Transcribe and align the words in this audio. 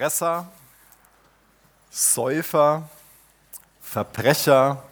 Fresser, 0.00 0.50
Säufer, 1.90 2.88
Verbrecher, 3.82 4.82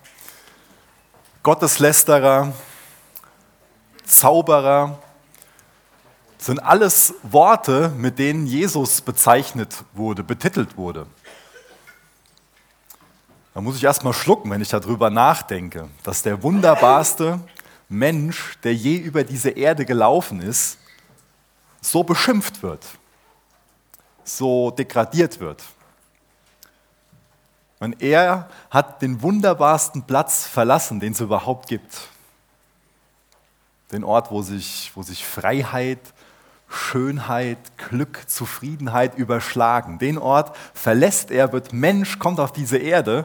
Gotteslästerer, 1.42 2.52
Zauberer 4.04 4.98
sind 6.36 6.58
alles 6.58 7.14
Worte, 7.22 7.88
mit 7.96 8.18
denen 8.18 8.46
Jesus 8.46 9.00
bezeichnet 9.00 9.82
wurde, 9.94 10.22
betitelt 10.22 10.76
wurde. 10.76 11.06
Da 13.54 13.62
muss 13.62 13.76
ich 13.76 13.84
erstmal 13.84 14.12
schlucken, 14.12 14.50
wenn 14.50 14.60
ich 14.60 14.68
darüber 14.68 15.08
nachdenke, 15.08 15.88
dass 16.02 16.20
der 16.20 16.42
wunderbarste 16.42 17.40
Mensch, 17.88 18.58
der 18.62 18.74
je 18.74 18.96
über 18.96 19.24
diese 19.24 19.48
Erde 19.48 19.86
gelaufen 19.86 20.42
ist, 20.42 20.76
so 21.80 22.04
beschimpft 22.04 22.62
wird, 22.62 22.84
so 24.28 24.70
degradiert 24.70 25.40
wird. 25.40 25.62
Und 27.80 28.02
er 28.02 28.48
hat 28.70 29.02
den 29.02 29.22
wunderbarsten 29.22 30.02
Platz 30.02 30.46
verlassen, 30.46 31.00
den 31.00 31.12
es 31.12 31.20
überhaupt 31.20 31.68
gibt. 31.68 32.08
Den 33.92 34.04
Ort, 34.04 34.30
wo 34.30 34.42
sich, 34.42 34.90
wo 34.94 35.02
sich 35.02 35.24
Freiheit, 35.24 36.00
Schönheit, 36.68 37.58
Glück, 37.78 38.28
Zufriedenheit 38.28 39.16
überschlagen. 39.16 39.98
Den 39.98 40.18
Ort 40.18 40.54
verlässt 40.74 41.30
er, 41.30 41.52
wird 41.52 41.72
Mensch, 41.72 42.18
kommt 42.18 42.40
auf 42.40 42.52
diese 42.52 42.78
Erde 42.78 43.24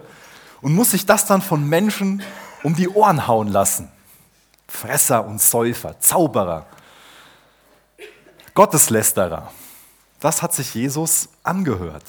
und 0.62 0.74
muss 0.74 0.92
sich 0.92 1.06
das 1.06 1.26
dann 1.26 1.42
von 1.42 1.68
Menschen 1.68 2.24
um 2.62 2.76
die 2.76 2.88
Ohren 2.88 3.28
hauen 3.28 3.50
lassen. 3.50 3.92
Fresser 4.68 5.26
und 5.26 5.42
Säufer, 5.42 6.00
Zauberer, 6.00 6.66
Gotteslästerer. 8.54 9.52
Das 10.24 10.42
hat 10.42 10.54
sich 10.54 10.74
Jesus 10.74 11.28
angehört, 11.44 12.06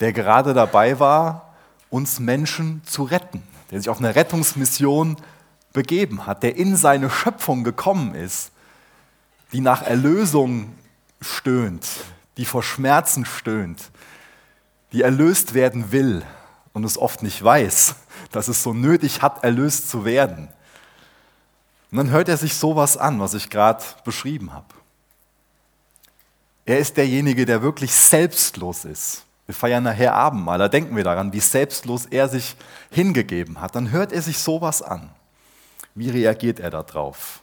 der 0.00 0.14
gerade 0.14 0.54
dabei 0.54 0.98
war, 0.98 1.52
uns 1.90 2.20
Menschen 2.20 2.80
zu 2.86 3.02
retten, 3.02 3.42
der 3.70 3.80
sich 3.80 3.90
auf 3.90 3.98
eine 3.98 4.14
Rettungsmission 4.14 5.18
begeben 5.74 6.24
hat, 6.24 6.42
der 6.42 6.56
in 6.56 6.74
seine 6.74 7.10
Schöpfung 7.10 7.64
gekommen 7.64 8.14
ist, 8.14 8.50
die 9.52 9.60
nach 9.60 9.82
Erlösung 9.82 10.72
stöhnt, 11.20 11.86
die 12.38 12.46
vor 12.46 12.62
Schmerzen 12.62 13.26
stöhnt, 13.26 13.90
die 14.92 15.02
erlöst 15.02 15.52
werden 15.52 15.92
will 15.92 16.22
und 16.72 16.84
es 16.84 16.96
oft 16.96 17.22
nicht 17.22 17.44
weiß, 17.44 17.94
dass 18.32 18.48
es 18.48 18.62
so 18.62 18.72
nötig 18.72 19.20
hat, 19.20 19.44
erlöst 19.44 19.90
zu 19.90 20.06
werden. 20.06 20.48
Und 21.90 21.98
dann 21.98 22.10
hört 22.10 22.30
er 22.30 22.38
sich 22.38 22.54
sowas 22.54 22.96
an, 22.96 23.20
was 23.20 23.34
ich 23.34 23.50
gerade 23.50 23.84
beschrieben 24.06 24.54
habe. 24.54 24.79
Er 26.70 26.78
ist 26.78 26.96
derjenige, 26.96 27.46
der 27.46 27.62
wirklich 27.62 27.92
selbstlos 27.92 28.84
ist. 28.84 29.24
Wir 29.46 29.56
feiern 29.56 29.82
nachher 29.82 30.14
Abendmahl, 30.14 30.56
da 30.56 30.68
denken 30.68 30.94
wir 30.94 31.02
daran, 31.02 31.32
wie 31.32 31.40
selbstlos 31.40 32.06
er 32.06 32.28
sich 32.28 32.54
hingegeben 32.92 33.60
hat. 33.60 33.74
Dann 33.74 33.90
hört 33.90 34.12
er 34.12 34.22
sich 34.22 34.38
sowas 34.38 34.80
an. 34.80 35.10
Wie 35.96 36.10
reagiert 36.10 36.60
er 36.60 36.70
darauf? 36.70 37.42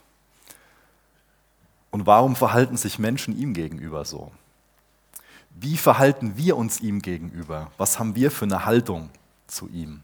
Und 1.90 2.06
warum 2.06 2.36
verhalten 2.36 2.78
sich 2.78 2.98
Menschen 2.98 3.38
ihm 3.38 3.52
gegenüber 3.52 4.06
so? 4.06 4.32
Wie 5.50 5.76
verhalten 5.76 6.38
wir 6.38 6.56
uns 6.56 6.80
ihm 6.80 7.02
gegenüber? 7.02 7.70
Was 7.76 7.98
haben 7.98 8.14
wir 8.14 8.30
für 8.30 8.46
eine 8.46 8.64
Haltung 8.64 9.10
zu 9.46 9.68
ihm? 9.68 10.00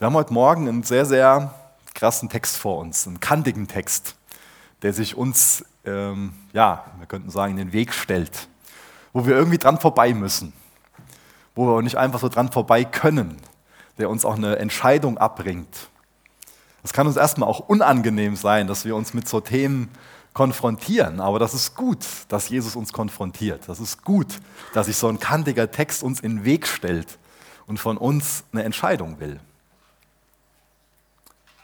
Wir 0.00 0.06
haben 0.06 0.14
heute 0.14 0.32
Morgen 0.32 0.68
einen 0.68 0.82
sehr, 0.82 1.06
sehr 1.06 1.54
krassen 1.94 2.28
Text 2.28 2.56
vor 2.56 2.78
uns, 2.78 3.06
einen 3.06 3.20
kantigen 3.20 3.68
Text, 3.68 4.16
der 4.82 4.92
sich 4.92 5.16
uns, 5.16 5.64
ähm, 5.88 6.32
ja, 6.52 6.84
wir 6.98 7.06
könnten 7.06 7.30
sagen, 7.30 7.52
in 7.52 7.58
den 7.58 7.72
Weg 7.72 7.92
stellt, 7.92 8.48
wo 9.12 9.26
wir 9.26 9.36
irgendwie 9.36 9.58
dran 9.58 9.78
vorbei 9.78 10.14
müssen, 10.14 10.52
wo 11.54 11.66
wir 11.66 11.82
nicht 11.82 11.96
einfach 11.96 12.20
so 12.20 12.28
dran 12.28 12.52
vorbei 12.52 12.84
können, 12.84 13.38
der 13.98 14.10
uns 14.10 14.24
auch 14.24 14.36
eine 14.36 14.56
Entscheidung 14.56 15.18
abbringt. 15.18 15.88
Es 16.84 16.92
kann 16.92 17.06
uns 17.06 17.16
erstmal 17.16 17.48
auch 17.48 17.60
unangenehm 17.60 18.36
sein, 18.36 18.66
dass 18.66 18.84
wir 18.84 18.94
uns 18.94 19.14
mit 19.14 19.28
so 19.28 19.40
Themen 19.40 19.90
konfrontieren, 20.32 21.20
aber 21.20 21.38
das 21.38 21.52
ist 21.52 21.74
gut, 21.74 22.06
dass 22.28 22.48
Jesus 22.48 22.76
uns 22.76 22.92
konfrontiert. 22.92 23.68
Das 23.68 23.80
ist 23.80 24.04
gut, 24.04 24.38
dass 24.72 24.86
sich 24.86 24.96
so 24.96 25.08
ein 25.08 25.18
kantiger 25.18 25.70
Text 25.70 26.02
uns 26.02 26.20
in 26.20 26.36
den 26.36 26.44
Weg 26.44 26.66
stellt 26.66 27.18
und 27.66 27.78
von 27.78 27.96
uns 27.96 28.44
eine 28.52 28.62
Entscheidung 28.62 29.18
will. 29.18 29.40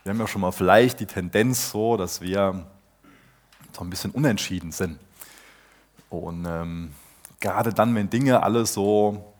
Wir 0.03 0.11
haben 0.11 0.21
ja 0.21 0.27
schon 0.27 0.41
mal 0.43 0.53
vielleicht 0.53 1.01
die 1.01 1.07
Tendenz 1.07 1.71
so, 1.71 1.97
dass 1.97 2.21
wir 2.21 2.67
so 3.75 3.83
ein 3.83 3.91
bisschen 3.91 4.11
unentschieden 4.11 4.73
sind. 4.73 4.99
Und 6.11 6.47
ähm, 6.47 6.93
gerade 7.41 7.73
dann, 7.73 7.95
wenn 7.95 8.11
Dinge 8.11 8.43
alle 8.43 8.67
so, 8.67 9.33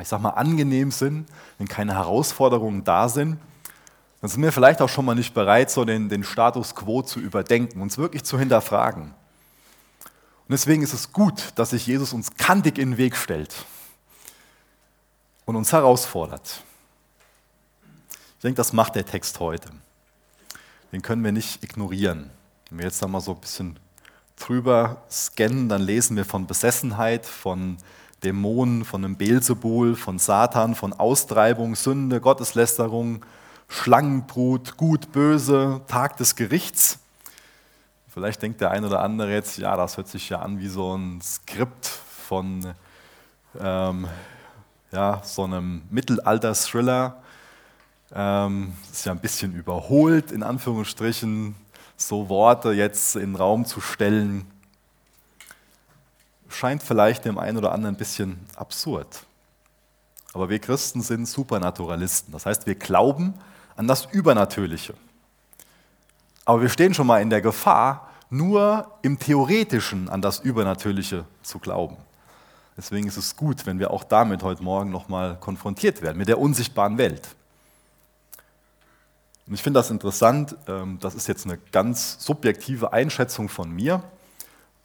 ich 0.00 0.08
sag 0.08 0.20
mal, 0.20 0.30
angenehm 0.30 0.90
sind, 0.90 1.26
wenn 1.58 1.68
keine 1.68 1.94
Herausforderungen 1.94 2.84
da 2.84 3.08
sind, 3.08 3.38
dann 4.20 4.30
sind 4.30 4.42
wir 4.42 4.52
vielleicht 4.52 4.82
auch 4.82 4.88
schon 4.88 5.04
mal 5.04 5.14
nicht 5.14 5.32
bereit, 5.32 5.70
so 5.70 5.84
den, 5.84 6.08
den 6.08 6.24
Status 6.24 6.74
quo 6.74 7.02
zu 7.02 7.20
überdenken, 7.20 7.80
uns 7.80 7.98
wirklich 7.98 8.24
zu 8.24 8.38
hinterfragen. 8.38 9.04
Und 9.04 10.52
deswegen 10.52 10.82
ist 10.82 10.92
es 10.92 11.12
gut, 11.12 11.52
dass 11.54 11.70
sich 11.70 11.86
Jesus 11.86 12.12
uns 12.12 12.34
kantig 12.36 12.78
in 12.78 12.92
den 12.92 12.98
Weg 12.98 13.16
stellt 13.16 13.54
und 15.44 15.56
uns 15.56 15.72
herausfordert. 15.72 16.62
Ich 18.36 18.42
denke, 18.42 18.56
das 18.56 18.72
macht 18.72 18.96
der 18.96 19.06
Text 19.06 19.38
heute 19.40 19.70
den 20.92 21.02
können 21.02 21.24
wir 21.24 21.32
nicht 21.32 21.62
ignorieren. 21.62 22.30
Wenn 22.70 22.78
wir 22.78 22.84
jetzt 22.84 23.02
da 23.02 23.08
mal 23.08 23.20
so 23.20 23.32
ein 23.32 23.40
bisschen 23.40 23.78
drüber 24.38 25.02
scannen, 25.10 25.68
dann 25.68 25.80
lesen 25.80 26.16
wir 26.16 26.26
von 26.26 26.46
Besessenheit, 26.46 27.24
von 27.24 27.78
Dämonen, 28.24 28.84
von 28.84 29.04
einem 29.04 29.16
Beelzebul, 29.16 29.96
von 29.96 30.18
Satan, 30.18 30.74
von 30.74 30.92
Austreibung, 30.92 31.76
Sünde, 31.76 32.20
Gotteslästerung, 32.20 33.24
Schlangenbrut, 33.68 34.76
Gut, 34.76 35.12
Böse, 35.12 35.80
Tag 35.86 36.18
des 36.18 36.36
Gerichts. 36.36 36.98
Vielleicht 38.08 38.42
denkt 38.42 38.60
der 38.60 38.70
eine 38.70 38.86
oder 38.86 39.00
andere 39.00 39.32
jetzt, 39.32 39.58
ja, 39.58 39.76
das 39.76 39.96
hört 39.96 40.08
sich 40.08 40.28
ja 40.28 40.40
an 40.40 40.58
wie 40.58 40.68
so 40.68 40.94
ein 40.94 41.20
Skript 41.22 41.86
von 41.86 42.74
ähm, 43.58 44.08
ja, 44.92 45.22
so 45.24 45.44
einem 45.44 45.82
Mittelalter-Thriller 45.90 47.22
ähm, 48.14 48.72
ist 48.90 49.06
ja 49.06 49.12
ein 49.12 49.20
bisschen 49.20 49.54
überholt, 49.54 50.32
in 50.32 50.42
Anführungsstrichen, 50.42 51.54
so 51.98 52.28
Worte 52.28 52.72
jetzt 52.72 53.16
in 53.16 53.32
den 53.32 53.36
Raum 53.36 53.66
zu 53.66 53.80
stellen. 53.80 54.46
Scheint 56.48 56.82
vielleicht 56.82 57.26
dem 57.26 57.36
einen 57.36 57.58
oder 57.58 57.72
anderen 57.72 57.94
ein 57.96 57.98
bisschen 57.98 58.38
absurd. 58.56 59.24
Aber 60.32 60.48
wir 60.48 60.60
Christen 60.60 61.02
sind 61.02 61.26
Supernaturalisten. 61.26 62.32
Das 62.32 62.46
heißt, 62.46 62.66
wir 62.66 62.76
glauben 62.76 63.34
an 63.76 63.86
das 63.86 64.06
Übernatürliche. 64.06 64.94
Aber 66.44 66.62
wir 66.62 66.68
stehen 66.68 66.94
schon 66.94 67.06
mal 67.06 67.20
in 67.20 67.30
der 67.30 67.42
Gefahr, 67.42 68.08
nur 68.30 68.98
im 69.02 69.18
Theoretischen 69.18 70.08
an 70.08 70.22
das 70.22 70.38
Übernatürliche 70.38 71.24
zu 71.42 71.58
glauben. 71.58 71.96
Deswegen 72.76 73.08
ist 73.08 73.16
es 73.16 73.36
gut, 73.36 73.66
wenn 73.66 73.80
wir 73.80 73.90
auch 73.90 74.04
damit 74.04 74.42
heute 74.42 74.62
Morgen 74.62 74.90
nochmal 74.90 75.36
konfrontiert 75.40 76.00
werden, 76.00 76.16
mit 76.16 76.28
der 76.28 76.38
unsichtbaren 76.38 76.96
Welt. 76.96 77.34
Und 79.48 79.54
ich 79.54 79.62
finde 79.62 79.80
das 79.80 79.90
interessant, 79.90 80.56
ähm, 80.66 80.98
das 81.00 81.14
ist 81.14 81.26
jetzt 81.26 81.46
eine 81.46 81.58
ganz 81.72 82.22
subjektive 82.22 82.92
Einschätzung 82.92 83.48
von 83.48 83.70
mir, 83.70 84.02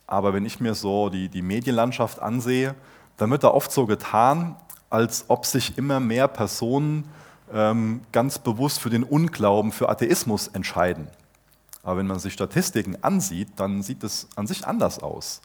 aber 0.07 0.33
wenn 0.33 0.45
ich 0.45 0.59
mir 0.59 0.73
so 0.73 1.09
die, 1.09 1.27
die 1.27 1.41
Medienlandschaft 1.41 2.21
ansehe, 2.21 2.75
dann 3.17 3.29
wird 3.29 3.43
da 3.43 3.49
oft 3.49 3.71
so 3.71 3.85
getan, 3.85 4.55
als 4.89 5.25
ob 5.27 5.45
sich 5.45 5.77
immer 5.77 5.99
mehr 5.99 6.27
Personen 6.27 7.09
ähm, 7.51 8.01
ganz 8.11 8.39
bewusst 8.39 8.79
für 8.79 8.89
den 8.89 9.03
Unglauben, 9.03 9.71
für 9.71 9.89
Atheismus 9.89 10.47
entscheiden. 10.47 11.07
Aber 11.83 11.97
wenn 11.97 12.07
man 12.07 12.19
sich 12.19 12.33
Statistiken 12.33 12.97
ansieht, 13.03 13.49
dann 13.57 13.83
sieht 13.83 14.03
es 14.03 14.27
an 14.35 14.47
sich 14.47 14.65
anders 14.65 14.99
aus. 14.99 15.41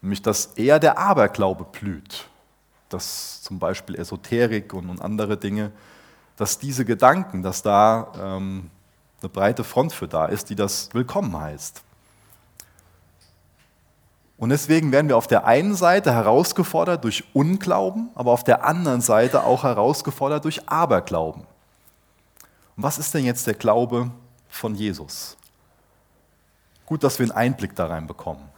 Nämlich, 0.00 0.22
dass 0.22 0.46
eher 0.56 0.78
der 0.78 0.96
Aberglaube 0.96 1.64
blüht. 1.64 2.28
Dass 2.88 3.42
zum 3.42 3.58
Beispiel 3.58 3.96
Esoterik 3.96 4.72
und 4.72 5.02
andere 5.02 5.36
Dinge 5.36 5.72
dass 6.38 6.58
diese 6.58 6.84
Gedanken, 6.84 7.42
dass 7.42 7.62
da 7.62 8.12
ähm, 8.16 8.70
eine 9.20 9.28
breite 9.28 9.64
Front 9.64 9.92
für 9.92 10.06
da 10.06 10.26
ist, 10.26 10.48
die 10.48 10.54
das 10.54 10.88
willkommen 10.92 11.38
heißt. 11.38 11.82
Und 14.36 14.50
deswegen 14.50 14.92
werden 14.92 15.08
wir 15.08 15.16
auf 15.16 15.26
der 15.26 15.46
einen 15.46 15.74
Seite 15.74 16.12
herausgefordert 16.12 17.02
durch 17.02 17.24
Unglauben, 17.34 18.10
aber 18.14 18.30
auf 18.30 18.44
der 18.44 18.64
anderen 18.64 19.00
Seite 19.00 19.42
auch 19.42 19.64
herausgefordert 19.64 20.44
durch 20.44 20.68
Aberglauben. 20.68 21.42
Und 21.42 22.82
was 22.84 22.98
ist 22.98 23.12
denn 23.14 23.24
jetzt 23.24 23.48
der 23.48 23.54
Glaube 23.54 24.12
von 24.48 24.76
Jesus? 24.76 25.36
Gut, 26.86 27.02
dass 27.02 27.18
wir 27.18 27.24
einen 27.24 27.32
Einblick 27.32 27.74
da 27.74 27.86
rein 27.86 28.06
bekommen. 28.06 28.48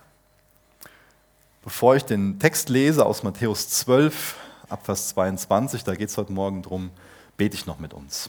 Bevor 1.62 1.96
ich 1.96 2.04
den 2.04 2.38
Text 2.38 2.68
lese 2.68 3.06
aus 3.06 3.22
Matthäus 3.22 3.70
12, 3.70 4.36
Abvers 4.68 5.08
22, 5.08 5.82
da 5.82 5.94
geht 5.94 6.10
es 6.10 6.18
heute 6.18 6.32
Morgen 6.32 6.60
darum, 6.60 6.90
bete 7.40 7.56
ich 7.56 7.64
noch 7.64 7.78
mit 7.78 7.94
uns. 7.94 8.28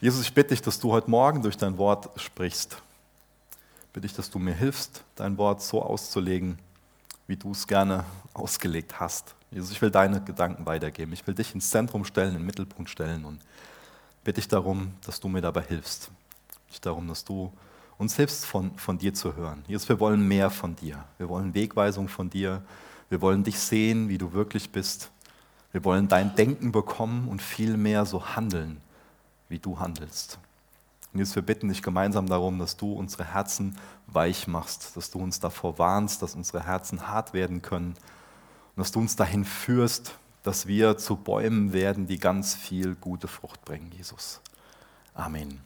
Jesus, 0.00 0.22
ich 0.22 0.34
bitte 0.34 0.48
dich, 0.48 0.62
dass 0.62 0.80
du 0.80 0.90
heute 0.90 1.08
Morgen 1.08 1.42
durch 1.42 1.56
dein 1.56 1.78
Wort 1.78 2.10
sprichst. 2.20 2.82
bitte 3.92 4.06
ich, 4.06 4.14
dass 4.14 4.30
du 4.30 4.40
mir 4.40 4.52
hilfst, 4.52 5.04
dein 5.14 5.38
Wort 5.38 5.62
so 5.62 5.80
auszulegen, 5.80 6.58
wie 7.28 7.36
du 7.36 7.52
es 7.52 7.68
gerne 7.68 8.04
ausgelegt 8.34 8.98
hast. 8.98 9.36
Jesus, 9.52 9.70
ich 9.70 9.80
will 9.80 9.92
deine 9.92 10.20
Gedanken 10.20 10.66
weitergeben. 10.66 11.12
Ich 11.12 11.24
will 11.24 11.36
dich 11.36 11.54
ins 11.54 11.70
Zentrum 11.70 12.04
stellen, 12.04 12.30
in 12.30 12.38
den 12.38 12.46
Mittelpunkt 12.46 12.90
stellen 12.90 13.24
und 13.24 13.38
bitte 14.24 14.40
ich 14.40 14.48
darum, 14.48 14.92
dass 15.06 15.20
du 15.20 15.28
mir 15.28 15.40
dabei 15.40 15.62
hilfst. 15.62 16.10
Ich 16.68 16.80
darum, 16.80 17.06
dass 17.06 17.24
du 17.24 17.52
uns 17.96 18.16
hilfst, 18.16 18.44
von, 18.44 18.76
von 18.76 18.98
dir 18.98 19.14
zu 19.14 19.36
hören. 19.36 19.62
Jesus, 19.68 19.88
wir 19.88 20.00
wollen 20.00 20.26
mehr 20.26 20.50
von 20.50 20.74
dir. 20.74 21.04
Wir 21.16 21.28
wollen 21.28 21.54
Wegweisung 21.54 22.08
von 22.08 22.28
dir. 22.28 22.64
Wir 23.08 23.20
wollen 23.20 23.44
dich 23.44 23.60
sehen, 23.60 24.08
wie 24.08 24.18
du 24.18 24.32
wirklich 24.32 24.70
bist. 24.70 25.12
Wir 25.72 25.84
wollen 25.84 26.08
dein 26.08 26.34
Denken 26.34 26.72
bekommen 26.72 27.28
und 27.28 27.42
viel 27.42 27.76
mehr 27.76 28.06
so 28.06 28.34
handeln, 28.34 28.80
wie 29.48 29.58
du 29.58 29.78
handelst. 29.78 30.38
Und 31.12 31.20
jetzt 31.20 31.34
wir 31.34 31.42
bitten 31.42 31.68
dich 31.68 31.82
gemeinsam 31.82 32.26
darum, 32.26 32.58
dass 32.58 32.76
du 32.76 32.92
unsere 32.92 33.24
Herzen 33.24 33.76
weich 34.06 34.46
machst, 34.46 34.96
dass 34.96 35.10
du 35.10 35.18
uns 35.18 35.40
davor 35.40 35.78
warnst, 35.78 36.22
dass 36.22 36.34
unsere 36.34 36.64
Herzen 36.64 37.08
hart 37.08 37.32
werden 37.32 37.62
können 37.62 37.94
und 37.94 38.76
dass 38.76 38.92
du 38.92 39.00
uns 39.00 39.16
dahin 39.16 39.44
führst, 39.44 40.14
dass 40.42 40.66
wir 40.66 40.96
zu 40.96 41.16
Bäumen 41.16 41.72
werden, 41.72 42.06
die 42.06 42.18
ganz 42.18 42.54
viel 42.54 42.94
gute 42.94 43.28
Frucht 43.28 43.64
bringen, 43.64 43.90
Jesus. 43.96 44.40
Amen. 45.14 45.60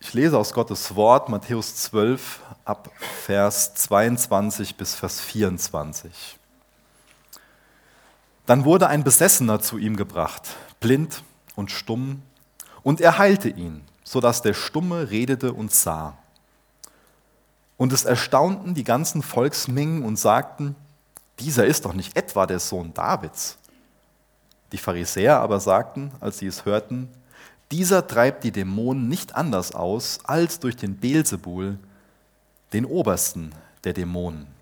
Ich 0.00 0.14
lese 0.14 0.38
aus 0.38 0.52
Gottes 0.52 0.94
Wort 0.96 1.28
Matthäus 1.28 1.76
12 1.76 2.40
ab 2.64 2.90
Vers 2.98 3.74
22 3.74 4.76
bis 4.76 4.94
Vers 4.94 5.20
24. 5.20 6.39
Dann 8.50 8.64
wurde 8.64 8.88
ein 8.88 9.04
Besessener 9.04 9.60
zu 9.60 9.78
ihm 9.78 9.94
gebracht, 9.94 10.42
blind 10.80 11.22
und 11.54 11.70
stumm, 11.70 12.20
und 12.82 13.00
er 13.00 13.16
heilte 13.16 13.48
ihn, 13.48 13.82
sodass 14.02 14.42
der 14.42 14.54
Stumme 14.54 15.12
redete 15.12 15.52
und 15.52 15.70
sah. 15.70 16.18
Und 17.76 17.92
es 17.92 18.04
erstaunten 18.04 18.74
die 18.74 18.82
ganzen 18.82 19.22
Volksmengen 19.22 20.02
und 20.02 20.16
sagten, 20.16 20.74
dieser 21.38 21.64
ist 21.64 21.84
doch 21.84 21.92
nicht 21.92 22.16
etwa 22.16 22.44
der 22.44 22.58
Sohn 22.58 22.92
Davids. 22.92 23.56
Die 24.72 24.78
Pharisäer 24.78 25.38
aber 25.38 25.60
sagten, 25.60 26.10
als 26.18 26.38
sie 26.38 26.48
es 26.48 26.64
hörten, 26.64 27.08
dieser 27.70 28.04
treibt 28.04 28.42
die 28.42 28.50
Dämonen 28.50 29.08
nicht 29.08 29.36
anders 29.36 29.76
aus 29.76 30.18
als 30.24 30.58
durch 30.58 30.74
den 30.74 30.96
Beelzebul, 30.96 31.78
den 32.72 32.84
Obersten 32.84 33.52
der 33.84 33.92
Dämonen. 33.92 34.59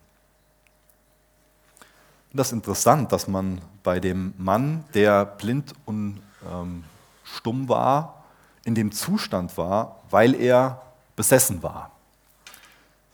Das 2.33 2.49
ist 2.49 2.53
interessant, 2.53 3.13
dass 3.13 3.27
man 3.29 3.61
bei 3.83 4.01
dem 4.01 4.35
Mann, 4.37 4.85
der 4.95 5.25
blind 5.25 5.75
und 5.87 6.21
ähm, 6.51 6.85
stumm 7.25 7.69
war, 7.69 8.25
in 8.65 8.75
dem 8.75 8.93
Zustand 8.93 9.57
war, 9.57 10.03
weil 10.11 10.35
er 10.35 10.83
besessen 11.17 11.63
war. 11.63 11.91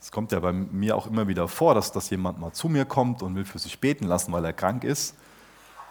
Es 0.01 0.11
kommt 0.11 0.31
ja 0.31 0.39
bei 0.39 0.51
mir 0.51 0.95
auch 0.95 1.07
immer 1.07 1.27
wieder 1.27 1.47
vor, 1.47 1.73
dass, 1.73 1.91
dass 1.91 2.09
jemand 2.09 2.39
mal 2.39 2.51
zu 2.51 2.69
mir 2.69 2.85
kommt 2.85 3.23
und 3.23 3.35
will 3.35 3.45
für 3.45 3.57
sich 3.57 3.79
beten 3.79 4.05
lassen, 4.05 4.31
weil 4.31 4.45
er 4.45 4.53
krank 4.53 4.83
ist. 4.83 5.15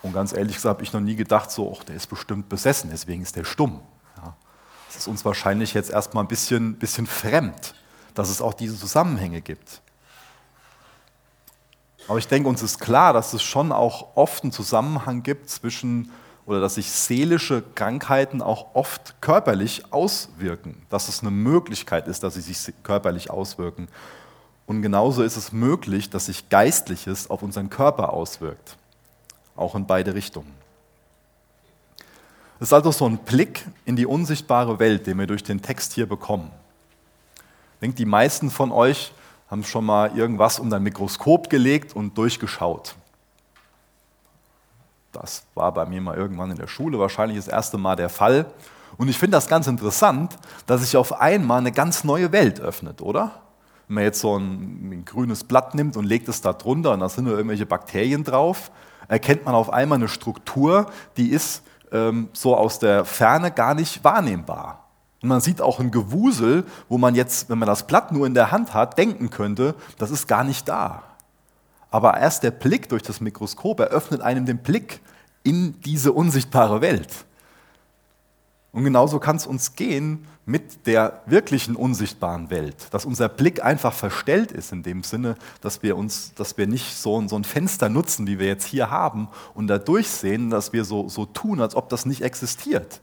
Und 0.02 0.12
ganz 0.12 0.32
ehrlich 0.32 0.56
gesagt 0.56 0.76
habe 0.76 0.84
ich 0.84 0.92
noch 0.92 1.00
nie 1.00 1.16
gedacht, 1.16 1.50
so, 1.50 1.74
ach, 1.76 1.82
der 1.82 1.96
ist 1.96 2.06
bestimmt 2.08 2.48
besessen, 2.48 2.90
deswegen 2.92 3.22
ist 3.22 3.36
der 3.36 3.44
stumm. 3.44 3.80
Ja. 4.18 4.36
Das 4.86 4.98
ist 4.98 5.08
uns 5.08 5.24
wahrscheinlich 5.24 5.74
jetzt 5.74 5.90
erstmal 5.90 6.22
ein 6.22 6.28
bisschen, 6.28 6.76
bisschen 6.76 7.06
fremd, 7.06 7.74
dass 8.12 8.28
es 8.28 8.42
auch 8.42 8.54
diese 8.54 8.78
Zusammenhänge 8.78 9.40
gibt. 9.40 9.80
Aber 12.08 12.18
ich 12.18 12.28
denke, 12.28 12.48
uns 12.48 12.62
ist 12.62 12.80
klar, 12.80 13.12
dass 13.12 13.32
es 13.32 13.42
schon 13.42 13.72
auch 13.72 14.08
oft 14.14 14.42
einen 14.42 14.52
Zusammenhang 14.52 15.22
gibt 15.22 15.48
zwischen 15.48 16.10
oder 16.46 16.60
dass 16.60 16.74
sich 16.74 16.90
seelische 16.90 17.62
Krankheiten 17.74 18.42
auch 18.42 18.74
oft 18.74 19.20
körperlich 19.22 19.92
auswirken, 19.92 20.82
dass 20.90 21.08
es 21.08 21.20
eine 21.20 21.30
Möglichkeit 21.30 22.06
ist, 22.06 22.22
dass 22.22 22.34
sie 22.34 22.42
sich 22.42 22.74
körperlich 22.82 23.30
auswirken. 23.30 23.88
Und 24.66 24.82
genauso 24.82 25.22
ist 25.22 25.36
es 25.36 25.52
möglich, 25.52 26.10
dass 26.10 26.26
sich 26.26 26.48
Geistliches 26.50 27.30
auf 27.30 27.42
unseren 27.42 27.70
Körper 27.70 28.12
auswirkt, 28.12 28.76
auch 29.56 29.74
in 29.74 29.86
beide 29.86 30.14
Richtungen. 30.14 30.52
Es 32.60 32.68
ist 32.68 32.72
also 32.72 32.92
so 32.92 33.06
ein 33.06 33.18
Blick 33.18 33.66
in 33.84 33.96
die 33.96 34.06
unsichtbare 34.06 34.78
Welt, 34.78 35.06
den 35.06 35.18
wir 35.18 35.26
durch 35.26 35.44
den 35.44 35.60
Text 35.60 35.94
hier 35.94 36.06
bekommen. 36.06 36.50
Ich 37.74 37.80
denke, 37.80 37.96
die 37.96 38.06
meisten 38.06 38.50
von 38.50 38.70
euch 38.70 39.12
haben 39.54 39.62
schon 39.62 39.84
mal 39.84 40.18
irgendwas 40.18 40.58
unter 40.58 40.78
ein 40.78 40.82
Mikroskop 40.82 41.48
gelegt 41.48 41.94
und 41.94 42.18
durchgeschaut. 42.18 42.96
Das 45.12 45.44
war 45.54 45.72
bei 45.72 45.86
mir 45.86 46.00
mal 46.00 46.16
irgendwann 46.16 46.50
in 46.50 46.56
der 46.56 46.66
Schule 46.66 46.98
wahrscheinlich 46.98 47.38
das 47.38 47.46
erste 47.46 47.78
Mal 47.78 47.94
der 47.94 48.08
Fall. 48.08 48.46
Und 48.96 49.06
ich 49.06 49.16
finde 49.16 49.36
das 49.36 49.46
ganz 49.46 49.68
interessant, 49.68 50.36
dass 50.66 50.80
sich 50.80 50.96
auf 50.96 51.20
einmal 51.20 51.58
eine 51.58 51.70
ganz 51.70 52.02
neue 52.02 52.32
Welt 52.32 52.58
öffnet, 52.58 53.00
oder? 53.00 53.42
Wenn 53.86 53.94
man 53.94 54.02
jetzt 54.02 54.18
so 54.18 54.36
ein, 54.36 54.90
ein 54.90 55.04
grünes 55.04 55.44
Blatt 55.44 55.76
nimmt 55.76 55.96
und 55.96 56.04
legt 56.04 56.28
es 56.28 56.40
da 56.40 56.52
drunter 56.52 56.90
und 56.90 56.98
da 56.98 57.08
sind 57.08 57.26
nur 57.26 57.36
irgendwelche 57.36 57.64
Bakterien 57.64 58.24
drauf, 58.24 58.72
erkennt 59.06 59.44
man 59.44 59.54
auf 59.54 59.72
einmal 59.72 59.98
eine 59.98 60.08
Struktur, 60.08 60.90
die 61.16 61.28
ist 61.28 61.62
ähm, 61.92 62.28
so 62.32 62.56
aus 62.56 62.80
der 62.80 63.04
Ferne 63.04 63.52
gar 63.52 63.76
nicht 63.76 64.02
wahrnehmbar. 64.02 64.83
Und 65.24 65.28
man 65.28 65.40
sieht 65.40 65.62
auch 65.62 65.80
ein 65.80 65.90
Gewusel, 65.90 66.64
wo 66.90 66.98
man 66.98 67.14
jetzt, 67.14 67.48
wenn 67.48 67.56
man 67.56 67.66
das 67.66 67.86
Blatt 67.86 68.12
nur 68.12 68.26
in 68.26 68.34
der 68.34 68.50
Hand 68.50 68.74
hat, 68.74 68.98
denken 68.98 69.30
könnte, 69.30 69.74
das 69.96 70.10
ist 70.10 70.28
gar 70.28 70.44
nicht 70.44 70.68
da. 70.68 71.02
Aber 71.90 72.18
erst 72.18 72.42
der 72.42 72.50
Blick 72.50 72.90
durch 72.90 73.02
das 73.02 73.22
Mikroskop 73.22 73.80
eröffnet 73.80 74.20
einem 74.20 74.44
den 74.44 74.58
Blick 74.58 75.00
in 75.42 75.80
diese 75.80 76.12
unsichtbare 76.12 76.82
Welt. 76.82 77.08
Und 78.72 78.84
genauso 78.84 79.18
kann 79.18 79.36
es 79.36 79.46
uns 79.46 79.76
gehen 79.76 80.26
mit 80.44 80.86
der 80.86 81.22
wirklichen 81.24 81.74
unsichtbaren 81.74 82.50
Welt, 82.50 82.88
dass 82.90 83.06
unser 83.06 83.30
Blick 83.30 83.64
einfach 83.64 83.94
verstellt 83.94 84.52
ist 84.52 84.72
in 84.72 84.82
dem 84.82 85.02
Sinne, 85.04 85.36
dass 85.62 85.82
wir 85.82 85.96
uns, 85.96 86.34
dass 86.34 86.58
wir 86.58 86.66
nicht 86.66 86.96
so, 86.96 87.26
so 87.28 87.36
ein 87.36 87.44
Fenster 87.44 87.88
nutzen, 87.88 88.26
wie 88.26 88.38
wir 88.38 88.46
jetzt 88.46 88.66
hier 88.66 88.90
haben, 88.90 89.28
und 89.54 89.68
da 89.68 89.78
durchsehen, 89.78 90.50
dass 90.50 90.74
wir 90.74 90.84
so, 90.84 91.08
so 91.08 91.24
tun, 91.24 91.62
als 91.62 91.74
ob 91.74 91.88
das 91.88 92.04
nicht 92.04 92.20
existiert. 92.20 93.00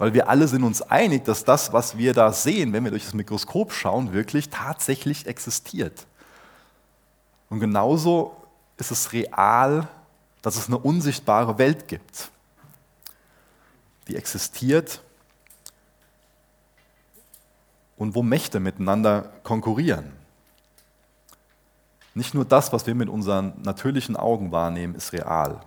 Weil 0.00 0.14
wir 0.14 0.30
alle 0.30 0.48
sind 0.48 0.64
uns 0.64 0.80
einig, 0.80 1.26
dass 1.26 1.44
das, 1.44 1.74
was 1.74 1.98
wir 1.98 2.14
da 2.14 2.32
sehen, 2.32 2.72
wenn 2.72 2.84
wir 2.84 2.90
durch 2.90 3.04
das 3.04 3.12
Mikroskop 3.12 3.70
schauen, 3.70 4.14
wirklich 4.14 4.48
tatsächlich 4.48 5.26
existiert. 5.26 6.06
Und 7.50 7.60
genauso 7.60 8.34
ist 8.78 8.90
es 8.90 9.12
real, 9.12 9.88
dass 10.40 10.56
es 10.56 10.68
eine 10.68 10.78
unsichtbare 10.78 11.58
Welt 11.58 11.86
gibt, 11.86 12.30
die 14.08 14.16
existiert 14.16 15.02
und 17.98 18.14
wo 18.14 18.22
Mächte 18.22 18.58
miteinander 18.58 19.30
konkurrieren. 19.42 20.12
Nicht 22.14 22.32
nur 22.32 22.46
das, 22.46 22.72
was 22.72 22.86
wir 22.86 22.94
mit 22.94 23.10
unseren 23.10 23.52
natürlichen 23.60 24.16
Augen 24.16 24.50
wahrnehmen, 24.50 24.94
ist 24.94 25.12
real. 25.12 25.60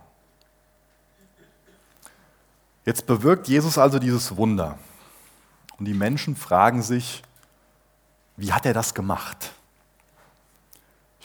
Jetzt 2.86 3.06
bewirkt 3.06 3.48
Jesus 3.48 3.78
also 3.78 4.00
dieses 4.00 4.36
Wunder. 4.36 4.78
Und 5.78 5.86
die 5.86 5.94
Menschen 5.94 6.36
fragen 6.36 6.82
sich, 6.82 7.24
wie 8.36 8.52
hat 8.52 8.66
er 8.66 8.74
das 8.74 8.94
gemacht? 8.94 9.54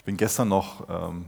bin 0.09 0.17
gestern 0.17 0.49
noch 0.49 0.89
ähm, 0.89 1.27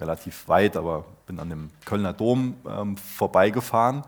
relativ 0.00 0.48
weit, 0.48 0.76
aber 0.76 1.04
bin 1.28 1.38
an 1.38 1.50
dem 1.50 1.70
Kölner 1.84 2.12
Dom 2.12 2.56
ähm, 2.68 2.96
vorbeigefahren. 2.96 4.02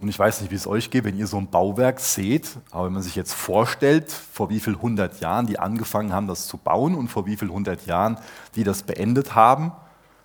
Und 0.00 0.08
ich 0.08 0.18
weiß 0.18 0.40
nicht, 0.40 0.50
wie 0.50 0.56
es 0.56 0.66
euch 0.66 0.90
geht, 0.90 1.04
wenn 1.04 1.16
ihr 1.16 1.28
so 1.28 1.36
ein 1.36 1.48
Bauwerk 1.48 2.00
seht, 2.00 2.58
aber 2.72 2.86
wenn 2.86 2.92
man 2.92 3.04
sich 3.04 3.14
jetzt 3.14 3.34
vorstellt, 3.34 4.10
vor 4.10 4.50
wie 4.50 4.58
vielen 4.58 4.82
hundert 4.82 5.20
Jahren 5.20 5.46
die 5.46 5.60
angefangen 5.60 6.12
haben, 6.12 6.26
das 6.26 6.48
zu 6.48 6.56
bauen 6.56 6.96
und 6.96 7.06
vor 7.06 7.24
wie 7.24 7.36
vielen 7.36 7.52
hundert 7.52 7.86
Jahren 7.86 8.18
die 8.56 8.64
das 8.64 8.82
beendet 8.82 9.36
haben, 9.36 9.70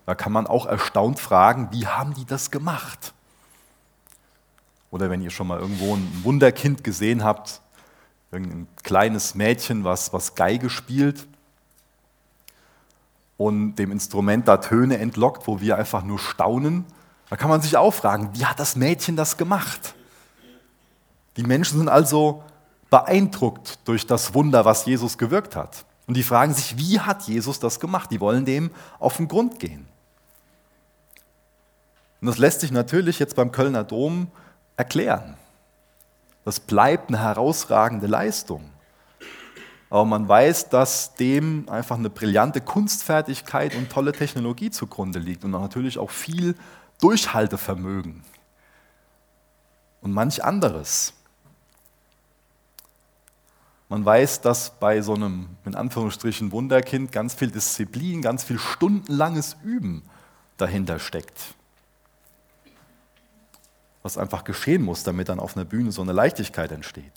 da 0.08 0.16
kann 0.16 0.32
man 0.32 0.48
auch 0.48 0.66
erstaunt 0.66 1.20
fragen, 1.20 1.68
wie 1.70 1.86
haben 1.86 2.16
die 2.16 2.26
das 2.26 2.50
gemacht? 2.50 3.14
Oder 4.92 5.10
wenn 5.10 5.22
ihr 5.22 5.32
schon 5.32 5.48
mal 5.48 5.60
irgendwo 5.60 5.96
ein 5.96 6.08
Wunderkind 6.24 6.84
gesehen 6.84 7.24
habt, 7.24 7.62
irgendein 8.32 8.68
kleines 8.84 9.36
Mädchen, 9.36 9.84
was, 9.84 10.14
was 10.14 10.36
Geige 10.36 10.70
spielt, 10.70 11.26
und 13.42 13.74
dem 13.78 13.92
Instrument 13.92 14.48
da 14.48 14.58
Töne 14.58 15.00
entlockt, 15.00 15.48
wo 15.48 15.60
wir 15.60 15.76
einfach 15.76 16.04
nur 16.04 16.20
staunen. 16.20 16.86
Da 17.28 17.38
kann 17.38 17.50
man 17.50 17.60
sich 17.60 17.76
auch 17.76 17.92
fragen, 17.92 18.30
wie 18.34 18.46
hat 18.46 18.60
das 18.60 18.76
Mädchen 18.76 19.16
das 19.16 19.36
gemacht? 19.36 19.96
Die 21.38 21.44
Menschen 21.44 21.80
sind 21.80 21.90
also 21.90 22.44
beeindruckt 22.92 23.80
durch 23.86 24.06
das 24.06 24.36
Wunder, 24.36 24.64
was 24.64 24.86
Jesus 24.86 25.18
gewirkt 25.18 25.56
hat. 25.56 25.86
Und 26.06 26.18
die 26.18 26.24
fragen 26.24 26.54
sich, 26.54 26.78
wie 26.78 27.00
hat 27.00 27.24
Jesus 27.24 27.60
das 27.60 27.80
gemacht? 27.80 28.12
Die 28.12 28.20
wollen 28.20 28.46
dem 28.46 28.70
auf 29.00 29.18
den 29.18 29.28
Grund 29.28 29.58
gehen. 29.58 29.88
Und 32.20 32.28
das 32.28 32.38
lässt 32.38 32.62
sich 32.62 32.72
natürlich 32.72 33.18
jetzt 33.18 33.36
beim 33.36 33.52
Kölner 33.52 33.84
Dom 33.84 34.28
erklären. 34.82 35.36
Das 36.46 36.60
bleibt 36.60 37.10
eine 37.10 37.20
herausragende 37.20 38.08
Leistung 38.08 38.72
aber 39.92 40.06
man 40.06 40.26
weiß, 40.26 40.70
dass 40.70 41.16
dem 41.16 41.68
einfach 41.68 41.98
eine 41.98 42.10
brillante 42.10 42.62
Kunstfertigkeit 42.62 43.76
und 43.76 43.90
tolle 43.90 44.14
Technologie 44.14 44.72
zugrunde 44.72 45.20
liegt 45.20 45.44
und 45.44 45.52
natürlich 45.52 46.00
auch 46.00 46.12
viel 46.12 46.56
Durchhaltevermögen 47.02 48.24
und 50.00 50.14
manch 50.14 50.46
anderes. 50.46 51.12
Man 53.90 54.06
weiß, 54.06 54.40
dass 54.40 54.80
bei 54.80 55.02
so 55.02 55.14
einem, 55.14 55.50
in 55.66 55.76
Anführungsstrichen, 55.76 56.54
Wunderkind 56.54 57.12
ganz 57.12 57.34
viel 57.34 57.52
Disziplin, 57.52 58.22
ganz 58.22 58.46
viel 58.46 58.60
stundenlanges 58.60 59.58
Üben 59.62 60.04
dahinter 60.56 61.00
steckt. 61.00 61.54
Was 64.04 64.18
einfach 64.18 64.44
geschehen 64.44 64.82
muss, 64.82 65.04
damit 65.04 65.30
dann 65.30 65.40
auf 65.40 65.56
einer 65.56 65.66
Bühne 65.66 65.92
so 65.92 66.02
eine 66.02 66.14
Leichtigkeit 66.14 66.72
entsteht. 66.72 67.14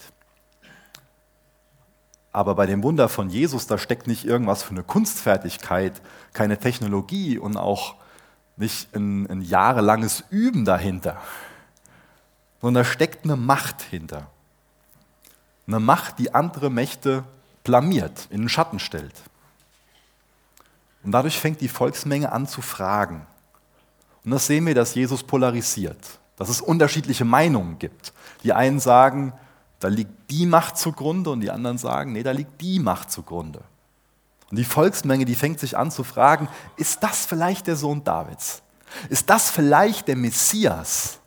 Aber 2.32 2.56
bei 2.56 2.66
dem 2.66 2.82
Wunder 2.82 3.08
von 3.08 3.30
Jesus, 3.30 3.66
da 3.66 3.78
steckt 3.78 4.06
nicht 4.06 4.24
irgendwas 4.24 4.62
für 4.62 4.72
eine 4.72 4.82
Kunstfertigkeit, 4.82 6.02
keine 6.32 6.58
Technologie 6.58 7.38
und 7.38 7.56
auch 7.56 7.94
nicht 8.56 8.94
ein, 8.94 9.30
ein 9.30 9.40
jahrelanges 9.40 10.24
Üben 10.30 10.64
dahinter, 10.64 11.20
sondern 12.60 12.82
da 12.82 12.90
steckt 12.90 13.24
eine 13.24 13.36
Macht 13.36 13.82
hinter. 13.82 14.26
Eine 15.66 15.80
Macht, 15.80 16.18
die 16.18 16.34
andere 16.34 16.70
Mächte 16.70 17.24
blamiert, 17.62 18.26
in 18.30 18.42
den 18.42 18.48
Schatten 18.48 18.78
stellt. 18.78 19.14
Und 21.04 21.12
dadurch 21.12 21.38
fängt 21.38 21.60
die 21.60 21.68
Volksmenge 21.68 22.32
an 22.32 22.46
zu 22.46 22.62
fragen. 22.62 23.26
Und 24.24 24.30
das 24.30 24.46
sehen 24.46 24.66
wir, 24.66 24.74
dass 24.74 24.94
Jesus 24.94 25.22
polarisiert, 25.22 26.18
dass 26.36 26.48
es 26.48 26.60
unterschiedliche 26.60 27.24
Meinungen 27.24 27.78
gibt. 27.78 28.12
Die 28.42 28.52
einen 28.52 28.80
sagen, 28.80 29.32
da 29.80 29.88
liegt 29.88 30.30
die 30.30 30.46
Macht 30.46 30.76
zugrunde 30.76 31.30
und 31.30 31.40
die 31.40 31.50
anderen 31.50 31.78
sagen, 31.78 32.12
nee, 32.12 32.22
da 32.22 32.32
liegt 32.32 32.60
die 32.60 32.78
Macht 32.78 33.10
zugrunde. 33.10 33.62
Und 34.50 34.56
die 34.56 34.64
Volksmenge, 34.64 35.24
die 35.24 35.34
fängt 35.34 35.60
sich 35.60 35.76
an 35.76 35.90
zu 35.90 36.04
fragen, 36.04 36.48
ist 36.76 37.02
das 37.02 37.26
vielleicht 37.26 37.66
der 37.66 37.76
Sohn 37.76 38.04
Davids? 38.04 38.62
Ist 39.08 39.28
das 39.30 39.50
vielleicht 39.50 40.08
der 40.08 40.16
Messias, 40.16 41.18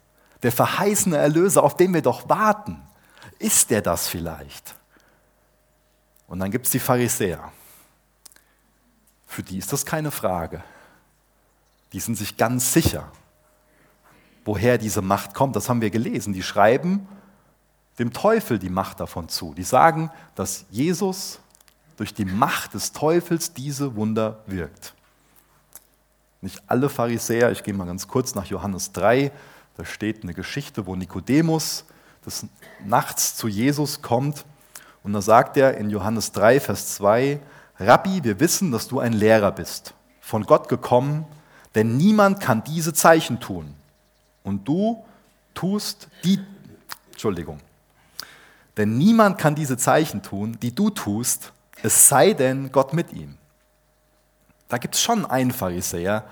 der 0.44 0.52
verheißene 0.52 1.18
Erlöser, 1.18 1.64
auf 1.64 1.76
den 1.76 1.94
wir 1.94 2.02
doch 2.02 2.30
warten? 2.30 2.82
Ist 3.40 3.70
der 3.70 3.82
das 3.82 4.08
vielleicht? 4.08 4.76
Und 6.28 6.40
dann 6.40 6.52
gibt 6.52 6.66
es 6.66 6.72
die 6.72 6.80
Pharisäer. 6.80 7.52
Für 9.26 9.44
die 9.44 9.58
ist 9.58 9.72
das 9.72 9.86
keine 9.86 10.12
Frage. 10.12 10.64
Die 11.94 12.00
sind 12.00 12.16
sich 12.16 12.38
ganz 12.38 12.74
sicher, 12.74 13.12
woher 14.48 14.78
diese 14.78 15.02
Macht 15.02 15.34
kommt. 15.34 15.56
Das 15.56 15.70
haben 15.70 15.82
wir 15.82 15.92
gelesen. 15.92 16.34
Die 16.34 16.42
schreiben, 16.42 17.08
dem 18.00 18.14
Teufel 18.14 18.58
die 18.58 18.70
Macht 18.70 19.00
davon 19.00 19.30
zu. 19.30 19.54
Die 19.54 19.64
sagen, 19.64 20.10
dass 20.36 20.66
Jesus 20.72 21.40
durch 21.98 22.14
die 22.14 22.26
Macht 22.26 22.74
des 22.74 22.94
Teufels 22.94 23.54
diese 23.54 23.96
Wunder 23.96 24.40
wirkt. 24.48 24.94
Nicht 26.42 26.62
alle 26.68 26.90
Pharisäer, 26.90 27.52
ich 27.52 27.64
gehe 27.64 27.74
mal 27.74 27.86
ganz 27.86 28.08
kurz 28.08 28.36
nach 28.36 28.46
Johannes 28.46 28.92
3, 28.94 29.32
da 29.76 29.86
steht 29.86 30.24
eine 30.24 30.34
Geschichte, 30.34 30.86
wo 30.86 30.96
Nikodemus 30.96 31.86
des 32.26 32.46
Nachts 32.86 33.36
zu 33.36 33.48
Jesus 33.48 34.02
kommt 34.02 34.46
und 35.04 35.14
da 35.14 35.22
sagt 35.22 35.58
er 35.58 35.78
in 35.78 35.90
Johannes 35.90 36.32
3, 36.32 36.60
Vers 36.60 36.96
2, 36.96 37.40
Rabbi, 37.80 38.24
wir 38.24 38.40
wissen, 38.40 38.72
dass 38.72 38.88
du 38.88 39.00
ein 39.00 39.14
Lehrer 39.14 39.52
bist, 39.52 39.94
von 40.22 40.44
Gott 40.44 40.70
gekommen, 40.70 41.26
denn 41.74 41.98
niemand 41.98 42.40
kann 42.40 42.64
diese 42.64 42.94
Zeichen 42.94 43.40
tun. 43.40 43.74
Und 44.48 44.66
du 44.66 45.04
tust 45.54 46.08
die, 46.24 46.40
Entschuldigung, 47.12 47.60
denn 48.78 48.98
niemand 48.98 49.38
kann 49.38 49.56
diese 49.56 49.76
Zeichen 49.76 50.24
tun, 50.24 50.58
die 50.62 50.74
du 50.74 50.90
tust, 50.90 51.52
es 51.84 52.08
sei 52.08 52.32
denn 52.32 52.72
Gott 52.72 52.94
mit 52.94 53.12
ihm. 53.12 53.38
Da 54.70 54.78
gibt 54.78 54.96
es 54.96 55.02
schon 55.02 55.26
einen 55.26 55.52
Pharisäer, 55.52 56.24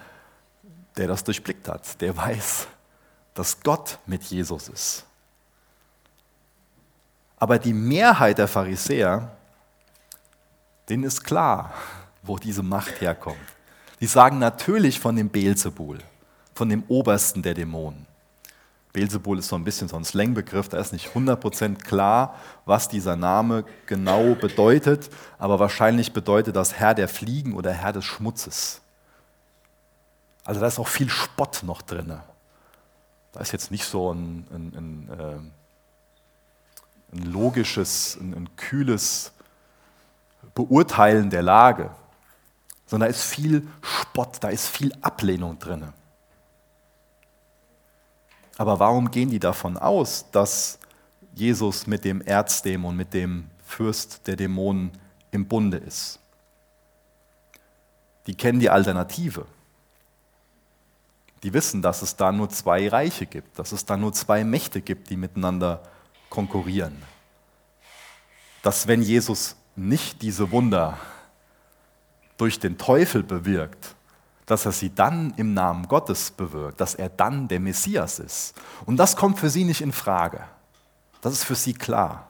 der 0.95 1.07
das 1.09 1.25
durchblickt 1.25 1.67
hat, 1.67 1.99
der 1.99 2.15
weiß, 2.15 2.67
dass 3.33 3.59
Gott 3.59 3.99
mit 4.05 4.23
Jesus 4.23 4.69
ist. 4.69 5.05
Aber 7.35 7.59
die 7.59 7.73
Mehrheit 7.73 8.37
der 8.37 8.47
Pharisäer, 8.47 9.35
denen 10.87 11.03
ist 11.03 11.21
klar, 11.21 11.73
wo 12.23 12.37
diese 12.37 12.63
Macht 12.63 13.01
herkommt. 13.01 13.35
Die 13.99 14.07
sagen 14.07 14.39
natürlich 14.39 15.01
von 15.01 15.17
dem 15.17 15.27
Beelzebul, 15.27 15.99
von 16.55 16.69
dem 16.69 16.83
Obersten 16.87 17.43
der 17.43 17.53
Dämonen. 17.53 18.07
Beelzebul 18.93 19.39
ist 19.39 19.49
so 19.49 19.57
ein 19.57 19.65
bisschen 19.65 19.89
so 19.89 19.97
ein 19.97 20.05
Slangbegriff, 20.05 20.69
da 20.69 20.79
ist 20.79 20.93
nicht 20.93 21.09
100% 21.09 21.83
klar, 21.83 22.35
was 22.63 22.87
dieser 22.87 23.17
Name 23.17 23.65
genau 23.87 24.35
bedeutet, 24.35 25.09
aber 25.37 25.59
wahrscheinlich 25.59 26.13
bedeutet 26.13 26.55
das 26.55 26.75
Herr 26.75 26.93
der 26.93 27.09
Fliegen 27.09 27.55
oder 27.55 27.73
Herr 27.73 27.91
des 27.91 28.05
Schmutzes. 28.05 28.79
Also 30.45 30.61
da 30.61 30.67
ist 30.67 30.79
auch 30.79 30.87
viel 30.87 31.09
Spott 31.09 31.63
noch 31.63 31.81
drin. 31.81 32.17
Da 33.33 33.39
ist 33.41 33.51
jetzt 33.51 33.69
nicht 33.69 33.83
so 33.83 34.13
ein, 34.13 34.47
ein, 34.49 34.73
ein, 34.77 35.19
äh, 35.19 37.17
ein 37.17 37.31
logisches, 37.33 38.15
ein, 38.15 38.33
ein 38.33 38.55
kühles 38.55 39.33
Beurteilen 40.53 41.29
der 41.29 41.41
Lage, 41.41 41.89
sondern 42.85 43.09
da 43.09 43.13
ist 43.13 43.23
viel 43.23 43.67
Spott, 43.81 44.37
da 44.39 44.47
ist 44.47 44.69
viel 44.69 44.93
Ablehnung 45.01 45.59
drin. 45.59 45.91
Aber 48.57 48.79
warum 48.79 49.11
gehen 49.11 49.29
die 49.29 49.39
davon 49.39 49.77
aus, 49.77 50.25
dass 50.31 50.79
Jesus 51.33 51.87
mit 51.87 52.05
dem 52.05 52.21
Erzdämon, 52.21 52.95
mit 52.95 53.13
dem 53.13 53.49
Fürst 53.65 54.27
der 54.27 54.35
Dämonen 54.35 54.91
im 55.31 55.47
Bunde 55.47 55.77
ist? 55.77 56.19
Die 58.27 58.35
kennen 58.35 58.59
die 58.59 58.69
Alternative. 58.69 59.45
Die 61.43 61.53
wissen, 61.53 61.81
dass 61.81 62.01
es 62.01 62.15
da 62.15 62.31
nur 62.31 62.49
zwei 62.49 62.87
Reiche 62.87 63.25
gibt, 63.25 63.59
dass 63.59 63.71
es 63.71 63.85
da 63.85 63.97
nur 63.97 64.13
zwei 64.13 64.43
Mächte 64.43 64.81
gibt, 64.81 65.09
die 65.09 65.17
miteinander 65.17 65.83
konkurrieren. 66.29 67.03
Dass 68.63 68.87
wenn 68.87 69.01
Jesus 69.01 69.55
nicht 69.75 70.21
diese 70.21 70.49
Wunder 70.51 70.97
durch 72.37 72.59
den 72.59 72.77
Teufel 72.77 73.21
bewirkt, 73.21 73.94
dass 74.45 74.65
er 74.65 74.71
sie 74.71 74.93
dann 74.93 75.33
im 75.37 75.53
Namen 75.53 75.87
Gottes 75.87 76.31
bewirkt, 76.31 76.79
dass 76.79 76.95
er 76.95 77.09
dann 77.09 77.47
der 77.47 77.59
Messias 77.59 78.19
ist. 78.19 78.53
Und 78.85 78.97
das 78.97 79.15
kommt 79.15 79.39
für 79.39 79.49
sie 79.49 79.63
nicht 79.63 79.81
in 79.81 79.91
Frage. 79.91 80.41
Das 81.21 81.33
ist 81.33 81.43
für 81.43 81.55
sie 81.55 81.73
klar. 81.73 82.27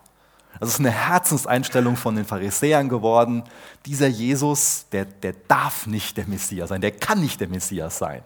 Das 0.60 0.70
ist 0.70 0.80
eine 0.80 0.92
Herzenseinstellung 0.92 1.98
von 1.98 2.16
den 2.16 2.24
Pharisäern 2.24 2.88
geworden. 2.88 3.44
Dieser 3.86 4.08
Jesus, 4.08 4.86
der, 4.92 5.04
der 5.04 5.34
darf 5.34 5.86
nicht 5.86 6.16
der 6.16 6.28
Messias 6.28 6.70
sein, 6.70 6.80
der 6.80 6.92
kann 6.92 7.20
nicht 7.20 7.42
der 7.42 7.50
Messias 7.50 7.98
sein. 7.98 8.22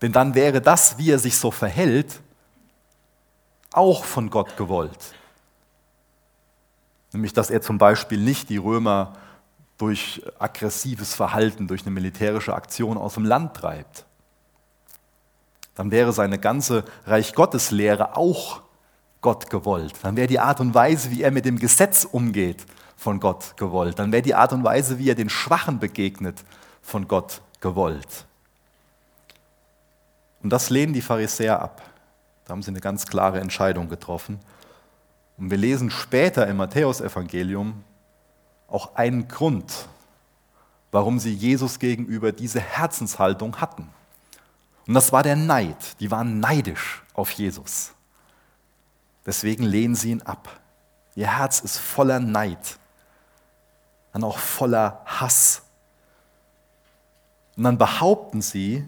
Denn 0.00 0.12
dann 0.12 0.34
wäre 0.34 0.60
das, 0.60 0.96
wie 0.98 1.10
er 1.10 1.18
sich 1.18 1.36
so 1.36 1.50
verhält, 1.50 2.20
auch 3.72 4.04
von 4.04 4.30
Gott 4.30 4.56
gewollt. 4.56 5.14
Nämlich, 7.12 7.32
dass 7.32 7.50
er 7.50 7.60
zum 7.60 7.78
Beispiel 7.78 8.18
nicht 8.18 8.48
die 8.48 8.56
Römer 8.56 9.14
durch 9.78 10.22
aggressives 10.38 11.14
Verhalten, 11.14 11.66
durch 11.66 11.82
eine 11.82 11.90
militärische 11.90 12.54
Aktion 12.54 12.96
aus 12.96 13.14
dem 13.14 13.24
Land 13.24 13.54
treibt. 13.54 14.06
Dann 15.74 15.90
wäre 15.90 16.12
seine 16.12 16.38
ganze 16.38 16.84
Reich 17.06 17.34
Gottes 17.34 17.70
Lehre 17.70 18.16
auch 18.16 18.62
Gott 19.20 19.50
gewollt. 19.50 19.94
Dann 20.02 20.16
wäre 20.16 20.28
die 20.28 20.38
Art 20.38 20.60
und 20.60 20.74
Weise, 20.74 21.10
wie 21.10 21.22
er 21.22 21.30
mit 21.30 21.44
dem 21.44 21.58
Gesetz 21.58 22.04
umgeht, 22.04 22.64
von 22.96 23.18
Gott 23.18 23.56
gewollt. 23.56 23.98
Dann 23.98 24.12
wäre 24.12 24.22
die 24.22 24.34
Art 24.34 24.52
und 24.52 24.62
Weise, 24.62 24.98
wie 24.98 25.10
er 25.10 25.14
den 25.14 25.30
Schwachen 25.30 25.78
begegnet, 25.78 26.44
von 26.80 27.08
Gott 27.08 27.40
gewollt. 27.60 28.26
Und 30.42 30.50
das 30.50 30.70
lehnen 30.70 30.92
die 30.92 31.00
Pharisäer 31.00 31.60
ab. 31.60 31.82
Da 32.44 32.52
haben 32.52 32.62
sie 32.62 32.70
eine 32.70 32.80
ganz 32.80 33.06
klare 33.06 33.40
Entscheidung 33.40 33.88
getroffen. 33.88 34.38
Und 35.38 35.50
wir 35.50 35.56
lesen 35.56 35.90
später 35.90 36.46
im 36.46 36.58
Matthäusevangelium, 36.58 37.82
auch 38.68 38.94
einen 38.94 39.28
Grund, 39.28 39.88
warum 40.90 41.18
sie 41.18 41.32
Jesus 41.32 41.78
gegenüber 41.78 42.32
diese 42.32 42.60
Herzenshaltung 42.60 43.60
hatten. 43.60 43.88
Und 44.86 44.94
das 44.94 45.12
war 45.12 45.22
der 45.22 45.36
Neid. 45.36 46.00
Die 46.00 46.10
waren 46.10 46.40
neidisch 46.40 47.02
auf 47.14 47.30
Jesus. 47.30 47.92
Deswegen 49.26 49.64
lehnen 49.64 49.94
sie 49.94 50.10
ihn 50.10 50.22
ab. 50.22 50.60
Ihr 51.14 51.38
Herz 51.38 51.60
ist 51.60 51.78
voller 51.78 52.20
Neid, 52.20 52.78
dann 54.12 54.24
auch 54.24 54.38
voller 54.38 55.02
Hass. 55.06 55.62
Und 57.56 57.64
dann 57.64 57.78
behaupten 57.78 58.42
sie, 58.42 58.86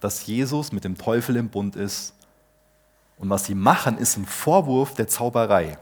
dass 0.00 0.26
Jesus 0.26 0.70
mit 0.70 0.84
dem 0.84 0.96
Teufel 0.96 1.36
im 1.36 1.48
Bund 1.48 1.76
ist. 1.76 2.14
Und 3.18 3.30
was 3.30 3.46
sie 3.46 3.54
machen, 3.54 3.98
ist 3.98 4.16
ein 4.16 4.26
Vorwurf 4.26 4.94
der 4.94 5.08
Zauberei. 5.08 5.78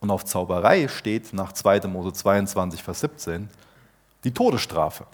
Und 0.00 0.10
auf 0.10 0.24
Zauberei 0.24 0.88
steht 0.88 1.32
nach 1.32 1.52
2. 1.52 1.80
Mose 1.88 2.12
22, 2.12 2.82
Vers 2.82 3.00
17 3.00 3.48
die 4.24 4.32
Todesstrafe. 4.32 5.06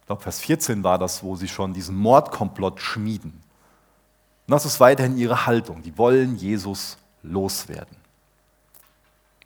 Ich 0.00 0.06
glaube, 0.06 0.22
Vers 0.22 0.40
14 0.40 0.82
war 0.82 0.98
das, 0.98 1.22
wo 1.22 1.36
sie 1.36 1.48
schon 1.48 1.72
diesen 1.72 1.96
Mordkomplott 1.96 2.80
schmieden. 2.80 3.42
Und 4.46 4.50
das 4.50 4.66
ist 4.66 4.80
weiterhin 4.80 5.16
ihre 5.16 5.46
Haltung. 5.46 5.82
Die 5.82 5.96
wollen 5.96 6.36
Jesus 6.36 6.98
loswerden. 7.22 7.96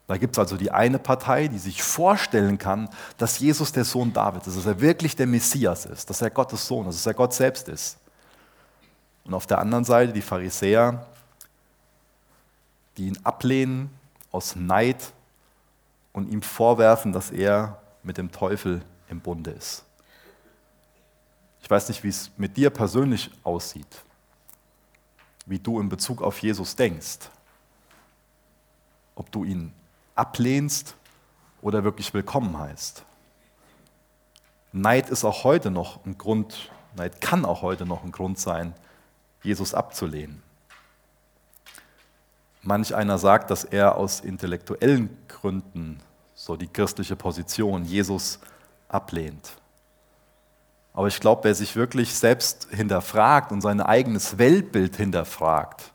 Da 0.07 0.17
gibt 0.17 0.35
es 0.35 0.39
also 0.39 0.57
die 0.57 0.71
eine 0.71 1.01
Partei, 1.01 1.49
die 1.49 1.59
sich 1.59 1.83
vorstellen 1.83 2.59
kann, 2.59 2.89
dass 3.19 3.41
Jesus 3.41 3.73
der 3.73 3.85
Sohn 3.85 4.13
Davids 4.13 4.47
ist, 4.47 4.57
dass 4.59 4.67
er 4.67 4.81
wirklich 4.81 5.17
der 5.17 5.27
Messias 5.27 5.85
ist, 5.85 6.09
dass 6.09 6.23
er 6.23 6.31
Gottes 6.31 6.67
Sohn 6.67 6.87
ist, 6.87 6.99
dass 6.99 7.07
er 7.07 7.15
Gott 7.15 7.35
selbst 7.35 7.69
ist. 7.69 7.99
Und 9.25 9.35
auf 9.35 9.47
der 9.47 9.59
anderen 9.59 9.85
Seite 9.85 10.13
die 10.13 10.23
Pharisäer, 10.23 11.05
die 12.97 13.07
ihn 13.07 13.19
ablehnen 13.25 13.91
aus 14.33 14.57
Neid 14.57 15.13
und 16.13 16.31
ihm 16.31 16.43
vorwerfen, 16.43 17.13
dass 17.13 17.31
er 17.31 17.81
mit 18.03 18.19
dem 18.19 18.33
Teufel 18.33 18.83
im 19.09 19.21
Bunde 19.21 19.51
ist. 19.51 19.85
Ich 21.61 21.71
weiß 21.71 21.89
nicht, 21.89 22.05
wie 22.05 22.09
es 22.09 22.31
mit 22.37 22.57
dir 22.57 22.71
persönlich 22.71 23.31
aussieht, 23.43 24.05
wie 25.47 25.59
du 25.59 25.81
in 25.81 25.89
Bezug 25.89 26.23
auf 26.23 26.39
Jesus 26.41 26.77
denkst, 26.77 27.19
ob 29.15 29.33
du 29.33 29.45
ihn 29.45 29.73
ablehnst 30.15 30.95
oder 31.63 31.85
wirklich 31.85 32.15
willkommen 32.15 32.59
heißt. 32.59 33.05
Neid 34.73 35.11
ist 35.11 35.25
auch 35.25 35.45
heute 35.45 35.71
noch 35.71 36.05
ein 36.07 36.19
Grund, 36.19 36.71
Neid 36.95 37.21
kann 37.21 37.45
auch 37.45 37.63
heute 37.63 37.85
noch 37.85 38.05
ein 38.05 38.13
Grund 38.13 38.39
sein, 38.39 38.75
Jesus 39.43 39.75
abzulehnen. 39.75 40.46
Manch 42.67 42.95
einer 42.95 43.17
sagt, 43.19 43.51
dass 43.51 43.63
er 43.63 43.97
aus 43.97 44.21
intellektuellen 44.21 45.17
Gründen 45.29 46.01
so 46.35 46.57
die 46.57 46.67
christliche 46.67 47.15
Position 47.15 47.85
Jesus 47.85 48.41
ablehnt. 48.89 49.53
Aber 50.93 51.07
ich 51.07 51.21
glaube, 51.21 51.45
wer 51.45 51.55
sich 51.55 51.77
wirklich 51.77 52.15
selbst 52.15 52.69
hinterfragt 52.71 53.53
und 53.53 53.61
sein 53.61 53.81
eigenes 53.81 54.39
Weltbild 54.39 54.97
hinterfragt, 54.97 55.93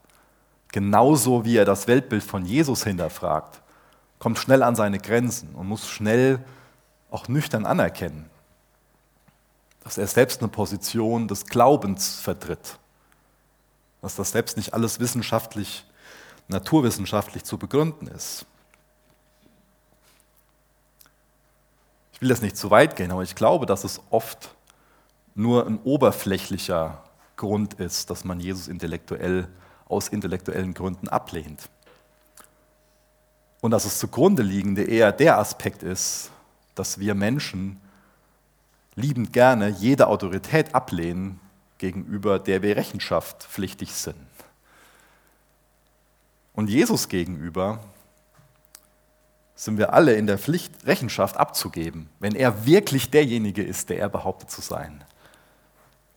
genauso 0.71 1.43
wie 1.43 1.57
er 1.57 1.65
das 1.65 1.87
Weltbild 1.87 2.23
von 2.23 2.45
Jesus 2.45 2.85
hinterfragt, 2.85 3.61
kommt 4.17 4.37
schnell 4.37 4.63
an 4.63 4.75
seine 4.75 4.99
Grenzen 4.99 5.53
und 5.55 5.67
muss 5.67 5.89
schnell 5.89 6.39
auch 7.09 7.27
nüchtern 7.27 7.65
anerkennen, 7.65 8.29
dass 9.83 9.97
er 9.97 10.07
selbst 10.07 10.39
eine 10.39 10.47
Position 10.47 11.27
des 11.27 11.47
Glaubens 11.47 12.21
vertritt, 12.21 12.77
dass 14.01 14.15
das 14.15 14.31
selbst 14.31 14.55
nicht 14.55 14.73
alles 14.73 15.01
wissenschaftlich, 15.01 15.85
naturwissenschaftlich 16.51 17.43
zu 17.43 17.57
begründen 17.57 18.07
ist. 18.07 18.45
Ich 22.13 22.21
will 22.21 22.29
das 22.29 22.41
nicht 22.41 22.55
zu 22.55 22.69
weit 22.69 22.95
gehen, 22.95 23.11
aber 23.11 23.23
ich 23.23 23.33
glaube, 23.33 23.65
dass 23.65 23.83
es 23.83 23.99
oft 24.11 24.53
nur 25.33 25.65
ein 25.65 25.79
oberflächlicher 25.83 27.03
Grund 27.35 27.75
ist, 27.75 28.11
dass 28.11 28.23
man 28.23 28.39
Jesus 28.39 28.67
intellektuell 28.67 29.47
aus 29.87 30.09
intellektuellen 30.09 30.73
Gründen 30.73 31.09
ablehnt. 31.09 31.69
Und 33.61 33.71
dass 33.71 33.85
es 33.85 33.97
zugrunde 33.97 34.43
liegende 34.43 34.83
eher 34.83 35.11
der 35.11 35.39
Aspekt 35.39 35.83
ist, 35.83 36.31
dass 36.75 36.99
wir 36.99 37.15
Menschen 37.15 37.79
liebend 38.95 39.33
gerne 39.33 39.69
jede 39.69 40.07
Autorität 40.07 40.75
ablehnen, 40.75 41.39
gegenüber 41.77 42.37
der 42.37 42.61
wir 42.61 42.75
Rechenschaft 42.75 43.43
pflichtig 43.43 43.93
sind. 43.93 44.30
Und 46.53 46.69
Jesus 46.69 47.07
gegenüber 47.07 47.79
sind 49.55 49.77
wir 49.77 49.93
alle 49.93 50.15
in 50.15 50.27
der 50.27 50.37
Pflicht, 50.37 50.85
Rechenschaft 50.85 51.37
abzugeben, 51.37 52.09
wenn 52.19 52.35
er 52.35 52.65
wirklich 52.65 53.11
derjenige 53.11 53.63
ist, 53.63 53.89
der 53.89 53.99
er 53.99 54.09
behauptet 54.09 54.49
zu 54.49 54.61
sein. 54.61 55.03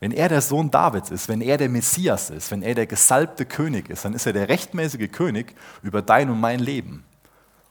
Wenn 0.00 0.12
er 0.12 0.29
der 0.29 0.41
Sohn 0.41 0.71
Davids 0.71 1.11
ist, 1.11 1.29
wenn 1.29 1.41
er 1.41 1.57
der 1.57 1.69
Messias 1.69 2.31
ist, 2.31 2.50
wenn 2.50 2.62
er 2.62 2.75
der 2.75 2.87
gesalbte 2.87 3.47
König 3.47 3.88
ist, 3.91 4.05
dann 4.05 4.14
ist 4.14 4.26
er 4.26 4.33
der 4.33 4.49
rechtmäßige 4.49 5.11
König 5.11 5.55
über 5.83 6.03
dein 6.03 6.31
und 6.31 6.41
mein 6.41 6.61
Leben. 6.61 7.05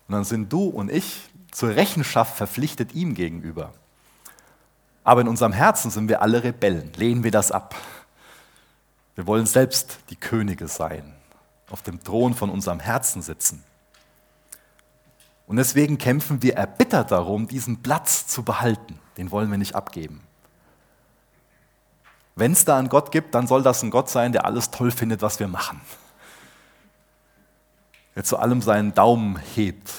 Und 0.08 0.14
dann 0.14 0.24
sind 0.24 0.52
du 0.52 0.68
und 0.68 0.92
ich 0.92 1.30
zur 1.52 1.76
Rechenschaft 1.76 2.36
verpflichtet 2.36 2.94
ihm 2.94 3.14
gegenüber. 3.14 3.74
Aber 5.04 5.22
in 5.22 5.28
unserem 5.28 5.54
Herzen 5.54 5.92
sind 5.92 6.08
wir 6.08 6.22
alle 6.22 6.44
Rebellen, 6.44 6.92
lehnen 6.96 7.24
wir 7.24 7.32
das 7.32 7.52
ab. 7.52 7.76
Wir 9.16 9.28
wollen 9.28 9.46
selbst 9.46 10.00
die 10.10 10.16
Könige 10.16 10.68
sein, 10.68 11.14
auf 11.70 11.82
dem 11.82 12.04
Thron 12.04 12.34
von 12.34 12.50
unserem 12.50 12.80
Herzen 12.80 13.22
sitzen. 13.22 13.64
Und 15.48 15.58
deswegen 15.58 15.98
kämpfen 15.98 16.42
wir 16.42 16.56
erbittert 16.56 17.12
darum, 17.12 17.48
diesen 17.48 17.82
Platz 17.82 18.28
zu 18.28 18.44
behalten. 18.44 19.00
Den 19.18 19.32
wollen 19.32 19.52
wir 19.52 19.58
nicht 19.58 19.76
abgeben. 19.76 20.22
Wenn 22.36 22.54
es 22.54 22.66
da 22.66 22.80
einen 22.80 22.90
Gott 22.90 23.12
gibt, 23.12 23.36
dann 23.36 23.48
soll 23.48 23.62
das 23.62 23.84
ein 23.84 23.92
Gott 23.92 24.10
sein, 24.10 24.32
der 24.32 24.46
alles 24.46 24.72
toll 24.72 24.92
findet, 24.92 25.22
was 25.22 25.40
wir 25.40 25.48
machen. 25.48 25.82
Der 28.16 28.24
zu 28.24 28.38
allem 28.38 28.62
seinen 28.62 28.94
Daumen 28.94 29.38
hebt. 29.56 29.92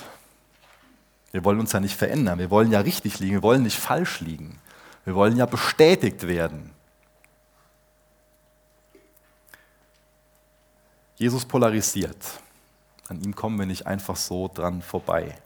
Wir 1.33 1.44
wollen 1.44 1.61
uns 1.61 1.72
ja 1.72 1.81
nicht 1.81 1.96
verändern. 1.96 2.38
Wir 2.38 2.50
wollen 2.50 2.70
ja 2.70 2.81
richtig 2.81 3.18
liegen. 3.18 3.35
Wir 3.35 3.42
wollen 3.42 3.62
nicht 3.62 3.79
falsch 3.79 4.20
liegen. 4.20 4.59
Wir 5.05 5.14
wollen 5.14 5.37
ja 5.37 5.46
bestätigt 5.46 6.27
werden. 6.27 6.70
Jesus 11.16 11.44
polarisiert. 11.44 12.40
An 13.09 13.20
ihm 13.22 13.35
kommen 13.35 13.59
wir 13.59 13.66
nicht 13.66 13.87
einfach 13.87 14.16
so 14.16 14.48
dran 14.53 14.83
vorbei. 14.83 15.37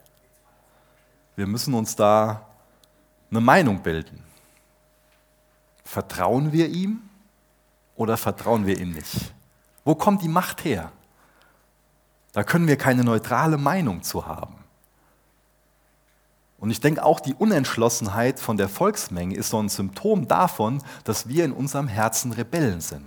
Wir 1.37 1.47
müssen 1.47 1.75
uns 1.75 1.95
da 1.95 2.47
eine 3.31 3.41
Meinung 3.41 3.83
bilden. 3.83 4.23
Vertrauen 5.85 6.53
wir 6.53 6.69
ihm 6.69 7.03
oder 7.97 8.17
vertrauen 8.17 8.67
wir 8.67 8.79
ihm 8.79 8.93
nicht? 8.93 9.33
Wo 9.85 9.95
kommt 9.95 10.23
die 10.23 10.29
Macht 10.29 10.65
her? 10.65 10.93
Da 12.33 12.45
können 12.45 12.69
wir 12.69 12.77
keine 12.77 13.05
neutrale 13.05 13.57
Meinung 13.57 14.03
zu 14.03 14.27
haben. 14.27 14.55
Und 16.59 16.71
ich 16.71 16.81
denke 16.81 17.05
auch, 17.05 17.21
die 17.21 17.35
Unentschlossenheit 17.35 18.41
von 18.41 18.57
der 18.57 18.69
Volksmenge 18.69 19.37
ist 19.37 19.51
so 19.51 19.63
ein 19.63 19.69
Symptom 19.69 20.27
davon, 20.27 20.83
dass 21.05 21.29
wir 21.29 21.45
in 21.45 21.53
unserem 21.53 21.89
Herzen 21.89 22.33
Rebellen 22.33 22.81
sind 22.81 23.07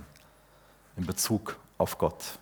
in 0.96 1.06
Bezug 1.06 1.56
auf 1.78 1.98
Gott. 1.98 2.38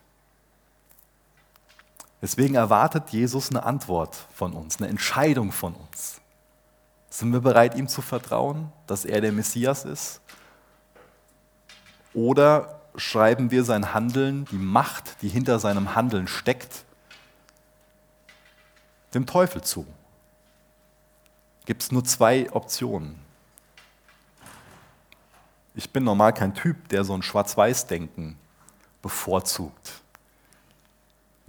Deswegen 2.22 2.54
erwartet 2.54 3.10
Jesus 3.10 3.50
eine 3.50 3.62
Antwort 3.64 4.14
von 4.34 4.52
uns, 4.52 4.78
eine 4.78 4.88
Entscheidung 4.88 5.52
von 5.52 5.74
uns. 5.74 6.20
Sind 7.08 7.32
wir 7.32 7.40
bereit, 7.40 7.74
ihm 7.74 7.88
zu 7.88 8.02
vertrauen, 8.02 8.70
dass 8.86 9.04
er 9.04 9.20
der 9.20 9.32
Messias 9.32 9.84
ist? 9.84 10.20
Oder 12.12 12.80
schreiben 12.96 13.50
wir 13.50 13.64
sein 13.64 13.94
Handeln, 13.94 14.44
die 14.46 14.58
Macht, 14.58 15.22
die 15.22 15.28
hinter 15.28 15.58
seinem 15.58 15.94
Handeln 15.94 16.26
steckt, 16.26 16.84
dem 19.14 19.26
Teufel 19.26 19.62
zu? 19.62 19.86
gibt 21.70 21.84
es 21.84 21.92
nur 21.92 22.04
zwei 22.04 22.50
Optionen. 22.50 23.14
Ich 25.76 25.88
bin 25.90 26.02
normal 26.02 26.34
kein 26.34 26.52
Typ, 26.52 26.88
der 26.88 27.04
so 27.04 27.14
ein 27.14 27.22
Schwarz-Weiß-Denken 27.22 28.36
bevorzugt. 29.02 30.02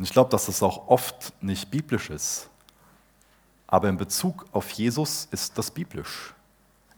Und 0.02 0.06
ich 0.06 0.14
glaube, 0.14 0.32
dass 0.32 0.48
das 0.48 0.64
auch 0.64 0.88
oft 0.88 1.32
nicht 1.44 1.70
biblisch 1.70 2.10
ist. 2.10 2.50
Aber 3.68 3.88
in 3.88 3.98
Bezug 3.98 4.48
auf 4.52 4.72
Jesus 4.72 5.28
ist 5.30 5.56
das 5.60 5.70
biblisch. 5.70 6.34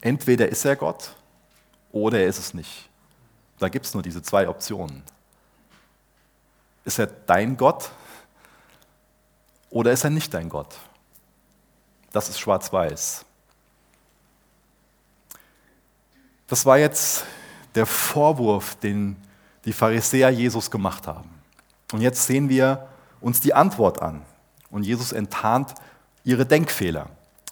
Entweder 0.00 0.48
ist 0.48 0.64
er 0.64 0.74
Gott 0.74 1.14
oder 1.92 2.20
er 2.20 2.28
ist 2.28 2.38
es 2.38 2.54
nicht. 2.54 2.88
Da 3.58 3.68
gibt 3.68 3.84
es 3.84 3.92
nur 3.92 4.02
diese 4.02 4.22
zwei 4.22 4.48
Optionen. 4.48 5.02
Ist 6.86 6.98
er 6.98 7.08
dein 7.08 7.58
Gott 7.58 7.90
oder 9.68 9.92
ist 9.92 10.04
er 10.04 10.08
nicht 10.08 10.32
dein 10.32 10.48
Gott? 10.48 10.74
Das 12.10 12.30
ist 12.30 12.40
schwarz-weiß. 12.40 13.26
Das 16.46 16.64
war 16.64 16.78
jetzt 16.78 17.26
der 17.74 17.84
Vorwurf, 17.84 18.76
den 18.76 19.14
die 19.66 19.74
Pharisäer 19.74 20.30
Jesus 20.30 20.70
gemacht 20.70 21.06
haben. 21.06 21.28
Und 21.92 22.00
jetzt 22.00 22.26
sehen 22.26 22.48
wir 22.48 22.88
uns 23.24 23.40
die 23.40 23.54
Antwort 23.54 24.02
an. 24.02 24.22
Und 24.70 24.84
Jesus 24.84 25.12
enttarnt 25.12 25.74
ihre 26.22 26.46
Denkfehler. 26.46 27.08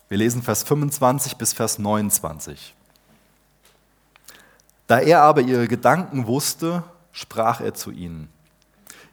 Wir 0.08 0.18
lesen 0.18 0.42
Vers 0.42 0.62
25 0.62 1.36
bis 1.36 1.52
Vers 1.52 1.78
29. 1.78 2.74
Da 4.86 4.98
er 4.98 5.22
aber 5.22 5.40
ihre 5.40 5.68
Gedanken 5.68 6.26
wusste, 6.26 6.84
sprach 7.12 7.60
er 7.60 7.74
zu 7.74 7.90
ihnen. 7.90 8.28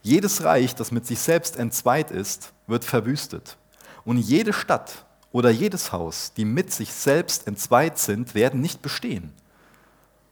Jedes 0.02 0.44
Reich, 0.44 0.76
das 0.76 0.92
mit 0.92 1.06
sich 1.06 1.20
selbst 1.20 1.58
entzweit 1.58 2.12
ist, 2.12 2.52
wird 2.68 2.84
verwüstet. 2.84 3.58
Und 4.04 4.18
jede 4.18 4.54
Stadt, 4.54 5.06
oder 5.32 5.52
jedes 5.52 5.92
Haus, 5.92 6.34
die 6.36 6.46
mit 6.46 6.74
sich 6.74 6.92
selbst 6.92 7.48
entzweit 7.48 8.00
sind, 8.00 8.34
werden 8.34 8.62
nicht 8.62 8.82
bestehen. 8.82 9.32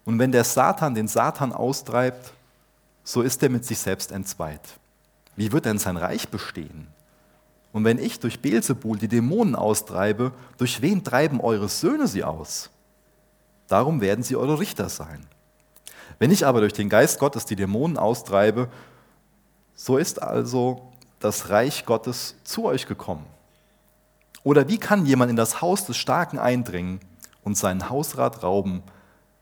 Und 0.05 0.19
wenn 0.19 0.31
der 0.31 0.43
Satan 0.43 0.95
den 0.95 1.07
Satan 1.07 1.53
austreibt, 1.53 2.31
so 3.03 3.21
ist 3.21 3.43
er 3.43 3.49
mit 3.49 3.65
sich 3.65 3.77
selbst 3.77 4.11
entzweit. 4.11 4.61
Wie 5.37 5.51
wird 5.53 5.65
denn 5.65 5.77
sein 5.77 5.95
Reich 5.95 6.27
bestehen? 6.27 6.87
Und 7.71 7.85
wenn 7.85 7.99
ich 7.99 8.19
durch 8.19 8.41
Beelzebul 8.41 8.97
die 8.97 9.07
Dämonen 9.07 9.55
austreibe, 9.55 10.33
durch 10.57 10.81
wen 10.81 11.03
treiben 11.03 11.39
eure 11.39 11.69
Söhne 11.69 12.07
sie 12.07 12.23
aus? 12.23 12.71
Darum 13.67 14.01
werden 14.01 14.23
sie 14.23 14.35
eure 14.35 14.59
Richter 14.59 14.89
sein. 14.89 15.25
Wenn 16.17 16.31
ich 16.31 16.45
aber 16.45 16.61
durch 16.61 16.73
den 16.73 16.89
Geist 16.89 17.19
Gottes 17.19 17.45
die 17.45 17.55
Dämonen 17.55 17.97
austreibe, 17.97 18.67
so 19.75 19.97
ist 19.97 20.21
also 20.21 20.91
das 21.19 21.49
Reich 21.49 21.85
Gottes 21.85 22.35
zu 22.43 22.65
euch 22.65 22.87
gekommen. 22.87 23.25
Oder 24.43 24.67
wie 24.67 24.79
kann 24.79 25.05
jemand 25.05 25.29
in 25.29 25.35
das 25.35 25.61
Haus 25.61 25.85
des 25.85 25.97
Starken 25.97 26.39
eindringen 26.39 26.99
und 27.43 27.57
seinen 27.57 27.89
Hausrat 27.89 28.41
rauben, 28.41 28.81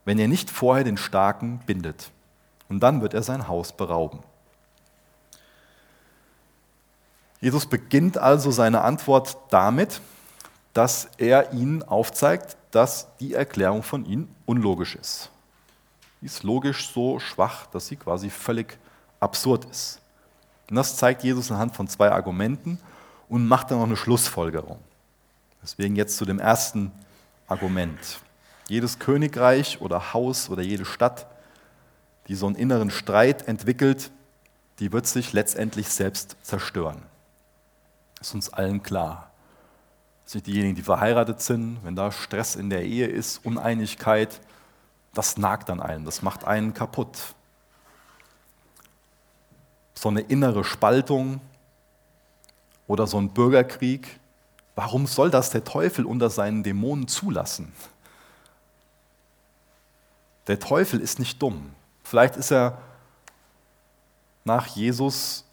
wenn 0.04 0.18
er 0.18 0.28
nicht 0.28 0.50
vorher 0.50 0.84
den 0.84 0.98
Starken 0.98 1.60
bindet? 1.64 2.10
Und 2.68 2.80
dann 2.80 3.00
wird 3.00 3.14
er 3.14 3.22
sein 3.22 3.48
Haus 3.48 3.72
berauben. 3.72 4.20
Jesus 7.46 7.66
beginnt 7.66 8.18
also 8.18 8.50
seine 8.50 8.80
Antwort 8.80 9.36
damit, 9.50 10.00
dass 10.74 11.08
er 11.16 11.52
ihnen 11.52 11.84
aufzeigt, 11.84 12.56
dass 12.72 13.06
die 13.20 13.34
Erklärung 13.34 13.84
von 13.84 14.04
ihnen 14.04 14.34
unlogisch 14.46 14.96
ist. 14.96 15.30
Die 16.20 16.26
ist 16.26 16.42
logisch 16.42 16.92
so 16.92 17.20
schwach, 17.20 17.66
dass 17.66 17.86
sie 17.86 17.94
quasi 17.94 18.30
völlig 18.30 18.76
absurd 19.20 19.64
ist. 19.66 20.00
Und 20.68 20.74
das 20.74 20.96
zeigt 20.96 21.22
Jesus 21.22 21.52
anhand 21.52 21.76
von 21.76 21.86
zwei 21.86 22.10
Argumenten 22.10 22.80
und 23.28 23.46
macht 23.46 23.70
dann 23.70 23.78
noch 23.78 23.86
eine 23.86 23.96
Schlussfolgerung. 23.96 24.80
Deswegen 25.62 25.94
jetzt 25.94 26.16
zu 26.16 26.24
dem 26.24 26.40
ersten 26.40 26.90
Argument. 27.46 28.18
Jedes 28.68 28.98
Königreich 28.98 29.80
oder 29.80 30.12
Haus 30.12 30.50
oder 30.50 30.62
jede 30.62 30.84
Stadt, 30.84 31.28
die 32.26 32.34
so 32.34 32.48
einen 32.48 32.56
inneren 32.56 32.90
Streit 32.90 33.46
entwickelt, 33.46 34.10
die 34.80 34.92
wird 34.92 35.06
sich 35.06 35.32
letztendlich 35.32 35.86
selbst 35.90 36.34
zerstören. 36.42 37.04
Ist 38.20 38.34
uns 38.34 38.52
allen 38.52 38.82
klar. 38.82 39.30
Das 40.24 40.32
sind 40.32 40.46
diejenigen, 40.46 40.74
die 40.74 40.82
verheiratet 40.82 41.40
sind, 41.40 41.78
wenn 41.84 41.94
da 41.94 42.10
Stress 42.10 42.56
in 42.56 42.68
der 42.68 42.84
Ehe 42.84 43.06
ist, 43.06 43.44
Uneinigkeit, 43.44 44.40
das 45.14 45.36
nagt 45.36 45.70
an 45.70 45.80
einen, 45.80 46.04
das 46.04 46.20
macht 46.20 46.44
einen 46.44 46.74
kaputt. 46.74 47.16
So 49.94 50.08
eine 50.08 50.20
innere 50.20 50.64
Spaltung 50.64 51.40
oder 52.86 53.06
so 53.06 53.18
ein 53.18 53.30
Bürgerkrieg, 53.30 54.18
warum 54.74 55.06
soll 55.06 55.30
das 55.30 55.50
der 55.50 55.64
Teufel 55.64 56.04
unter 56.04 56.28
seinen 56.28 56.62
Dämonen 56.62 57.08
zulassen? 57.08 57.72
Der 60.48 60.60
Teufel 60.60 61.00
ist 61.00 61.18
nicht 61.18 61.40
dumm. 61.40 61.72
Vielleicht 62.04 62.36
ist 62.36 62.52
er 62.52 62.78
nach 64.44 64.66
Jesus 64.66 65.45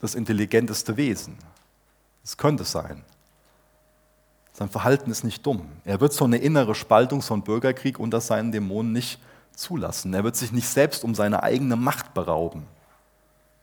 das 0.00 0.14
intelligenteste 0.14 0.96
Wesen. 0.96 1.38
Das 2.22 2.36
könnte 2.36 2.64
sein. 2.64 3.04
Sein 4.52 4.68
Verhalten 4.68 5.10
ist 5.10 5.22
nicht 5.22 5.44
dumm. 5.44 5.68
Er 5.84 6.00
wird 6.00 6.12
so 6.12 6.24
eine 6.24 6.38
innere 6.38 6.74
Spaltung, 6.74 7.20
so 7.20 7.34
einen 7.34 7.42
Bürgerkrieg 7.42 7.98
unter 7.98 8.20
seinen 8.20 8.52
Dämonen 8.52 8.92
nicht 8.92 9.20
zulassen. 9.54 10.14
Er 10.14 10.24
wird 10.24 10.36
sich 10.36 10.52
nicht 10.52 10.68
selbst 10.68 11.04
um 11.04 11.14
seine 11.14 11.42
eigene 11.42 11.76
Macht 11.76 12.14
berauben. 12.14 12.66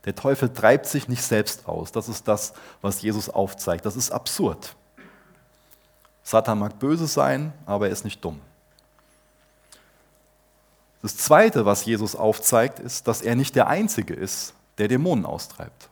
Der 0.06 0.16
Teufel 0.16 0.54
treibt 0.54 0.86
sich 0.86 1.08
nicht 1.08 1.24
selbst 1.24 1.68
aus. 1.68 1.92
Das 1.92 2.10
ist 2.10 2.28
das, 2.28 2.54
was 2.82 3.02
Jesus 3.02 3.30
aufzeigt. 3.30 3.86
Das 3.86 3.96
ist 3.96 4.12
absurd. 4.12 4.76
Satan 6.24 6.60
mag 6.60 6.78
böse 6.80 7.08
sein, 7.08 7.54
aber 7.66 7.88
er 7.88 7.94
ist 7.94 8.04
nicht 8.04 8.24
dumm. 8.24 8.40
Das 11.02 11.18
Zweite, 11.18 11.66
was 11.66 11.86
Jesus 11.86 12.16
aufzeigt, 12.16 12.80
ist, 12.80 13.08
dass 13.08 13.22
er 13.22 13.36
nicht 13.36 13.56
der 13.56 13.68
Einzige 13.68 14.14
ist, 14.14 14.54
der 14.78 14.88
Dämonen 14.88 15.26
austreibt. 15.26 15.90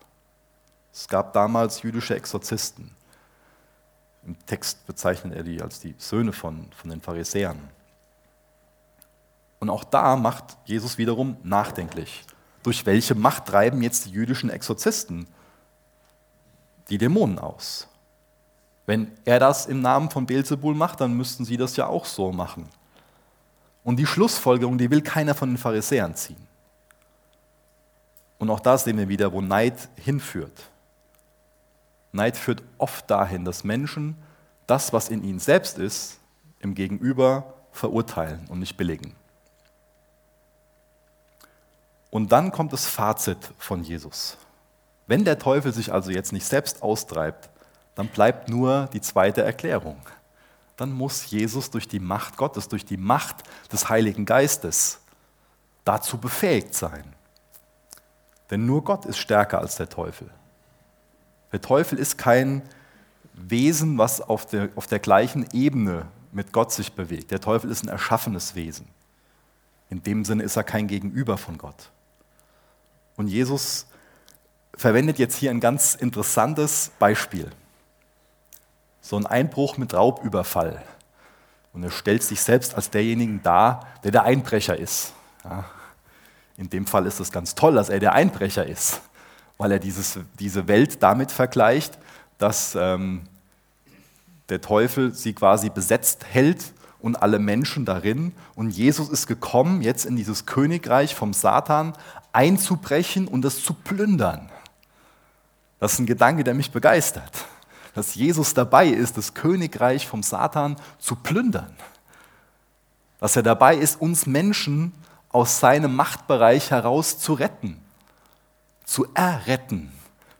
Es 0.93 1.07
gab 1.07 1.33
damals 1.33 1.81
jüdische 1.81 2.15
Exorzisten. 2.15 2.95
Im 4.25 4.37
Text 4.45 4.85
bezeichnet 4.85 5.33
er 5.33 5.43
die 5.43 5.61
als 5.61 5.79
die 5.79 5.95
Söhne 5.97 6.33
von, 6.33 6.67
von 6.75 6.89
den 6.89 7.01
Pharisäern. 7.01 7.59
Und 9.59 9.69
auch 9.69 9.83
da 9.83 10.15
macht 10.15 10.57
Jesus 10.65 10.97
wiederum 10.97 11.37
nachdenklich. 11.43 12.25
Durch 12.63 12.85
welche 12.85 13.15
Macht 13.15 13.45
treiben 13.45 13.81
jetzt 13.81 14.05
die 14.05 14.11
jüdischen 14.11 14.49
Exorzisten 14.49 15.27
die 16.89 16.97
Dämonen 16.97 17.39
aus? 17.39 17.87
Wenn 18.85 19.11
er 19.25 19.39
das 19.39 19.67
im 19.67 19.81
Namen 19.81 20.09
von 20.09 20.25
Beelzebul 20.25 20.75
macht, 20.75 21.01
dann 21.01 21.13
müssten 21.13 21.45
sie 21.45 21.57
das 21.57 21.75
ja 21.77 21.87
auch 21.87 22.05
so 22.05 22.31
machen. 22.31 22.67
Und 23.83 23.97
die 23.97 24.05
Schlussfolgerung, 24.05 24.77
die 24.77 24.91
will 24.91 25.01
keiner 25.01 25.33
von 25.33 25.49
den 25.49 25.57
Pharisäern 25.57 26.15
ziehen. 26.15 26.47
Und 28.37 28.49
auch 28.49 28.59
da 28.59 28.77
sehen 28.77 28.97
wir 28.97 29.07
wieder, 29.07 29.31
wo 29.31 29.41
Neid 29.41 29.89
hinführt. 29.95 30.70
Neid 32.11 32.37
führt 32.37 32.63
oft 32.77 33.09
dahin, 33.09 33.45
dass 33.45 33.63
Menschen 33.63 34.15
das, 34.67 34.93
was 34.93 35.09
in 35.09 35.23
ihnen 35.23 35.39
selbst 35.39 35.77
ist, 35.77 36.19
im 36.59 36.75
Gegenüber 36.75 37.53
verurteilen 37.71 38.45
und 38.49 38.59
nicht 38.59 38.77
billigen. 38.77 39.15
Und 42.09 42.31
dann 42.31 42.51
kommt 42.51 42.73
das 42.73 42.85
Fazit 42.85 43.51
von 43.57 43.83
Jesus. 43.83 44.37
Wenn 45.07 45.23
der 45.23 45.39
Teufel 45.39 45.73
sich 45.73 45.91
also 45.91 46.11
jetzt 46.11 46.33
nicht 46.33 46.45
selbst 46.45 46.83
austreibt, 46.83 47.49
dann 47.95 48.07
bleibt 48.07 48.49
nur 48.49 48.89
die 48.93 49.01
zweite 49.01 49.41
Erklärung. 49.41 49.97
Dann 50.77 50.91
muss 50.91 51.29
Jesus 51.29 51.69
durch 51.69 51.87
die 51.87 51.99
Macht 51.99 52.37
Gottes, 52.37 52.67
durch 52.67 52.85
die 52.85 52.97
Macht 52.97 53.43
des 53.71 53.89
Heiligen 53.89 54.25
Geistes 54.25 54.99
dazu 55.85 56.17
befähigt 56.17 56.75
sein. 56.75 57.15
Denn 58.49 58.65
nur 58.65 58.83
Gott 58.83 59.05
ist 59.05 59.17
stärker 59.17 59.59
als 59.59 59.75
der 59.77 59.89
Teufel. 59.89 60.29
Der 61.51 61.61
Teufel 61.61 61.99
ist 61.99 62.17
kein 62.17 62.61
Wesen, 63.33 63.97
was 63.97 64.21
auf 64.21 64.45
der, 64.45 64.69
auf 64.75 64.87
der 64.87 64.99
gleichen 64.99 65.47
Ebene 65.53 66.07
mit 66.31 66.53
Gott 66.53 66.71
sich 66.71 66.93
bewegt. 66.93 67.31
Der 67.31 67.41
Teufel 67.41 67.69
ist 67.69 67.83
ein 67.83 67.89
erschaffenes 67.89 68.55
Wesen. 68.55 68.87
In 69.89 70.01
dem 70.03 70.23
Sinne 70.23 70.43
ist 70.43 70.55
er 70.55 70.63
kein 70.63 70.87
Gegenüber 70.87 71.37
von 71.37 71.57
Gott. 71.57 71.91
Und 73.17 73.27
Jesus 73.27 73.87
verwendet 74.75 75.19
jetzt 75.19 75.35
hier 75.35 75.51
ein 75.51 75.59
ganz 75.59 75.95
interessantes 75.95 76.91
Beispiel. 76.97 77.49
So 79.01 79.17
ein 79.17 79.25
Einbruch 79.25 79.77
mit 79.77 79.93
Raubüberfall. 79.93 80.81
Und 81.73 81.83
er 81.83 81.91
stellt 81.91 82.23
sich 82.23 82.41
selbst 82.41 82.75
als 82.75 82.89
derjenigen 82.89 83.41
dar, 83.43 83.87
der 84.03 84.11
der 84.11 84.23
Einbrecher 84.23 84.77
ist. 84.77 85.13
Ja. 85.43 85.65
In 86.57 86.69
dem 86.69 86.85
Fall 86.85 87.05
ist 87.05 87.19
es 87.19 87.31
ganz 87.31 87.55
toll, 87.55 87.75
dass 87.75 87.89
er 87.89 87.99
der 87.99 88.13
Einbrecher 88.13 88.65
ist 88.65 89.01
weil 89.61 89.73
er 89.73 89.79
dieses, 89.79 90.17
diese 90.39 90.67
Welt 90.67 91.03
damit 91.03 91.31
vergleicht, 91.31 91.99
dass 92.39 92.73
ähm, 92.73 93.21
der 94.49 94.59
Teufel 94.59 95.13
sie 95.13 95.33
quasi 95.33 95.69
besetzt 95.69 96.25
hält 96.25 96.73
und 96.99 97.21
alle 97.21 97.37
Menschen 97.37 97.85
darin. 97.85 98.33
Und 98.55 98.71
Jesus 98.71 99.09
ist 99.09 99.27
gekommen, 99.27 99.83
jetzt 99.83 100.07
in 100.07 100.15
dieses 100.15 100.47
Königreich 100.47 101.13
vom 101.13 101.31
Satan 101.33 101.93
einzubrechen 102.33 103.27
und 103.27 103.45
es 103.45 103.63
zu 103.63 103.75
plündern. 103.75 104.49
Das 105.79 105.93
ist 105.93 105.99
ein 105.99 106.07
Gedanke, 106.07 106.43
der 106.43 106.55
mich 106.55 106.71
begeistert. 106.71 107.45
Dass 107.93 108.15
Jesus 108.15 108.55
dabei 108.55 108.87
ist, 108.87 109.15
das 109.15 109.35
Königreich 109.35 110.07
vom 110.07 110.23
Satan 110.23 110.75
zu 110.97 111.15
plündern. 111.15 111.75
Dass 113.19 113.35
er 113.35 113.43
dabei 113.43 113.75
ist, 113.75 114.01
uns 114.01 114.25
Menschen 114.25 114.91
aus 115.29 115.59
seinem 115.59 115.95
Machtbereich 115.95 116.71
heraus 116.71 117.19
zu 117.19 117.33
retten 117.33 117.79
zu 118.91 119.07
erretten, 119.13 119.91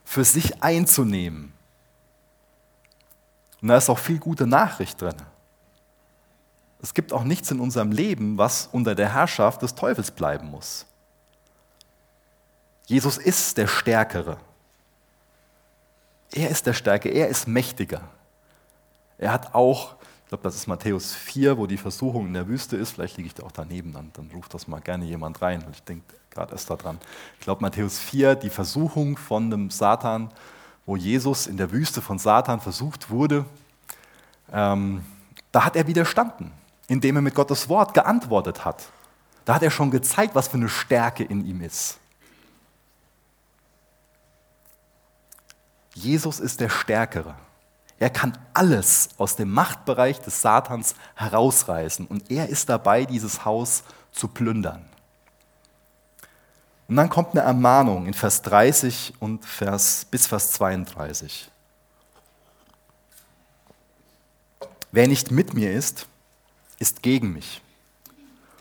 für 0.04 0.24
sich 0.24 0.62
einzunehmen. 0.62 1.52
Und 3.60 3.68
da 3.68 3.76
ist 3.76 3.88
auch 3.88 3.98
viel 3.98 4.18
gute 4.18 4.46
Nachricht 4.46 5.00
drin. 5.00 5.14
Es 6.82 6.92
gibt 6.92 7.12
auch 7.12 7.24
nichts 7.24 7.50
in 7.50 7.60
unserem 7.60 7.92
Leben, 7.92 8.36
was 8.36 8.68
unter 8.72 8.94
der 8.94 9.14
Herrschaft 9.14 9.62
des 9.62 9.74
Teufels 9.74 10.10
bleiben 10.10 10.50
muss. 10.50 10.84
Jesus 12.86 13.16
ist 13.16 13.56
der 13.56 13.68
Stärkere. 13.68 14.36
Er 16.32 16.50
ist 16.50 16.66
der 16.66 16.74
Stärke, 16.74 17.08
er 17.08 17.28
ist 17.28 17.46
mächtiger. 17.46 18.02
Er 19.16 19.32
hat 19.32 19.54
auch 19.54 19.94
glaube, 20.32 20.44
das 20.44 20.54
ist 20.54 20.66
Matthäus 20.66 21.14
4, 21.14 21.58
wo 21.58 21.66
die 21.66 21.76
Versuchung 21.76 22.28
in 22.28 22.32
der 22.32 22.48
Wüste 22.48 22.74
ist. 22.74 22.92
Vielleicht 22.92 23.18
liege 23.18 23.26
ich 23.26 23.34
da 23.34 23.42
auch 23.42 23.52
daneben, 23.52 23.92
dann, 23.92 24.10
dann 24.14 24.30
ruft 24.30 24.54
das 24.54 24.66
mal 24.66 24.80
gerne 24.80 25.04
jemand 25.04 25.42
rein, 25.42 25.62
weil 25.62 25.72
ich 25.72 25.82
denke 25.82 26.06
gerade 26.32 26.52
erst 26.52 26.70
daran. 26.70 26.98
Ich 27.38 27.44
glaube, 27.44 27.62
Matthäus 27.62 27.98
4, 27.98 28.34
die 28.34 28.50
Versuchung 28.50 29.16
von 29.16 29.50
dem 29.50 29.70
Satan, 29.70 30.30
wo 30.86 30.96
Jesus 30.96 31.46
in 31.46 31.56
der 31.56 31.70
Wüste 31.70 32.02
von 32.02 32.18
Satan 32.18 32.60
versucht 32.60 33.10
wurde, 33.10 33.44
ähm, 34.52 35.04
da 35.52 35.64
hat 35.64 35.76
er 35.76 35.86
widerstanden, 35.86 36.50
indem 36.88 37.16
er 37.16 37.22
mit 37.22 37.34
Gottes 37.34 37.68
Wort 37.68 37.94
geantwortet 37.94 38.64
hat. 38.64 38.84
Da 39.44 39.54
hat 39.54 39.62
er 39.62 39.70
schon 39.70 39.90
gezeigt, 39.90 40.34
was 40.34 40.48
für 40.48 40.56
eine 40.56 40.68
Stärke 40.68 41.24
in 41.24 41.44
ihm 41.44 41.60
ist. 41.60 41.98
Jesus 45.94 46.40
ist 46.40 46.60
der 46.60 46.70
Stärkere. 46.70 47.34
Er 47.98 48.10
kann 48.10 48.36
alles 48.54 49.10
aus 49.18 49.36
dem 49.36 49.50
Machtbereich 49.50 50.18
des 50.20 50.40
Satans 50.40 50.94
herausreißen 51.14 52.06
und 52.06 52.30
er 52.30 52.48
ist 52.48 52.68
dabei, 52.68 53.04
dieses 53.04 53.44
Haus 53.44 53.84
zu 54.10 54.28
plündern. 54.28 54.84
Und 56.92 56.96
dann 56.96 57.08
kommt 57.08 57.30
eine 57.30 57.40
Ermahnung 57.40 58.04
in 58.04 58.12
Vers 58.12 58.42
30 58.42 59.14
und 59.18 59.46
Vers, 59.46 60.04
bis 60.10 60.26
Vers 60.26 60.52
32. 60.52 61.50
Wer 64.90 65.08
nicht 65.08 65.30
mit 65.30 65.54
mir 65.54 65.72
ist, 65.72 66.06
ist 66.78 67.02
gegen 67.02 67.32
mich. 67.32 67.62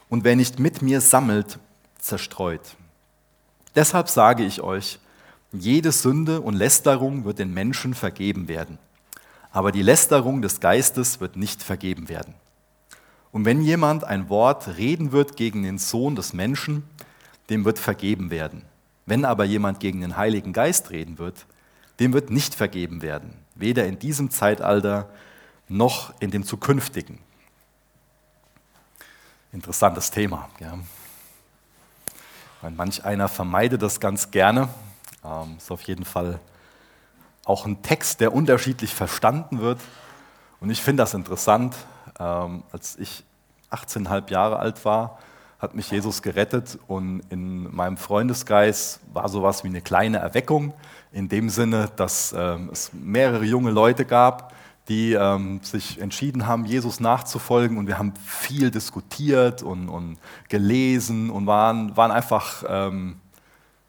Und 0.08 0.24
wer 0.24 0.38
nicht 0.38 0.60
mit 0.60 0.82
mir 0.82 1.02
sammelt, 1.02 1.60
zerstreut. 2.00 2.62
Deshalb 3.76 4.08
sage 4.08 4.46
ich 4.46 4.62
euch, 4.62 5.00
jede 5.52 5.92
Sünde 5.92 6.40
und 6.40 6.54
Lästerung 6.54 7.26
wird 7.26 7.38
den 7.38 7.54
Menschen 7.54 7.94
vergeben 7.94 8.48
werden 8.48 8.80
aber 9.52 9.72
die 9.72 9.82
Lästerung 9.82 10.42
des 10.42 10.60
Geistes 10.60 11.20
wird 11.20 11.36
nicht 11.36 11.62
vergeben 11.62 12.08
werden. 12.08 12.34
Und 13.32 13.46
wenn 13.46 13.62
jemand 13.62 14.04
ein 14.04 14.30
Wort 14.30 14.78
reden 14.78 15.12
wird 15.12 15.36
gegen 15.36 15.64
den 15.64 15.78
Sohn 15.78 16.16
des 16.16 16.34
Menschen, 16.34 16.84
dem 17.50 17.66
wird 17.66 17.80
vergeben 17.80 18.32
werden. 18.32 18.64
Wenn 19.06 19.26
aber 19.26 19.44
jemand 19.44 19.80
gegen 19.80 20.02
den 20.02 20.18
Heiligen 20.18 20.54
Geist 20.54 20.92
reden 20.92 21.18
wird, 21.18 21.46
dem 22.00 22.14
wird 22.14 22.30
nicht 22.30 22.56
vergeben 22.56 23.02
werden, 23.02 23.34
weder 23.56 23.86
in 23.86 24.00
diesem 24.00 24.30
Zeitalter 24.32 25.10
noch 25.68 26.14
in 26.20 26.32
dem 26.32 26.46
zukünftigen. 26.46 27.20
Interessantes 29.52 30.12
Thema. 30.12 30.50
Ja. 30.60 30.80
Manch 32.70 33.04
einer 33.04 33.28
vermeidet 33.28 33.82
das 33.82 34.00
ganz 34.00 34.32
gerne. 34.32 34.70
Ähm, 35.24 35.56
ist 35.58 35.72
auf 35.72 35.82
jeden 35.84 36.06
Fall 36.06 36.40
auch 37.46 37.66
ein 37.66 37.82
Text, 37.82 38.20
der 38.22 38.34
unterschiedlich 38.34 38.94
verstanden 38.94 39.60
wird. 39.60 39.80
Und 40.60 40.70
ich 40.70 40.82
finde 40.82 41.04
das 41.04 41.14
interessant. 41.14 41.76
Ähm, 42.20 42.64
als 42.72 42.98
ich 42.98 43.24
18,5 43.72 44.30
Jahre 44.32 44.60
alt 44.60 44.86
war, 44.86 45.20
hat 45.62 45.76
mich 45.76 45.92
Jesus 45.92 46.24
gerettet 46.24 46.80
und 46.88 47.22
in 47.30 47.74
meinem 47.74 47.96
Freundeskreis 47.96 49.00
war 49.14 49.30
sowas 49.30 49.64
wie 49.64 49.68
eine 49.68 49.82
kleine 49.82 50.18
Erweckung, 50.18 50.74
in 51.12 51.30
dem 51.30 51.50
Sinne, 51.50 51.90
dass 51.96 52.34
ähm, 52.36 52.70
es 52.72 52.92
mehrere 52.94 53.46
junge 53.46 53.70
Leute 53.70 54.06
gab, 54.06 54.56
die 54.88 55.14
ähm, 55.14 55.60
sich 55.62 56.02
entschieden 56.02 56.48
haben, 56.48 56.66
Jesus 56.66 57.00
nachzufolgen 57.00 57.78
und 57.78 57.86
wir 57.86 58.00
haben 58.00 58.14
viel 58.26 58.72
diskutiert 58.72 59.62
und, 59.62 59.88
und 59.88 60.18
gelesen 60.50 61.30
und 61.30 61.46
waren, 61.46 61.96
waren 61.96 62.10
einfach 62.10 62.64
ähm, 62.68 63.18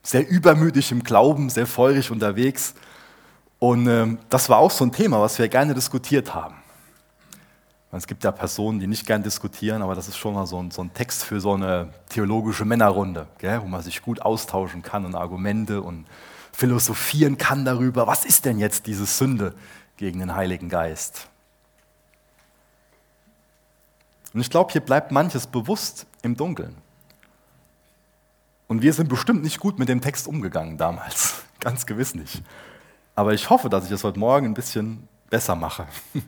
sehr 0.03 0.29
übermütig 0.29 0.93
im 0.93 1.03
Glauben, 1.03 1.49
sehr 1.49 1.67
feurig 1.67 2.11
unterwegs. 2.11 2.75
Und 3.59 3.87
ähm, 3.87 4.19
das 4.29 4.51
war 4.51 4.59
auch 4.59 4.71
so 4.71 4.85
ein 4.85 4.93
Thema, 4.93 5.23
was 5.23 5.39
wir 5.39 5.49
gerne 5.49 5.73
diskutiert 5.73 6.35
haben. 6.35 6.57
Es 7.95 8.07
gibt 8.07 8.25
ja 8.25 8.33
Personen, 8.33 8.81
die 8.81 8.87
nicht 8.87 9.07
gern 9.07 9.23
diskutieren, 9.23 9.83
aber 9.83 9.95
das 9.95 10.09
ist 10.09 10.17
schon 10.17 10.33
mal 10.33 10.47
so 10.47 10.59
ein, 10.63 10.71
so 10.71 10.83
ein 10.83 10.95
Text 10.95 11.25
für 11.25 11.41
so 11.41 11.53
eine 11.53 11.93
theologische 12.09 12.65
Männerrunde, 12.65 13.27
gell, 13.37 13.61
wo 13.61 13.67
man 13.67 13.83
sich 13.83 14.01
gut 14.01 14.23
austauschen 14.23 14.83
kann 14.83 15.05
und 15.05 15.15
Argumente 15.15 15.83
und 15.83 16.07
philosophieren 16.53 17.37
kann 17.37 17.67
darüber, 17.67 18.07
was 18.07 18.25
ist 18.25 18.47
denn 18.47 18.59
jetzt 18.59 18.87
diese 18.87 19.05
Sünde 19.05 19.55
gegen 19.99 20.21
den 20.21 20.35
Heiligen 20.35 20.71
Geist. 20.71 21.29
Und 24.33 24.41
ich 24.41 24.49
glaube, 24.49 24.73
hier 24.73 24.81
bleibt 24.81 25.13
manches 25.13 25.47
bewusst 25.47 26.07
im 26.23 26.35
Dunkeln. 26.35 26.75
Und 28.69 28.81
wir 28.81 28.95
sind 28.95 29.11
bestimmt 29.11 29.43
nicht 29.43 29.61
gut 29.61 29.79
mit 29.79 29.91
dem 29.91 30.01
Text 30.01 30.27
umgegangen 30.27 30.79
damals, 30.79 31.43
ganz 31.61 31.85
gewiss 31.85 32.15
nicht. 32.15 32.43
Aber 33.15 33.35
ich 33.35 33.51
hoffe, 33.51 33.69
dass 33.69 33.85
ich 33.85 33.91
es 33.91 34.03
heute 34.03 34.19
Morgen 34.19 34.47
ein 34.47 34.55
bisschen 34.55 35.07
besser 35.29 35.55
mache. 35.55 35.87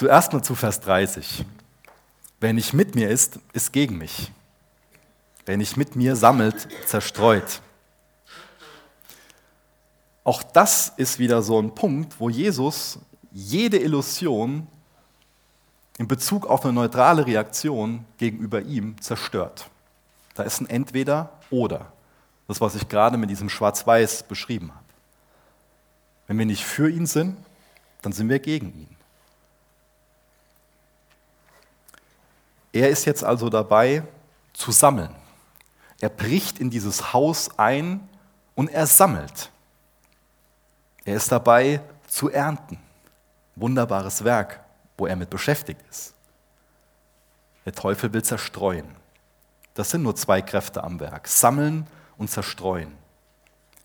Zuerst 0.00 0.32
mal 0.32 0.42
zu 0.42 0.54
Vers 0.54 0.80
30. 0.80 1.44
Wer 2.40 2.54
nicht 2.54 2.72
mit 2.72 2.94
mir 2.94 3.10
ist, 3.10 3.38
ist 3.52 3.70
gegen 3.70 3.98
mich. 3.98 4.32
Wer 5.44 5.58
nicht 5.58 5.76
mit 5.76 5.94
mir 5.94 6.16
sammelt, 6.16 6.68
zerstreut. 6.86 7.60
Auch 10.24 10.42
das 10.42 10.94
ist 10.96 11.18
wieder 11.18 11.42
so 11.42 11.60
ein 11.60 11.74
Punkt, 11.74 12.18
wo 12.18 12.30
Jesus 12.30 12.98
jede 13.30 13.76
Illusion 13.76 14.68
in 15.98 16.08
Bezug 16.08 16.46
auf 16.46 16.64
eine 16.64 16.72
neutrale 16.72 17.26
Reaktion 17.26 18.06
gegenüber 18.16 18.62
ihm 18.62 18.98
zerstört. 19.02 19.68
Da 20.32 20.44
ist 20.44 20.62
ein 20.62 20.70
Entweder 20.70 21.30
oder. 21.50 21.92
Das, 22.48 22.62
was 22.62 22.74
ich 22.74 22.88
gerade 22.88 23.18
mit 23.18 23.28
diesem 23.28 23.50
Schwarz-Weiß 23.50 24.22
beschrieben 24.22 24.70
habe. 24.74 24.86
Wenn 26.26 26.38
wir 26.38 26.46
nicht 26.46 26.64
für 26.64 26.88
ihn 26.88 27.04
sind, 27.04 27.36
dann 28.00 28.12
sind 28.12 28.30
wir 28.30 28.38
gegen 28.38 28.68
ihn. 28.68 28.89
Er 32.72 32.88
ist 32.88 33.04
jetzt 33.04 33.24
also 33.24 33.48
dabei 33.48 34.04
zu 34.52 34.72
sammeln. 34.72 35.14
Er 36.00 36.08
bricht 36.08 36.58
in 36.58 36.70
dieses 36.70 37.12
Haus 37.12 37.58
ein 37.58 38.08
und 38.54 38.68
er 38.68 38.86
sammelt. 38.86 39.50
Er 41.04 41.16
ist 41.16 41.30
dabei 41.32 41.80
zu 42.06 42.30
ernten. 42.30 42.78
Wunderbares 43.56 44.24
Werk, 44.24 44.60
wo 44.96 45.06
er 45.06 45.16
mit 45.16 45.30
beschäftigt 45.30 45.80
ist. 45.90 46.14
Der 47.64 47.72
Teufel 47.72 48.12
will 48.12 48.22
zerstreuen. 48.22 48.86
Das 49.74 49.90
sind 49.90 50.02
nur 50.02 50.16
zwei 50.16 50.42
Kräfte 50.42 50.82
am 50.82 51.00
Werk. 51.00 51.28
Sammeln 51.28 51.86
und 52.16 52.30
zerstreuen. 52.30 52.92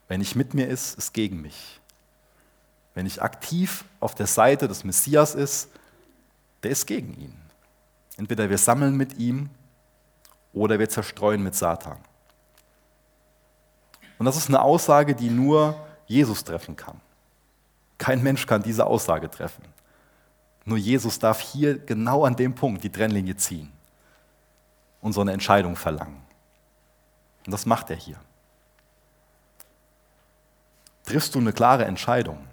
Wenn 0.07 0.19
nicht 0.19 0.35
mit 0.35 0.53
mir 0.53 0.67
ist, 0.67 0.97
ist 0.97 1.13
gegen 1.13 1.41
mich. 1.41 1.79
Wenn 2.93 3.05
ich 3.05 3.21
aktiv 3.21 3.83
auf 3.99 4.15
der 4.15 4.27
Seite 4.27 4.67
des 4.67 4.83
Messias 4.83 5.35
ist, 5.35 5.69
der 6.63 6.71
ist 6.71 6.85
gegen 6.85 7.13
ihn. 7.19 7.44
Entweder 8.17 8.49
wir 8.49 8.57
sammeln 8.57 8.95
mit 8.95 9.17
ihm 9.17 9.49
oder 10.53 10.79
wir 10.79 10.89
zerstreuen 10.89 11.43
mit 11.43 11.55
Satan. 11.55 11.97
Und 14.17 14.25
das 14.25 14.37
ist 14.37 14.47
eine 14.47 14.61
Aussage, 14.61 15.13
die 15.13 15.29
nur 15.29 15.75
Jesus 16.07 16.43
treffen 16.43 16.75
kann. 16.75 17.01
Kein 17.97 18.23
Mensch 18.23 18.45
kann 18.45 18.63
diese 18.63 18.85
Aussage 18.85 19.29
treffen. 19.29 19.63
Nur 20.63 20.77
Jesus 20.77 21.19
darf 21.19 21.39
hier 21.39 21.77
genau 21.77 22.25
an 22.25 22.35
dem 22.35 22.55
Punkt 22.55 22.83
die 22.83 22.91
Trennlinie 22.91 23.35
ziehen 23.35 23.71
und 25.01 25.13
so 25.13 25.21
eine 25.21 25.33
Entscheidung 25.33 25.75
verlangen. 25.75 26.21
Und 27.45 27.51
das 27.51 27.65
macht 27.65 27.89
er 27.89 27.95
hier. 27.95 28.17
Triffst 31.05 31.35
du 31.35 31.39
eine 31.39 31.53
klare 31.53 31.85
Entscheidung? 31.85 32.47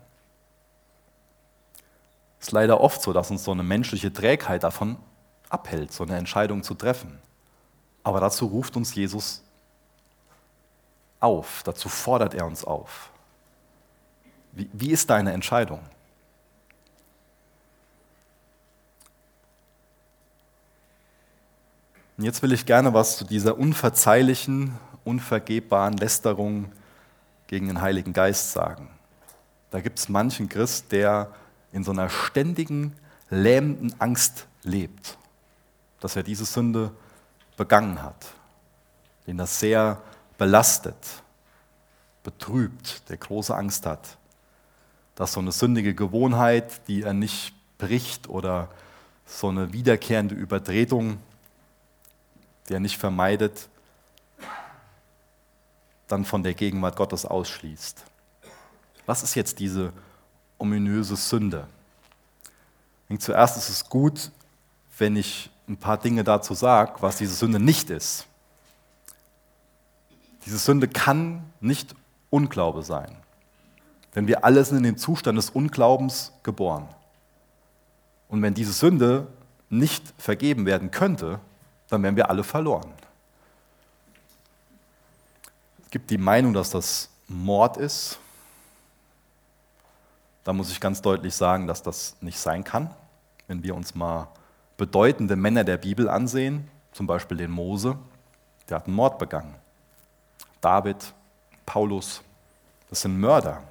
Ist 2.39 2.53
leider 2.53 2.81
oft 2.81 3.01
so, 3.01 3.13
dass 3.13 3.31
uns 3.31 3.45
so 3.45 3.53
eine 3.53 3.63
menschliche 3.63 4.13
Trägheit 4.13 4.65
davon 4.65 4.99
abhält, 5.53 5.93
so 5.93 6.05
eine 6.05 6.17
Entscheidung 6.17 6.63
zu 6.63 6.75
treffen. 6.75 7.19
Aber 8.03 8.21
dazu 8.21 8.47
ruft 8.47 8.77
uns 8.77 8.95
Jesus 8.95 9.43
auf, 11.21 11.63
dazu 11.65 11.89
fordert 11.89 12.35
er 12.35 12.47
uns 12.47 12.65
auf. 12.65 13.11
Wie, 14.53 14.69
wie 14.73 14.91
ist 14.91 15.09
deine 15.11 15.33
Entscheidung? 15.33 15.81
Und 22.17 22.25
jetzt 22.25 22.43
will 22.43 22.53
ich 22.53 22.67
gerne 22.67 22.93
was 22.93 23.17
zu 23.17 23.25
dieser 23.25 23.59
unverzeihlichen, 23.59 24.77
unvergebbaren 25.05 25.97
Lästerung 25.97 26.71
gegen 27.47 27.69
den 27.69 27.81
Heiligen 27.81 28.13
Geist 28.13 28.53
sagen. 28.53 28.89
Da 29.71 29.81
gibt 29.81 29.99
es 29.99 30.09
manchen 30.09 30.49
Christ, 30.49 30.93
der 30.93 31.33
in 31.73 31.85
so 31.85 31.91
einer 31.91 32.09
ständigen, 32.11 32.95
lähmenden 33.31 33.99
Angst 34.01 34.47
lebt 34.63 35.19
dass 36.03 36.17
er 36.17 36.25
diese 36.25 36.45
Sünde 36.45 36.91
begangen 37.57 38.03
hat, 38.03 38.27
den 39.29 39.39
das 39.39 39.61
sehr 39.61 40.03
belastet, 40.37 40.97
betrübt, 42.25 43.09
der 43.09 43.19
große 43.19 43.55
Angst 43.55 43.87
hat, 43.87 44.19
dass 45.15 45.35
so 45.35 45.41
eine 45.41 45.53
sündige 45.53 45.95
Gewohnheit, 45.95 46.89
die 46.89 47.03
er 47.03 47.13
nicht 47.13 47.55
bricht 47.79 48.29
oder 48.29 48.69
so 49.27 49.49
eine 49.49 49.73
wiederkehrende 49.73 50.35
Übertretung, 50.35 51.19
die 52.69 52.75
er 52.75 52.81
nicht 52.81 52.99
vermeidet, 52.99 53.69
dann 56.09 56.25
von 56.25 56.43
der 56.43 56.55
Gegenwart 56.55 56.97
Gottes 56.97 57.25
ausschließt. 57.25 58.03
Was 59.07 59.23
ist 59.23 59.37
jetzt 59.37 59.61
diese 59.61 59.93
ominöse 60.59 61.15
Sünde? 61.15 61.69
Zuerst 63.19 63.57
ist 63.57 63.69
es 63.69 63.89
gut, 63.89 64.33
wenn 64.99 65.15
ich 65.15 65.51
ein 65.73 65.77
paar 65.79 65.97
Dinge 65.97 66.23
dazu 66.23 66.55
sage, 66.55 66.95
was 67.01 67.17
diese 67.17 67.35
Sünde 67.35 67.59
nicht 67.59 67.91
ist. 67.91 68.27
Diese 70.45 70.59
Sünde 70.59 70.87
kann 70.87 71.51
nicht 71.61 71.95
Unglaube 72.31 72.83
sein. 72.83 73.17
Denn 74.15 74.27
wir 74.27 74.45
alle 74.45 74.65
sind 74.65 74.79
in 74.79 74.83
den 74.83 74.99
Zustand 74.99 75.39
des 75.39 75.51
Unglaubens 75.51 76.33
geboren. 76.43 76.89
Und 78.29 78.43
wenn 78.43 78.55
diese 78.55 78.73
Sünde 78.73 79.27
nicht 79.71 80.03
vergeben 80.19 80.67
werden 80.67 80.91
könnte, 80.91 81.41
dann 81.89 82.03
wären 82.03 82.17
wir 82.17 82.29
alle 82.29 82.45
verloren. 82.45 82.93
Es 85.85 85.91
gibt 85.91 86.11
die 86.11 86.19
Meinung, 86.19 86.53
dass 86.53 86.71
das 86.71 87.09
Mord 87.29 87.79
ist. 87.79 88.19
Da 90.45 90.53
muss 90.53 90.71
ich 90.71 90.81
ganz 90.81 91.01
deutlich 91.01 91.35
sagen, 91.35 91.67
dass 91.67 91.83
das 91.83 92.17
nicht 92.21 92.39
sein 92.39 92.65
kann. 92.65 92.91
Wenn 93.47 93.63
wir 93.63 93.75
uns 93.75 93.95
mal 93.95 94.29
bedeutende 94.77 95.37
Männer 95.37 95.65
der 95.65 95.77
Bibel 95.77 96.09
ansehen, 96.09 96.69
zum 96.93 97.07
Beispiel 97.07 97.37
den 97.37 97.51
Mose, 97.51 97.99
der 98.69 98.79
hat 98.79 98.87
einen 98.87 98.97
Mord 98.97 99.19
begangen. 99.19 99.55
David, 100.61 101.15
Paulus, 101.67 102.23
das 102.89 103.01
sind 103.01 103.19
Mörder. 103.19 103.63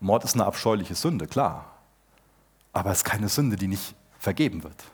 Mord 0.00 0.24
ist 0.24 0.34
eine 0.34 0.46
abscheuliche 0.46 0.94
Sünde, 0.94 1.26
klar. 1.26 1.66
Aber 2.72 2.90
es 2.90 2.98
ist 2.98 3.04
keine 3.04 3.28
Sünde, 3.28 3.56
die 3.56 3.68
nicht 3.68 3.94
vergeben 4.18 4.62
wird. 4.62 4.84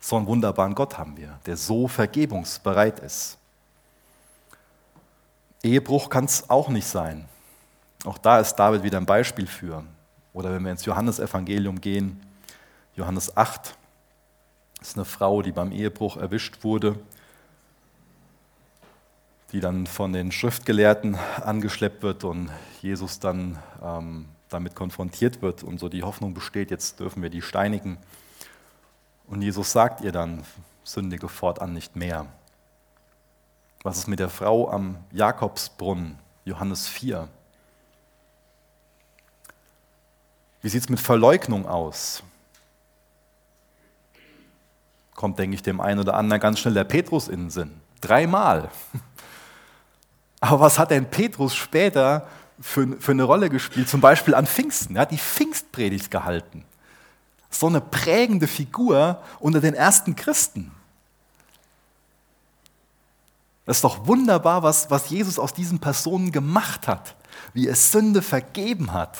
So 0.00 0.16
einen 0.16 0.26
wunderbaren 0.26 0.74
Gott 0.74 0.98
haben 0.98 1.16
wir, 1.16 1.38
der 1.46 1.56
so 1.56 1.88
vergebungsbereit 1.88 3.00
ist. 3.00 3.38
Ehebruch 5.62 6.10
kann 6.10 6.24
es 6.24 6.50
auch 6.50 6.68
nicht 6.68 6.86
sein. 6.86 7.28
Auch 8.04 8.18
da 8.18 8.40
ist 8.40 8.56
David 8.56 8.82
wieder 8.82 8.98
ein 8.98 9.06
Beispiel 9.06 9.46
für. 9.46 9.84
Oder 10.32 10.52
wenn 10.52 10.64
wir 10.64 10.72
ins 10.72 10.84
Johannesevangelium 10.84 11.80
gehen, 11.80 12.20
Johannes 12.94 13.36
8 13.36 13.74
ist 14.82 14.96
eine 14.96 15.06
Frau, 15.06 15.40
die 15.40 15.52
beim 15.52 15.72
Ehebruch 15.72 16.16
erwischt 16.16 16.62
wurde. 16.62 16.98
die 19.52 19.60
dann 19.60 19.86
von 19.86 20.14
den 20.14 20.32
Schriftgelehrten 20.32 21.14
angeschleppt 21.42 22.02
wird 22.02 22.24
und 22.24 22.48
Jesus 22.80 23.20
dann 23.20 23.58
ähm, 23.82 24.26
damit 24.48 24.74
konfrontiert 24.74 25.42
wird 25.42 25.62
und 25.62 25.78
so 25.78 25.90
die 25.90 26.02
Hoffnung 26.02 26.32
besteht, 26.32 26.70
jetzt 26.70 27.00
dürfen 27.00 27.22
wir 27.22 27.28
die 27.28 27.42
steinigen. 27.42 27.98
Und 29.26 29.42
Jesus 29.42 29.70
sagt 29.70 30.00
ihr 30.00 30.10
dann, 30.10 30.42
sündige 30.84 31.28
fortan 31.28 31.74
nicht 31.74 31.96
mehr. 31.96 32.26
Was 33.82 33.98
ist 33.98 34.08
mit 34.08 34.20
der 34.20 34.30
Frau 34.30 34.70
am 34.70 34.96
Jakobsbrunnen, 35.12 36.18
Johannes 36.46 36.88
4? 36.88 37.28
Wie 40.62 40.68
sieht 40.70 40.82
es 40.82 40.88
mit 40.88 41.00
Verleugnung 41.00 41.66
aus? 41.66 42.22
Kommt, 45.22 45.38
denke 45.38 45.54
ich, 45.54 45.62
dem 45.62 45.80
einen 45.80 46.00
oder 46.00 46.14
anderen 46.14 46.42
ganz 46.42 46.58
schnell 46.58 46.74
der 46.74 46.82
Petrus 46.82 47.28
in 47.28 47.42
den 47.42 47.50
Sinn. 47.50 47.70
Dreimal. 48.00 48.70
Aber 50.40 50.58
was 50.58 50.80
hat 50.80 50.90
denn 50.90 51.08
Petrus 51.08 51.54
später 51.54 52.26
für, 52.60 52.96
für 52.98 53.12
eine 53.12 53.22
Rolle 53.22 53.48
gespielt? 53.48 53.88
Zum 53.88 54.00
Beispiel 54.00 54.34
an 54.34 54.48
Pfingsten. 54.48 54.96
Er 54.96 55.02
hat 55.02 55.12
die 55.12 55.18
Pfingstpredigt 55.18 56.10
gehalten. 56.10 56.64
So 57.50 57.68
eine 57.68 57.80
prägende 57.80 58.48
Figur 58.48 59.22
unter 59.38 59.60
den 59.60 59.74
ersten 59.74 60.16
Christen. 60.16 60.72
Das 63.64 63.76
ist 63.76 63.84
doch 63.84 64.08
wunderbar, 64.08 64.64
was, 64.64 64.90
was 64.90 65.08
Jesus 65.08 65.38
aus 65.38 65.54
diesen 65.54 65.78
Personen 65.78 66.32
gemacht 66.32 66.88
hat, 66.88 67.14
wie 67.54 67.68
er 67.68 67.76
Sünde 67.76 68.22
vergeben 68.22 68.92
hat 68.92 69.18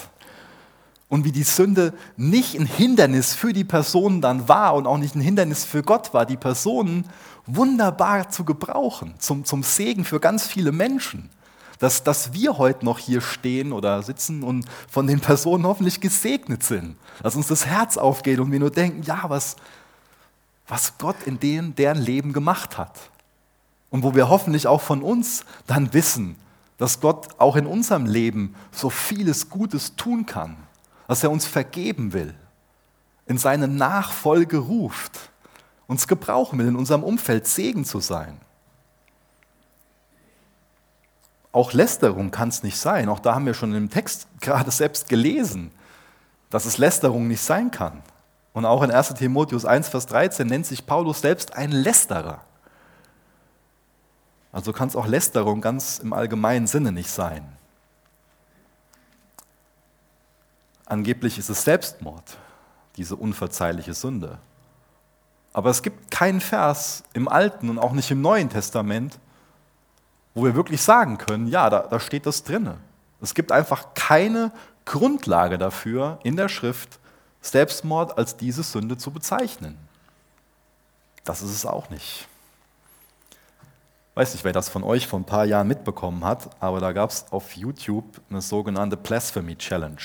und 1.12 1.26
wie 1.26 1.32
die 1.32 1.42
Sünde 1.42 1.92
nicht 2.16 2.58
ein 2.58 2.64
Hindernis 2.64 3.34
für 3.34 3.52
die 3.52 3.64
Personen 3.64 4.22
dann 4.22 4.48
war 4.48 4.72
und 4.72 4.86
auch 4.86 4.96
nicht 4.96 5.14
ein 5.14 5.20
Hindernis 5.20 5.62
für 5.62 5.82
Gott 5.82 6.14
war, 6.14 6.24
die 6.24 6.38
Personen 6.38 7.04
wunderbar 7.44 8.30
zu 8.30 8.46
gebrauchen, 8.46 9.12
zum, 9.18 9.44
zum 9.44 9.62
Segen 9.62 10.06
für 10.06 10.20
ganz 10.20 10.46
viele 10.46 10.72
Menschen. 10.72 11.28
Dass, 11.80 12.02
dass 12.02 12.32
wir 12.32 12.56
heute 12.56 12.86
noch 12.86 12.98
hier 12.98 13.20
stehen 13.20 13.74
oder 13.74 14.02
sitzen 14.02 14.42
und 14.42 14.64
von 14.88 15.06
den 15.06 15.20
Personen 15.20 15.66
hoffentlich 15.66 16.00
gesegnet 16.00 16.62
sind. 16.62 16.96
Dass 17.22 17.36
uns 17.36 17.48
das 17.48 17.66
Herz 17.66 17.98
aufgeht 17.98 18.40
und 18.40 18.50
wir 18.50 18.60
nur 18.60 18.70
denken, 18.70 19.02
ja, 19.02 19.24
was, 19.28 19.56
was 20.66 20.96
Gott 20.96 21.16
in 21.26 21.38
denen, 21.38 21.74
deren 21.74 21.98
Leben 21.98 22.32
gemacht 22.32 22.78
hat. 22.78 22.98
Und 23.90 24.02
wo 24.02 24.14
wir 24.14 24.30
hoffentlich 24.30 24.66
auch 24.66 24.80
von 24.80 25.02
uns 25.02 25.44
dann 25.66 25.92
wissen, 25.92 26.36
dass 26.78 27.00
Gott 27.00 27.28
auch 27.36 27.56
in 27.56 27.66
unserem 27.66 28.06
Leben 28.06 28.54
so 28.70 28.88
vieles 28.88 29.50
Gutes 29.50 29.94
tun 29.94 30.24
kann 30.24 30.56
dass 31.08 31.22
er 31.22 31.30
uns 31.30 31.46
vergeben 31.46 32.12
will, 32.12 32.34
in 33.26 33.38
seine 33.38 33.68
Nachfolge 33.68 34.58
ruft, 34.58 35.30
uns 35.86 36.06
gebrauchen 36.06 36.58
will, 36.58 36.68
in 36.68 36.76
unserem 36.76 37.02
Umfeld 37.02 37.46
Segen 37.46 37.84
zu 37.84 38.00
sein. 38.00 38.40
Auch 41.52 41.74
Lästerung 41.74 42.30
kann 42.30 42.48
es 42.48 42.62
nicht 42.62 42.78
sein. 42.78 43.08
Auch 43.08 43.18
da 43.18 43.34
haben 43.34 43.44
wir 43.44 43.54
schon 43.54 43.74
im 43.74 43.90
Text 43.90 44.26
gerade 44.40 44.70
selbst 44.70 45.08
gelesen, 45.08 45.70
dass 46.48 46.64
es 46.64 46.78
Lästerung 46.78 47.28
nicht 47.28 47.42
sein 47.42 47.70
kann. 47.70 48.02
Und 48.54 48.64
auch 48.64 48.82
in 48.82 48.90
1 48.90 49.14
Timotheus 49.14 49.64
1, 49.64 49.88
Vers 49.88 50.06
13 50.06 50.46
nennt 50.46 50.66
sich 50.66 50.86
Paulus 50.86 51.20
selbst 51.20 51.54
ein 51.54 51.72
Lästerer. 51.72 52.40
Also 54.50 54.72
kann 54.72 54.88
es 54.88 54.96
auch 54.96 55.06
Lästerung 55.06 55.60
ganz 55.60 55.98
im 55.98 56.12
allgemeinen 56.12 56.66
Sinne 56.66 56.92
nicht 56.92 57.10
sein. 57.10 57.56
Angeblich 60.92 61.38
ist 61.38 61.48
es 61.48 61.64
Selbstmord, 61.64 62.36
diese 62.96 63.16
unverzeihliche 63.16 63.94
Sünde. 63.94 64.36
Aber 65.54 65.70
es 65.70 65.82
gibt 65.82 66.10
keinen 66.10 66.42
Vers 66.42 67.02
im 67.14 67.28
Alten 67.28 67.70
und 67.70 67.78
auch 67.78 67.92
nicht 67.92 68.10
im 68.10 68.20
Neuen 68.20 68.50
Testament, 68.50 69.18
wo 70.34 70.44
wir 70.44 70.54
wirklich 70.54 70.82
sagen 70.82 71.16
können, 71.16 71.46
ja, 71.46 71.70
da, 71.70 71.80
da 71.80 71.98
steht 71.98 72.26
das 72.26 72.44
drinne. 72.44 72.76
Es 73.22 73.32
gibt 73.32 73.52
einfach 73.52 73.94
keine 73.94 74.52
Grundlage 74.84 75.56
dafür 75.56 76.18
in 76.24 76.36
der 76.36 76.50
Schrift, 76.50 76.98
Selbstmord 77.40 78.18
als 78.18 78.36
diese 78.36 78.62
Sünde 78.62 78.98
zu 78.98 79.12
bezeichnen. 79.12 79.78
Das 81.24 81.40
ist 81.40 81.52
es 81.52 81.64
auch 81.64 81.88
nicht. 81.88 82.28
Ich 84.10 84.16
weiß 84.16 84.34
nicht, 84.34 84.44
wer 84.44 84.52
das 84.52 84.68
von 84.68 84.84
euch 84.84 85.06
vor 85.06 85.18
ein 85.18 85.24
paar 85.24 85.46
Jahren 85.46 85.68
mitbekommen 85.68 86.22
hat, 86.22 86.50
aber 86.60 86.80
da 86.80 86.92
gab 86.92 87.08
es 87.08 87.24
auf 87.30 87.56
YouTube 87.56 88.20
eine 88.28 88.42
sogenannte 88.42 88.98
Blasphemy 88.98 89.56
Challenge. 89.56 89.96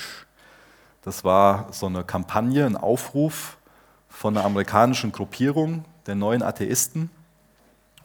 Das 1.02 1.24
war 1.24 1.68
so 1.72 1.86
eine 1.86 2.04
Kampagne, 2.04 2.66
ein 2.66 2.76
Aufruf 2.76 3.56
von 4.08 4.36
einer 4.36 4.44
amerikanischen 4.44 5.12
Gruppierung 5.12 5.84
der 6.06 6.14
neuen 6.14 6.42
Atheisten. 6.42 7.10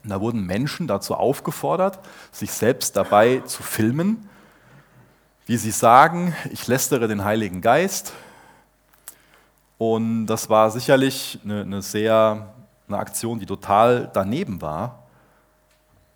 Und 0.03 0.09
da 0.09 0.21
wurden 0.21 0.45
Menschen 0.45 0.87
dazu 0.87 1.15
aufgefordert, 1.15 1.99
sich 2.31 2.51
selbst 2.51 2.95
dabei 2.95 3.39
zu 3.45 3.63
filmen, 3.63 4.29
wie 5.45 5.57
sie 5.57 5.71
sagen, 5.71 6.35
ich 6.51 6.67
lästere 6.67 7.07
den 7.07 7.23
Heiligen 7.23 7.61
Geist. 7.61 8.13
Und 9.77 10.27
das 10.27 10.49
war 10.49 10.71
sicherlich 10.71 11.39
eine, 11.43 11.61
eine 11.61 11.81
sehr 11.81 12.53
eine 12.87 12.97
Aktion, 12.97 13.39
die 13.39 13.45
total 13.45 14.09
daneben 14.13 14.61
war. 14.61 15.03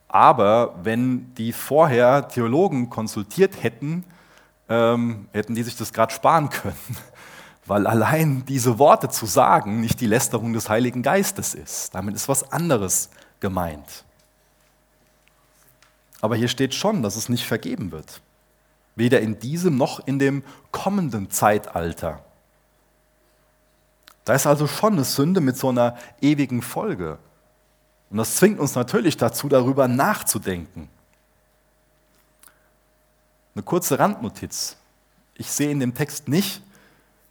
Aber 0.07 0.75
wenn 0.83 1.33
die 1.35 1.51
vorher 1.51 2.27
Theologen 2.27 2.89
konsultiert 2.89 3.61
hätten, 3.61 4.05
ähm, 4.69 5.27
hätten 5.31 5.55
die 5.55 5.63
sich 5.63 5.75
das 5.75 5.93
gerade 5.93 6.13
sparen 6.13 6.49
können. 6.49 6.75
Weil 7.65 7.85
allein 7.85 8.45
diese 8.45 8.79
Worte 8.79 9.09
zu 9.09 9.25
sagen 9.25 9.81
nicht 9.81 9.99
die 9.99 10.07
Lästerung 10.07 10.53
des 10.53 10.69
Heiligen 10.69 11.03
Geistes 11.03 11.53
ist. 11.53 11.93
Damit 11.93 12.15
ist 12.15 12.29
was 12.29 12.51
anderes 12.51 13.09
gemeint. 13.39 14.05
Aber 16.21 16.35
hier 16.35 16.47
steht 16.47 16.73
schon, 16.73 17.03
dass 17.03 17.15
es 17.15 17.29
nicht 17.29 17.45
vergeben 17.45 17.91
wird. 17.91 18.21
Weder 18.95 19.19
in 19.19 19.39
diesem 19.39 19.77
noch 19.77 20.05
in 20.07 20.17
dem 20.17 20.43
kommenden 20.71 21.29
Zeitalter. 21.29 22.23
Da 24.25 24.33
ist 24.33 24.47
also 24.47 24.67
schon 24.67 24.93
eine 24.93 25.03
Sünde 25.03 25.39
mit 25.41 25.57
so 25.57 25.69
einer 25.69 25.97
ewigen 26.21 26.61
Folge. 26.61 27.19
Und 28.09 28.17
das 28.17 28.35
zwingt 28.35 28.59
uns 28.59 28.75
natürlich 28.75 29.17
dazu, 29.17 29.49
darüber 29.49 29.87
nachzudenken. 29.87 30.89
Eine 33.57 33.63
kurze 33.63 33.97
Randnotiz. 33.97 34.77
Ich 35.33 35.49
sehe 35.51 35.71
in 35.71 35.79
dem 35.79 35.95
Text 35.95 36.27
nicht, 36.27 36.61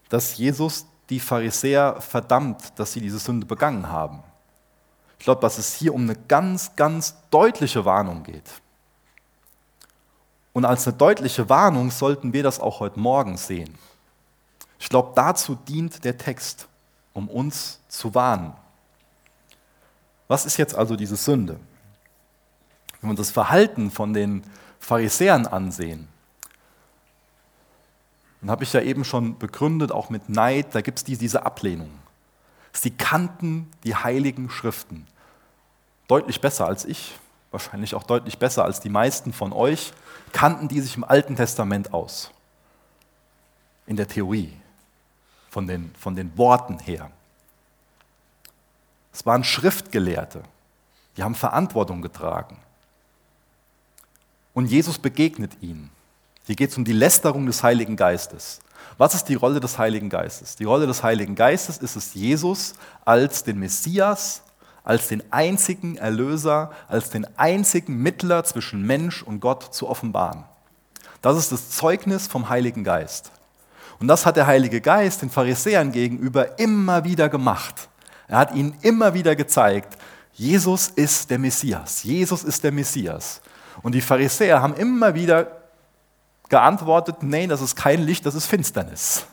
dass 0.08 0.36
Jesus 0.36 0.84
die 1.08 1.20
Pharisäer 1.20 2.00
verdammt, 2.00 2.76
dass 2.80 2.92
sie 2.92 3.00
diese 3.00 3.20
Sünde 3.20 3.46
begangen 3.46 3.88
haben. 3.88 4.24
Ich 5.20 5.24
glaube, 5.24 5.40
dass 5.40 5.56
es 5.56 5.74
hier 5.74 5.94
um 5.94 6.02
eine 6.02 6.16
ganz, 6.16 6.74
ganz 6.74 7.14
deutliche 7.30 7.84
Warnung 7.84 8.24
geht. 8.24 8.60
Und 10.52 10.64
als 10.64 10.88
eine 10.88 10.96
deutliche 10.96 11.48
Warnung 11.48 11.92
sollten 11.92 12.32
wir 12.32 12.42
das 12.42 12.58
auch 12.58 12.80
heute 12.80 12.98
Morgen 12.98 13.36
sehen. 13.36 13.78
Ich 14.80 14.88
glaube, 14.88 15.12
dazu 15.14 15.54
dient 15.54 16.02
der 16.02 16.18
Text, 16.18 16.66
um 17.12 17.28
uns 17.28 17.78
zu 17.86 18.12
warnen. 18.16 18.52
Was 20.26 20.44
ist 20.44 20.56
jetzt 20.56 20.74
also 20.74 20.96
diese 20.96 21.14
Sünde? 21.14 21.60
Wenn 23.00 23.10
wir 23.10 23.10
uns 23.10 23.20
das 23.20 23.30
Verhalten 23.30 23.92
von 23.92 24.12
den 24.12 24.42
Pharisäern 24.80 25.46
ansehen, 25.46 26.08
und 28.42 28.50
habe 28.50 28.64
ich 28.64 28.72
ja 28.72 28.80
eben 28.80 29.04
schon 29.04 29.38
begründet, 29.38 29.92
auch 29.92 30.10
mit 30.10 30.28
Neid, 30.28 30.74
da 30.74 30.80
gibt 30.80 30.98
es 30.98 31.04
diese 31.04 31.44
Ablehnung. 31.46 31.90
Sie 32.72 32.90
kannten 32.90 33.70
die 33.84 33.94
heiligen 33.94 34.50
Schriften 34.50 35.06
deutlich 36.08 36.40
besser 36.40 36.66
als 36.66 36.84
ich, 36.84 37.18
wahrscheinlich 37.50 37.94
auch 37.94 38.02
deutlich 38.02 38.38
besser 38.38 38.64
als 38.64 38.80
die 38.80 38.90
meisten 38.90 39.32
von 39.32 39.52
euch, 39.52 39.92
kannten 40.32 40.68
die 40.68 40.80
sich 40.80 40.96
im 40.96 41.04
Alten 41.04 41.36
Testament 41.36 41.94
aus. 41.94 42.30
In 43.86 43.96
der 43.96 44.08
Theorie, 44.08 44.52
von 45.48 45.66
den, 45.66 45.90
von 45.98 46.14
den 46.14 46.36
Worten 46.36 46.78
her. 46.80 47.10
Es 49.12 49.24
waren 49.24 49.42
Schriftgelehrte, 49.42 50.42
die 51.16 51.22
haben 51.22 51.34
Verantwortung 51.34 52.02
getragen. 52.02 52.58
Und 54.52 54.66
Jesus 54.66 54.98
begegnet 54.98 55.52
ihnen. 55.62 55.90
Hier 56.46 56.54
geht 56.54 56.70
es 56.70 56.78
um 56.78 56.84
die 56.84 56.92
Lästerung 56.92 57.44
des 57.46 57.64
Heiligen 57.64 57.96
Geistes. 57.96 58.60
Was 58.98 59.14
ist 59.16 59.24
die 59.24 59.34
Rolle 59.34 59.58
des 59.58 59.78
Heiligen 59.78 60.08
Geistes? 60.08 60.54
Die 60.54 60.64
Rolle 60.64 60.86
des 60.86 61.02
Heiligen 61.02 61.34
Geistes 61.34 61.78
ist 61.78 61.96
es, 61.96 62.14
Jesus 62.14 62.74
als 63.04 63.42
den 63.42 63.58
Messias, 63.58 64.42
als 64.84 65.08
den 65.08 65.24
einzigen 65.32 65.96
Erlöser, 65.96 66.70
als 66.86 67.10
den 67.10 67.26
einzigen 67.36 67.96
Mittler 67.96 68.44
zwischen 68.44 68.86
Mensch 68.86 69.24
und 69.24 69.40
Gott 69.40 69.74
zu 69.74 69.88
offenbaren. 69.88 70.44
Das 71.20 71.36
ist 71.36 71.50
das 71.50 71.70
Zeugnis 71.70 72.28
vom 72.28 72.48
Heiligen 72.48 72.84
Geist. 72.84 73.32
Und 73.98 74.06
das 74.06 74.24
hat 74.24 74.36
der 74.36 74.46
Heilige 74.46 74.80
Geist 74.80 75.22
den 75.22 75.30
Pharisäern 75.30 75.90
gegenüber 75.90 76.60
immer 76.60 77.02
wieder 77.02 77.28
gemacht. 77.28 77.88
Er 78.28 78.38
hat 78.38 78.54
ihnen 78.54 78.76
immer 78.82 79.14
wieder 79.14 79.34
gezeigt, 79.34 79.98
Jesus 80.32 80.88
ist 80.88 81.28
der 81.28 81.40
Messias. 81.40 82.04
Jesus 82.04 82.44
ist 82.44 82.62
der 82.62 82.70
Messias. 82.70 83.40
Und 83.82 83.96
die 83.96 84.00
Pharisäer 84.00 84.62
haben 84.62 84.74
immer 84.74 85.14
wieder 85.14 85.65
geantwortet, 86.48 87.22
nein, 87.22 87.48
das 87.48 87.60
ist 87.60 87.76
kein 87.76 88.02
Licht, 88.02 88.26
das 88.26 88.34
ist 88.34 88.46
Finsternis. 88.46 89.26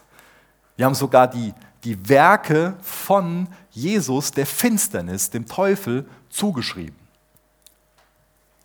Wir 0.76 0.86
haben 0.86 0.95
sogar 0.95 1.28
die, 1.28 1.53
die 1.84 2.09
Werke 2.09 2.76
von 2.82 3.47
Jesus, 3.72 4.32
der 4.32 4.45
Finsternis, 4.45 5.30
dem 5.30 5.45
Teufel, 5.45 6.07
zugeschrieben. 6.30 6.97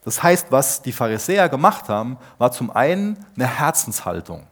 Das 0.05 0.23
heißt, 0.23 0.47
was 0.51 0.81
die 0.81 0.93
Pharisäer 0.93 1.49
gemacht 1.49 1.89
haben, 1.89 2.17
war 2.39 2.51
zum 2.51 2.71
einen 2.71 3.25
eine 3.37 3.47
Herzenshaltung. 3.47 4.47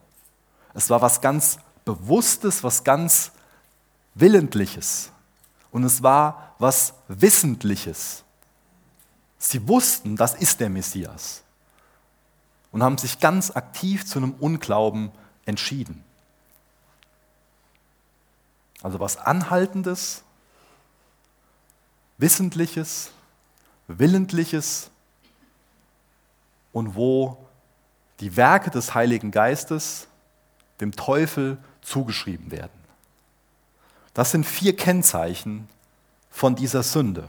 Es 0.74 0.90
war 0.90 1.00
was 1.00 1.20
ganz 1.20 1.58
Bewusstes, 1.86 2.62
was 2.62 2.84
ganz 2.84 3.32
Willentliches. 4.14 5.10
Und 5.70 5.84
es 5.84 6.02
war 6.02 6.54
was 6.58 6.94
Wissentliches. 7.08 8.24
Sie 9.38 9.66
wussten, 9.68 10.16
das 10.16 10.34
ist 10.34 10.60
der 10.60 10.68
Messias. 10.68 11.42
Und 12.76 12.82
haben 12.82 12.98
sich 12.98 13.20
ganz 13.20 13.52
aktiv 13.52 14.04
zu 14.04 14.18
einem 14.18 14.32
Unglauben 14.32 15.10
entschieden. 15.46 16.04
Also 18.82 19.00
was 19.00 19.16
Anhaltendes, 19.16 20.24
Wissentliches, 22.18 23.12
Willentliches 23.88 24.90
und 26.74 26.96
wo 26.96 27.38
die 28.20 28.36
Werke 28.36 28.68
des 28.70 28.92
Heiligen 28.94 29.30
Geistes 29.30 30.06
dem 30.78 30.92
Teufel 30.92 31.56
zugeschrieben 31.80 32.50
werden. 32.50 32.78
Das 34.12 34.32
sind 34.32 34.44
vier 34.44 34.76
Kennzeichen 34.76 35.66
von 36.28 36.54
dieser 36.54 36.82
Sünde. 36.82 37.26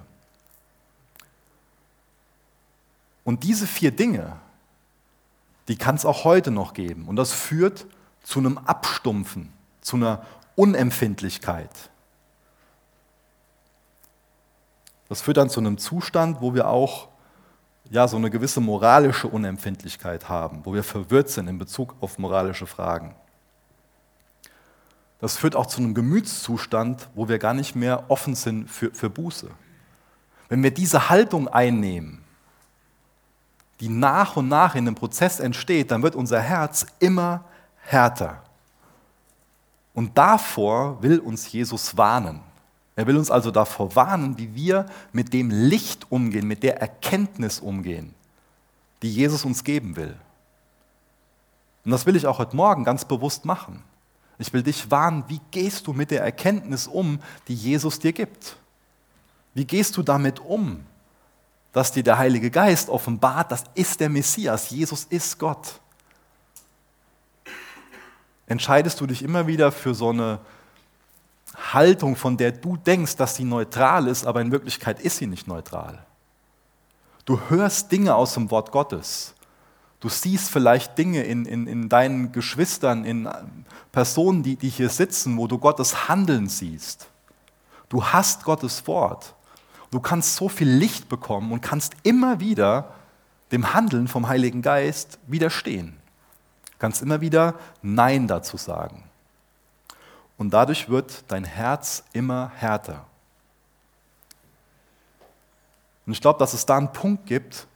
Und 3.24 3.44
diese 3.46 3.66
vier 3.66 3.92
Dinge, 3.92 4.42
die 5.68 5.78
kann 5.78 5.96
es 5.96 6.06
auch 6.06 6.24
heute 6.24 6.52
noch 6.52 6.74
geben. 6.74 7.08
Und 7.08 7.16
das 7.16 7.34
führt 7.34 7.86
zu 8.24 8.40
einem 8.40 8.58
Abstumpfen, 8.58 9.52
zu 9.82 9.96
einer 9.98 10.26
Unempfindlichkeit. 10.56 11.72
Das 15.10 15.22
führt 15.22 15.38
dann 15.38 15.50
zu 15.50 15.60
einem 15.60 15.78
Zustand, 15.78 16.42
wo 16.42 16.54
wir 16.54 16.68
auch 16.68 17.08
ja, 17.90 18.08
so 18.08 18.18
eine 18.18 18.30
gewisse 18.30 18.60
moralische 18.60 19.28
Unempfindlichkeit 19.28 20.28
haben, 20.28 20.66
wo 20.66 20.74
wir 20.74 20.84
verwirrt 20.84 21.30
sind 21.30 21.48
in 21.48 21.58
Bezug 21.58 21.96
auf 22.02 22.18
moralische 22.18 22.68
Fragen. 22.68 23.16
Das 25.20 25.38
führt 25.38 25.56
auch 25.56 25.66
zu 25.66 25.82
einem 25.82 25.94
Gemütszustand, 25.94 27.10
wo 27.16 27.28
wir 27.28 27.40
gar 27.40 27.54
nicht 27.54 27.76
mehr 27.76 28.10
offen 28.10 28.36
sind 28.36 28.70
für, 28.70 28.94
für 28.94 29.10
Buße. 29.10 29.50
Wenn 30.50 30.64
wir 30.64 30.72
diese 30.72 31.10
Haltung 31.10 31.48
einnehmen, 31.48 32.24
die 33.80 33.90
nach 33.90 34.36
und 34.36 34.48
nach 34.48 34.76
in 34.76 34.86
dem 34.86 34.96
Prozess 34.96 35.40
entsteht, 35.40 35.92
dann 35.92 36.04
wird 36.04 36.16
unser 36.16 36.42
Herz 36.42 36.86
immer 37.00 37.44
härter. 37.82 38.42
Und 39.94 40.18
davor 40.18 41.02
will 41.02 41.20
uns 41.20 41.52
Jesus 41.52 41.98
warnen. 41.98 42.42
Er 42.96 43.06
will 43.06 43.18
uns 43.18 43.30
also 43.30 43.52
davor 43.52 43.96
warnen, 43.96 44.38
wie 44.38 44.56
wir 44.56 44.88
mit 45.12 45.32
dem 45.32 45.52
Licht 45.52 46.12
umgehen, 46.12 46.48
mit 46.48 46.64
der 46.64 46.82
Erkenntnis 46.82 47.60
umgehen, 47.60 48.14
die 49.02 49.12
Jesus 49.12 49.46
uns 49.46 49.64
geben 49.64 49.96
will. 49.96 50.16
Und 51.86 51.92
das 51.92 52.06
will 52.06 52.16
ich 52.16 52.26
auch 52.26 52.40
heute 52.40 52.56
Morgen 52.56 52.84
ganz 52.84 53.06
bewusst 53.06 53.46
machen. 53.46 53.84
Ich 54.40 54.52
will 54.54 54.64
dich 54.64 54.92
warnen, 54.92 55.24
wie 55.28 55.40
gehst 55.52 55.88
du 55.88 55.94
mit 55.94 56.12
der 56.12 56.22
Erkenntnis 56.22 56.88
um, 56.88 57.20
die 57.48 57.56
Jesus 57.56 58.00
dir 58.00 58.14
gibt? 58.14 58.58
Wie 59.54 59.66
gehst 59.66 59.98
du 59.98 60.04
damit 60.04 60.40
um, 60.40 60.84
dass 61.78 61.92
dir 61.92 62.02
der 62.02 62.18
Heilige 62.18 62.50
Geist 62.50 62.90
offenbart, 62.90 63.52
das 63.52 63.64
ist 63.76 64.00
der 64.00 64.10
Messias, 64.10 64.72
Jesus 64.72 65.04
ist 65.04 65.38
Gott? 65.38 65.80
Entscheidest 68.48 69.00
du 69.00 69.06
dich 69.06 69.22
immer 69.22 69.46
wieder 69.46 69.72
für 69.72 69.94
so 69.94 70.10
eine 70.10 70.40
Haltung, 71.72 72.16
von 72.16 72.36
der 72.36 72.52
du 72.52 72.78
denkst, 72.78 73.18
dass 73.18 73.36
sie 73.36 73.44
neutral 73.44 74.08
ist, 74.08 74.26
aber 74.26 74.42
in 74.42 74.52
Wirklichkeit 74.52 75.00
ist 75.00 75.18
sie 75.18 75.28
nicht 75.28 75.48
neutral. 75.48 76.04
Du 77.26 77.40
hörst 77.48 77.92
Dinge 77.92 78.16
aus 78.16 78.34
dem 78.34 78.50
Wort 78.50 78.72
Gottes. 78.72 79.36
Du 80.00 80.10
siehst 80.10 80.50
vielleicht 80.50 80.98
Dinge 80.98 81.26
in, 81.26 81.46
in, 81.46 81.68
in 81.68 81.90
deinen 81.90 82.32
Geschwistern, 82.32 83.06
in 83.06 83.30
Personen, 83.92 84.42
die, 84.42 84.56
die 84.56 84.70
hier 84.70 84.90
sitzen, 84.90 85.38
wo 85.38 85.46
du 85.46 85.60
Gottes 85.60 86.10
Handeln 86.10 86.50
siehst. 86.50 87.08
Du 87.88 88.04
hast 88.04 88.46
Gottes 88.46 88.88
Wort. 88.88 89.36
Du 89.92 90.00
kannst 90.00 90.36
so 90.36 90.50
viel 90.50 90.70
Licht 90.70 91.10
bekommen 91.10 91.52
und 91.52 91.62
kannst 91.62 91.94
immer 92.04 92.40
wieder 92.40 92.94
dem 93.52 93.74
Handeln 93.74 94.08
vom 94.08 94.28
Heiligen 94.28 94.62
Geist 94.62 95.20
widerstehen. 95.28 95.98
Du 96.66 96.78
kannst 96.80 97.02
immer 97.02 97.22
wieder 97.22 97.56
Nein 97.82 98.28
dazu 98.28 98.58
sagen. 98.58 99.04
Und 100.38 100.54
dadurch 100.54 100.90
wird 100.90 101.24
dein 101.30 101.46
Herz 101.46 102.04
immer 102.14 102.52
härter. 102.56 103.06
Und 106.06 106.14
ich 106.14 106.22
glaube, 106.22 106.40
dass 106.40 106.54
es 106.54 106.66
da 106.66 106.78
einen 106.78 106.92
Punkt 106.94 107.26
gibt, 107.26 107.68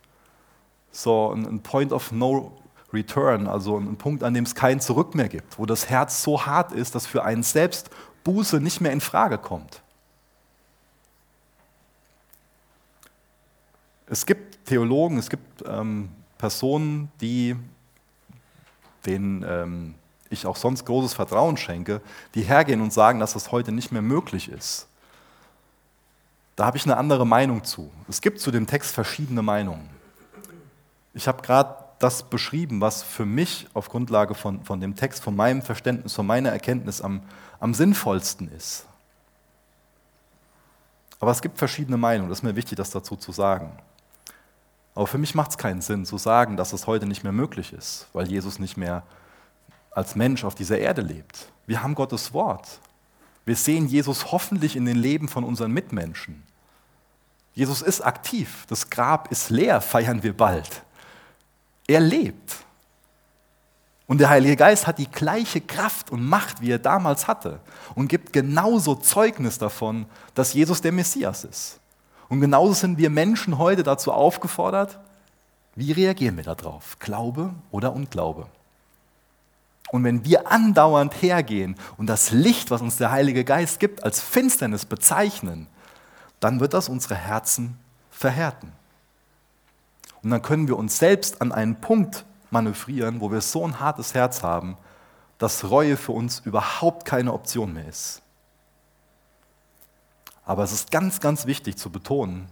so 0.92 1.32
ein 1.32 1.62
Point 1.62 1.92
of 1.92 2.12
No 2.12 2.58
Return, 2.94 3.48
also 3.48 3.78
einen 3.78 3.98
Punkt, 3.98 4.24
an 4.24 4.34
dem 4.34 4.44
es 4.44 4.54
kein 4.54 4.80
Zurück 4.80 5.16
mehr 5.16 5.30
gibt, 5.30 5.58
wo 5.58 5.66
das 5.66 5.90
Herz 5.90 6.24
so 6.24 6.46
hart 6.46 6.72
ist, 6.74 6.94
dass 6.94 7.08
für 7.08 7.24
einen 7.24 7.44
selbst 7.44 7.90
Buße 8.24 8.60
nicht 8.60 8.82
mehr 8.82 8.92
in 8.92 9.02
Frage 9.02 9.38
kommt. 9.38 9.82
Es 14.12 14.26
gibt 14.26 14.66
Theologen, 14.66 15.18
es 15.18 15.30
gibt 15.30 15.64
ähm, 15.66 16.10
Personen, 16.38 17.10
die 17.22 17.56
denen 19.06 19.46
ähm, 19.48 19.96
ich 20.30 20.46
auch 20.46 20.58
sonst 20.58 20.86
großes 20.86 21.14
Vertrauen 21.14 21.56
schenke, 21.56 22.02
die 22.36 22.42
hergehen 22.42 22.82
und 22.82 22.92
sagen, 22.92 23.22
dass 23.22 23.32
das 23.32 23.54
heute 23.54 23.72
nicht 23.72 23.94
mehr 23.94 24.02
möglich 24.02 24.50
ist. 24.50 24.88
Da 26.58 26.66
habe 26.66 26.76
ich 26.76 26.84
eine 26.84 26.98
andere 26.98 27.26
Meinung 27.26 27.64
zu. 27.64 27.90
Es 28.10 28.20
gibt 28.20 28.42
zu 28.42 28.52
dem 28.52 28.68
Text 28.68 28.94
verschiedene 28.94 29.42
Meinungen. 29.42 29.90
Ich 31.14 31.30
habe 31.30 31.42
gerade 31.42 31.74
das 32.00 32.24
beschrieben, 32.24 32.82
was 32.82 33.04
für 33.04 33.26
mich 33.26 33.70
auf 33.74 33.88
Grundlage 33.88 34.36
von, 34.36 34.62
von 34.66 34.82
dem 34.82 34.98
Text, 34.98 35.24
von 35.24 35.38
meinem 35.38 35.62
Verständnis, 35.62 36.14
von 36.14 36.28
meiner 36.28 36.50
Erkenntnis 36.50 37.00
am, 37.00 37.22
am 37.62 37.74
sinnvollsten 37.74 38.52
ist. 38.52 38.86
Aber 41.22 41.32
es 41.32 41.42
gibt 41.42 41.58
verschiedene 41.58 41.96
Meinungen, 41.96 42.28
das 42.28 42.40
ist 42.40 42.44
mir 42.44 42.58
wichtig, 42.58 42.76
das 42.76 42.90
dazu 42.90 43.16
zu 43.16 43.32
sagen. 43.32 43.72
Aber 44.96 45.08
für 45.08 45.18
mich 45.18 45.36
macht 45.36 45.52
es 45.52 45.58
keinen 45.58 45.82
Sinn 45.82 46.06
zu 46.06 46.18
sagen, 46.18 46.58
dass 46.58 46.74
es 46.74 46.88
heute 46.88 47.06
nicht 47.06 47.24
mehr 47.24 47.32
möglich 47.32 47.74
ist, 47.74 48.08
weil 48.14 48.28
Jesus 48.28 48.60
nicht 48.60 48.78
mehr 48.78 49.04
als 49.92 50.16
Mensch 50.16 50.44
auf 50.44 50.56
dieser 50.56 50.78
Erde 50.78 51.02
lebt. 51.02 51.48
Wir 51.66 51.84
haben 51.84 51.96
Gottes 51.96 52.34
Wort. 52.34 52.80
Wir 53.46 53.56
sehen 53.56 53.88
Jesus 53.88 54.32
hoffentlich 54.32 54.76
in 54.76 54.86
den 54.86 54.98
Leben 54.98 55.28
von 55.28 55.44
unseren 55.44 55.72
Mitmenschen. 55.72 56.44
Jesus 57.54 57.82
ist 57.82 58.02
aktiv. 58.02 58.66
Das 58.68 58.90
Grab 58.90 59.32
ist 59.32 59.50
leer, 59.50 59.82
feiern 59.82 60.24
wir 60.24 60.36
bald. 60.36 60.84
Er 61.88 62.00
lebt. 62.00 62.58
Und 64.08 64.20
der 64.20 64.30
Heilige 64.30 64.56
Geist 64.56 64.88
hat 64.88 64.98
die 64.98 65.10
gleiche 65.10 65.62
Kraft 65.62 66.12
und 66.12 66.24
Macht, 66.24 66.62
wie 66.62 66.72
er 66.72 66.80
damals 66.80 67.28
hatte, 67.28 67.60
und 67.96 68.08
gibt 68.08 68.34
genauso 68.34 68.96
Zeugnis 68.96 69.58
davon, 69.58 70.06
dass 70.34 70.54
Jesus 70.54 70.82
der 70.82 70.92
Messias 70.92 71.44
ist. 71.44 71.81
Und 72.32 72.40
genauso 72.40 72.72
sind 72.72 72.98
wir 72.98 73.10
Menschen 73.10 73.58
heute 73.58 73.84
dazu 73.84 74.14
aufgefordert, 74.14 75.00
wie 75.76 75.92
reagieren 75.92 76.38
wir 76.38 76.46
darauf? 76.46 76.98
Glaube 77.00 77.54
oder 77.72 77.92
Unglaube? 77.92 78.48
Und 79.90 80.06
wenn 80.06 80.24
wir 80.24 80.50
andauernd 80.50 81.22
hergehen 81.22 81.76
und 81.98 82.08
das 82.08 82.32
Licht, 82.32 82.72
was 82.72 82.82
uns 82.82 82.96
der 82.96 83.12
Heilige 83.12 83.44
Geist 83.44 83.82
gibt, 83.82 84.06
als 84.06 84.22
Finsternis 84.22 84.86
bezeichnen, 84.86 85.68
dann 86.40 86.62
wird 86.62 86.74
das 86.74 86.88
unsere 86.88 87.16
Herzen 87.16 87.78
verhärten. 88.12 88.72
Und 90.24 90.30
dann 90.30 90.42
können 90.42 90.70
wir 90.70 90.78
uns 90.78 91.00
selbst 91.00 91.42
an 91.42 91.52
einen 91.52 91.82
Punkt 91.82 92.24
manövrieren, 92.50 93.20
wo 93.20 93.30
wir 93.30 93.42
so 93.42 93.68
ein 93.68 93.82
hartes 93.82 94.14
Herz 94.14 94.42
haben, 94.42 94.78
dass 95.38 95.70
Reue 95.70 95.98
für 95.98 96.14
uns 96.14 96.40
überhaupt 96.46 97.04
keine 97.04 97.34
Option 97.34 97.74
mehr 97.74 97.90
ist. 97.90 98.21
Aber 100.52 100.66
es 100.66 100.74
ist 100.74 100.92
ganz, 100.92 101.22
ganz 101.22 101.46
wichtig 101.46 101.78
zu 101.78 101.90
betonen, 101.90 102.50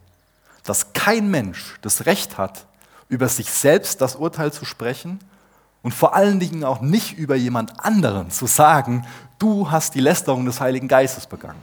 dass 0.64 0.94
kein 0.94 1.30
Mensch 1.30 1.76
das 1.82 2.06
Recht 2.06 2.38
hat, 2.38 2.66
über 3.10 3.28
sich 3.28 3.52
selbst 3.52 4.00
das 4.00 4.16
Urteil 4.16 4.54
zu 4.54 4.64
sprechen 4.64 5.20
und 5.82 5.94
vor 5.94 6.16
allen 6.16 6.40
Dingen 6.40 6.64
auch 6.64 6.80
nicht 6.80 7.18
über 7.18 7.36
jemand 7.36 7.84
anderen 7.84 8.32
zu 8.32 8.48
sagen, 8.48 9.06
du 9.38 9.70
hast 9.70 9.96
die 9.96 10.00
Lästerung 10.00 10.46
des 10.46 10.62
Heiligen 10.62 10.88
Geistes 10.88 11.28
begangen. 11.28 11.60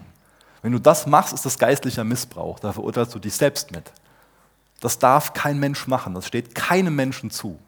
Wenn 0.61 0.73
du 0.73 0.79
das 0.79 1.07
machst, 1.07 1.33
ist 1.33 1.47
das 1.47 1.59
geistlicher 1.59 2.05
Missbrauch. 2.05 2.59
Da 2.59 2.71
verurteilst 2.71 3.15
du 3.15 3.19
dich 3.19 3.33
selbst 3.33 3.73
mit. 3.73 3.91
Das 4.81 4.99
darf 4.99 5.33
kein 5.33 5.59
Mensch 5.59 5.87
machen. 5.87 6.13
Das 6.13 6.27
steht 6.27 6.55
keinem 6.55 6.95
Menschen 6.97 7.31
zu. 7.31 7.59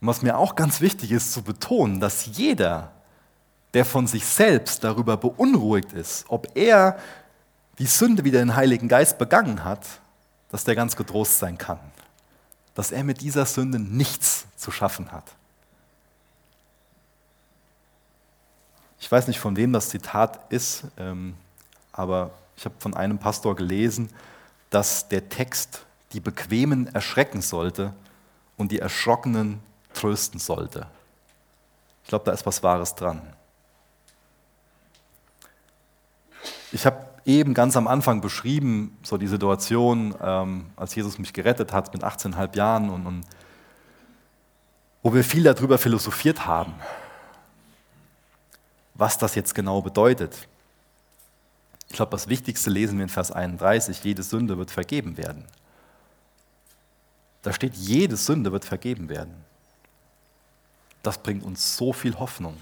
Und 0.00 0.08
was 0.08 0.22
mir 0.22 0.38
auch 0.38 0.54
ganz 0.54 0.80
wichtig 0.80 1.12
ist 1.12 1.34
zu 1.34 1.42
betonen, 1.42 2.00
dass 2.00 2.24
jeder, 2.24 2.92
der 3.74 3.84
von 3.84 4.06
sich 4.06 4.24
selbst 4.24 4.82
darüber 4.84 5.16
beunruhigt 5.16 5.92
ist, 5.92 6.24
ob 6.28 6.48
er 6.56 6.98
die 7.78 7.86
Sünde 7.86 8.24
wie 8.24 8.30
den 8.30 8.56
Heiligen 8.56 8.88
Geist 8.88 9.18
begangen 9.18 9.64
hat, 9.64 9.86
dass 10.50 10.64
der 10.64 10.74
ganz 10.74 10.96
getrost 10.96 11.38
sein 11.38 11.58
kann 11.58 11.78
dass 12.78 12.92
er 12.92 13.02
mit 13.02 13.22
dieser 13.22 13.44
Sünde 13.44 13.80
nichts 13.80 14.46
zu 14.54 14.70
schaffen 14.70 15.10
hat. 15.10 15.24
Ich 19.00 19.10
weiß 19.10 19.26
nicht, 19.26 19.40
von 19.40 19.56
wem 19.56 19.72
das 19.72 19.88
Zitat 19.88 20.38
ist, 20.52 20.84
ähm, 20.96 21.34
aber 21.90 22.30
ich 22.56 22.64
habe 22.64 22.76
von 22.78 22.94
einem 22.94 23.18
Pastor 23.18 23.56
gelesen, 23.56 24.10
dass 24.70 25.08
der 25.08 25.28
Text 25.28 25.86
die 26.12 26.20
Bequemen 26.20 26.86
erschrecken 26.94 27.42
sollte 27.42 27.94
und 28.56 28.70
die 28.70 28.78
Erschrockenen 28.78 29.58
trösten 29.92 30.38
sollte. 30.38 30.86
Ich 32.04 32.10
glaube, 32.10 32.26
da 32.26 32.30
ist 32.30 32.46
was 32.46 32.62
Wahres 32.62 32.94
dran. 32.94 33.20
Ich 36.72 36.84
habe 36.84 37.08
eben 37.24 37.54
ganz 37.54 37.76
am 37.76 37.86
Anfang 37.86 38.20
beschrieben, 38.20 38.96
so 39.02 39.16
die 39.16 39.26
Situation, 39.26 40.14
ähm, 40.20 40.66
als 40.76 40.94
Jesus 40.94 41.18
mich 41.18 41.32
gerettet 41.32 41.72
hat 41.72 41.92
mit 41.92 42.02
18,5 42.02 42.56
Jahren 42.56 42.90
und, 42.90 43.06
und 43.06 43.24
wo 45.02 45.14
wir 45.14 45.24
viel 45.24 45.42
darüber 45.42 45.78
philosophiert 45.78 46.46
haben, 46.46 46.74
was 48.94 49.18
das 49.18 49.34
jetzt 49.34 49.54
genau 49.54 49.80
bedeutet. 49.80 50.48
Ich 51.88 51.96
glaube, 51.96 52.10
das 52.10 52.28
Wichtigste 52.28 52.70
lesen 52.70 52.98
wir 52.98 53.04
in 53.04 53.08
Vers 53.08 53.30
31, 53.30 54.02
jede 54.04 54.22
Sünde 54.22 54.58
wird 54.58 54.70
vergeben 54.70 55.16
werden. 55.16 55.44
Da 57.42 57.52
steht, 57.52 57.74
jede 57.76 58.16
Sünde 58.16 58.52
wird 58.52 58.64
vergeben 58.64 59.08
werden. 59.08 59.34
Das 61.02 61.18
bringt 61.18 61.44
uns 61.44 61.76
so 61.76 61.92
viel 61.92 62.18
Hoffnung, 62.18 62.56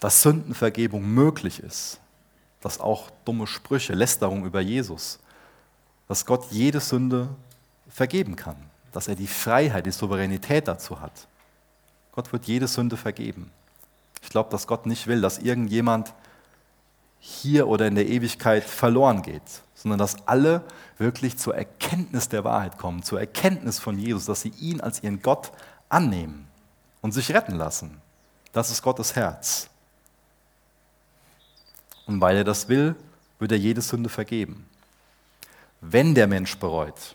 dass 0.00 0.22
Sündenvergebung 0.22 1.04
möglich 1.04 1.60
ist, 1.60 2.00
dass 2.66 2.80
auch 2.80 3.10
dumme 3.24 3.46
Sprüche, 3.46 3.92
Lästerung 3.92 4.44
über 4.44 4.60
Jesus, 4.60 5.20
dass 6.08 6.26
Gott 6.26 6.46
jede 6.50 6.80
Sünde 6.80 7.28
vergeben 7.88 8.34
kann, 8.34 8.56
dass 8.90 9.06
er 9.06 9.14
die 9.14 9.28
Freiheit, 9.28 9.86
die 9.86 9.92
Souveränität 9.92 10.66
dazu 10.66 11.00
hat. 11.00 11.28
Gott 12.10 12.32
wird 12.32 12.46
jede 12.46 12.66
Sünde 12.66 12.96
vergeben. 12.96 13.52
Ich 14.20 14.30
glaube, 14.30 14.50
dass 14.50 14.66
Gott 14.66 14.84
nicht 14.84 15.06
will, 15.06 15.20
dass 15.20 15.38
irgendjemand 15.38 16.12
hier 17.20 17.68
oder 17.68 17.86
in 17.86 17.94
der 17.94 18.08
Ewigkeit 18.08 18.64
verloren 18.64 19.22
geht, 19.22 19.62
sondern 19.76 20.00
dass 20.00 20.26
alle 20.26 20.64
wirklich 20.98 21.38
zur 21.38 21.54
Erkenntnis 21.54 22.28
der 22.28 22.42
Wahrheit 22.42 22.78
kommen, 22.78 23.04
zur 23.04 23.20
Erkenntnis 23.20 23.78
von 23.78 23.96
Jesus, 23.96 24.26
dass 24.26 24.40
sie 24.40 24.52
ihn 24.58 24.80
als 24.80 25.04
ihren 25.04 25.22
Gott 25.22 25.52
annehmen 25.88 26.48
und 27.00 27.12
sich 27.12 27.32
retten 27.32 27.54
lassen. 27.54 28.00
Das 28.52 28.72
ist 28.72 28.82
Gottes 28.82 29.14
Herz. 29.14 29.70
Und 32.06 32.20
weil 32.20 32.36
er 32.36 32.44
das 32.44 32.68
will, 32.68 32.94
wird 33.38 33.52
er 33.52 33.58
jede 33.58 33.82
Sünde 33.82 34.08
vergeben. 34.08 34.66
Wenn 35.80 36.14
der 36.14 36.26
Mensch 36.26 36.56
bereut 36.56 37.14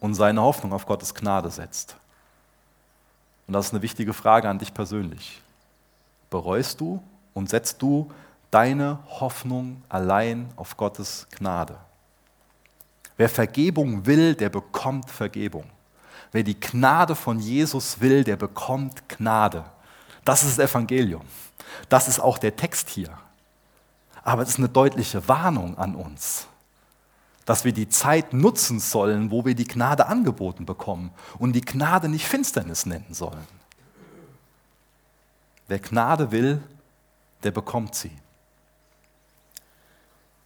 und 0.00 0.14
seine 0.14 0.40
Hoffnung 0.40 0.72
auf 0.72 0.86
Gottes 0.86 1.14
Gnade 1.14 1.50
setzt, 1.50 1.96
und 3.46 3.52
das 3.52 3.66
ist 3.66 3.72
eine 3.72 3.82
wichtige 3.82 4.14
Frage 4.14 4.48
an 4.48 4.58
dich 4.58 4.72
persönlich, 4.72 5.42
bereust 6.30 6.80
du 6.80 7.02
und 7.34 7.50
setzt 7.50 7.82
du 7.82 8.10
deine 8.50 8.98
Hoffnung 9.08 9.82
allein 9.88 10.48
auf 10.56 10.76
Gottes 10.76 11.26
Gnade? 11.36 11.76
Wer 13.16 13.28
Vergebung 13.28 14.06
will, 14.06 14.34
der 14.34 14.48
bekommt 14.48 15.10
Vergebung. 15.10 15.64
Wer 16.32 16.42
die 16.42 16.58
Gnade 16.58 17.14
von 17.14 17.38
Jesus 17.38 18.00
will, 18.00 18.24
der 18.24 18.36
bekommt 18.36 19.08
Gnade. 19.08 19.64
Das 20.24 20.42
ist 20.42 20.58
das 20.58 20.70
Evangelium. 20.70 21.22
Das 21.88 22.08
ist 22.08 22.18
auch 22.18 22.38
der 22.38 22.56
Text 22.56 22.88
hier. 22.88 23.10
Aber 24.24 24.42
es 24.42 24.48
ist 24.48 24.58
eine 24.58 24.70
deutliche 24.70 25.28
Warnung 25.28 25.76
an 25.76 25.94
uns, 25.94 26.46
dass 27.44 27.66
wir 27.66 27.72
die 27.72 27.90
Zeit 27.90 28.32
nutzen 28.32 28.80
sollen, 28.80 29.30
wo 29.30 29.44
wir 29.44 29.54
die 29.54 29.68
Gnade 29.68 30.06
angeboten 30.06 30.64
bekommen 30.64 31.10
und 31.38 31.52
die 31.52 31.60
Gnade 31.60 32.08
nicht 32.08 32.26
Finsternis 32.26 32.86
nennen 32.86 33.12
sollen. 33.12 33.46
Wer 35.68 35.78
Gnade 35.78 36.32
will, 36.32 36.62
der 37.42 37.50
bekommt 37.50 37.94
sie. 37.94 38.12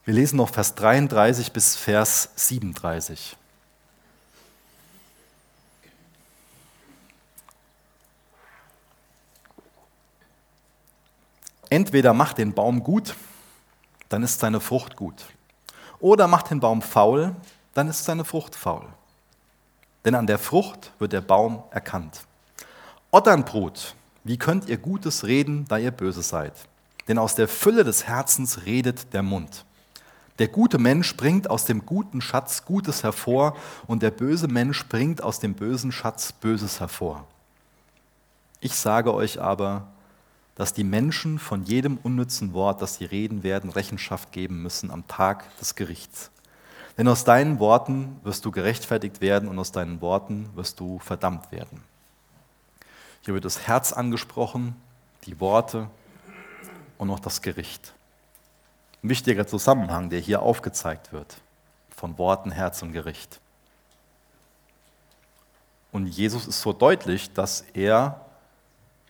Wir 0.04 0.14
lesen 0.14 0.38
noch 0.38 0.50
Vers 0.50 0.74
33 0.74 1.52
bis 1.52 1.76
Vers 1.76 2.30
37. 2.34 3.36
Entweder 11.70 12.12
macht 12.12 12.38
den 12.38 12.54
Baum 12.54 12.82
gut, 12.82 13.14
dann 14.08 14.22
ist 14.22 14.40
seine 14.40 14.60
Frucht 14.60 14.96
gut. 14.96 15.26
Oder 16.00 16.28
macht 16.28 16.50
den 16.50 16.60
Baum 16.60 16.82
faul, 16.82 17.34
dann 17.74 17.88
ist 17.88 18.04
seine 18.04 18.24
Frucht 18.24 18.54
faul. 18.54 18.86
Denn 20.04 20.14
an 20.14 20.26
der 20.26 20.38
Frucht 20.38 20.92
wird 20.98 21.12
der 21.12 21.20
Baum 21.20 21.62
erkannt. 21.70 22.22
Otternbrut, 23.10 23.94
wie 24.24 24.38
könnt 24.38 24.68
ihr 24.68 24.78
Gutes 24.78 25.24
reden, 25.24 25.64
da 25.68 25.78
ihr 25.78 25.90
böse 25.90 26.22
seid? 26.22 26.52
Denn 27.08 27.18
aus 27.18 27.34
der 27.34 27.48
Fülle 27.48 27.84
des 27.84 28.06
Herzens 28.06 28.66
redet 28.66 29.12
der 29.12 29.22
Mund. 29.22 29.64
Der 30.38 30.48
gute 30.48 30.78
Mensch 30.78 31.16
bringt 31.16 31.50
aus 31.50 31.64
dem 31.64 31.84
guten 31.84 32.20
Schatz 32.20 32.64
Gutes 32.64 33.02
hervor 33.02 33.56
und 33.86 34.02
der 34.02 34.12
böse 34.12 34.46
Mensch 34.46 34.86
bringt 34.88 35.22
aus 35.22 35.40
dem 35.40 35.54
bösen 35.54 35.90
Schatz 35.90 36.32
Böses 36.32 36.78
hervor. 36.78 37.24
Ich 38.60 38.74
sage 38.74 39.12
euch 39.12 39.40
aber, 39.40 39.88
dass 40.58 40.72
die 40.72 40.82
Menschen 40.82 41.38
von 41.38 41.62
jedem 41.62 41.98
unnützen 41.98 42.52
Wort, 42.52 42.82
das 42.82 42.96
sie 42.96 43.04
reden 43.04 43.44
werden, 43.44 43.70
Rechenschaft 43.70 44.32
geben 44.32 44.60
müssen 44.60 44.90
am 44.90 45.06
Tag 45.06 45.56
des 45.58 45.76
Gerichts. 45.76 46.32
Denn 46.98 47.06
aus 47.06 47.22
deinen 47.22 47.60
Worten 47.60 48.18
wirst 48.24 48.44
du 48.44 48.50
gerechtfertigt 48.50 49.20
werden 49.20 49.48
und 49.48 49.56
aus 49.60 49.70
deinen 49.70 50.00
Worten 50.00 50.50
wirst 50.56 50.80
du 50.80 50.98
verdammt 50.98 51.52
werden. 51.52 51.84
Hier 53.20 53.34
wird 53.34 53.44
das 53.44 53.68
Herz 53.68 53.92
angesprochen, 53.92 54.74
die 55.26 55.38
Worte 55.38 55.88
und 56.98 57.08
auch 57.08 57.20
das 57.20 57.40
Gericht. 57.40 57.94
Ein 59.04 59.10
wichtiger 59.10 59.46
Zusammenhang, 59.46 60.10
der 60.10 60.18
hier 60.18 60.42
aufgezeigt 60.42 61.12
wird, 61.12 61.36
von 61.94 62.18
Worten, 62.18 62.50
Herz 62.50 62.82
und 62.82 62.92
Gericht. 62.92 63.38
Und 65.92 66.08
Jesus 66.08 66.48
ist 66.48 66.60
so 66.60 66.72
deutlich, 66.72 67.32
dass 67.32 67.64
er 67.74 68.27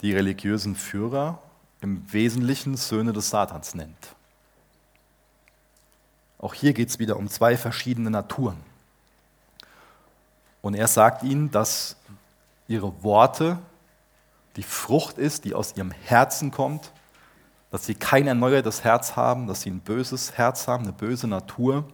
die 0.02 0.14
religiösen 0.14 0.74
Führer 0.76 1.40
im 1.80 2.12
Wesentlichen 2.12 2.76
Söhne 2.76 3.12
des 3.12 3.30
Satans 3.30 3.74
nennt. 3.74 4.14
Auch 6.38 6.54
hier 6.54 6.72
geht 6.72 6.88
es 6.88 6.98
wieder 6.98 7.16
um 7.16 7.28
zwei 7.28 7.56
verschiedene 7.56 8.10
Naturen. 8.10 8.58
Und 10.62 10.74
er 10.74 10.88
sagt 10.88 11.22
ihnen, 11.22 11.50
dass 11.50 11.96
ihre 12.68 13.02
Worte 13.02 13.58
die 14.56 14.62
Frucht 14.62 15.18
ist, 15.18 15.44
die 15.44 15.54
aus 15.54 15.76
ihrem 15.76 15.90
Herzen 15.90 16.50
kommt, 16.50 16.92
dass 17.70 17.86
sie 17.86 17.94
kein 17.94 18.26
erneuertes 18.26 18.84
Herz 18.84 19.16
haben, 19.16 19.46
dass 19.46 19.62
sie 19.62 19.70
ein 19.70 19.80
böses 19.80 20.32
Herz 20.32 20.68
haben, 20.68 20.84
eine 20.84 20.92
böse 20.92 21.26
Natur. 21.28 21.84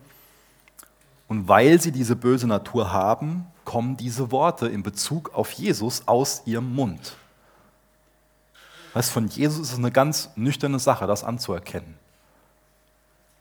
Und 1.27 1.49
weil 1.49 1.81
sie 1.81 1.93
diese 1.93 2.17
böse 2.17 2.47
Natur 2.47 2.93
haben, 2.93 3.47
kommen 3.65 3.97
diese 3.97 4.31
Worte 4.31 4.69
in 4.69 4.83
Bezug 4.83 5.35
auf 5.35 5.53
Jesus 5.53 6.07
aus 6.07 6.43
ihrem 6.45 6.75
Mund. 6.75 7.17
Weißt, 8.95 9.11
von 9.11 9.27
Jesus 9.29 9.59
ist 9.61 9.73
es 9.73 9.79
eine 9.79 9.91
ganz 9.91 10.31
nüchterne 10.37 10.79
Sache, 10.79 11.07
das 11.07 11.25
anzuerkennen. 11.25 11.99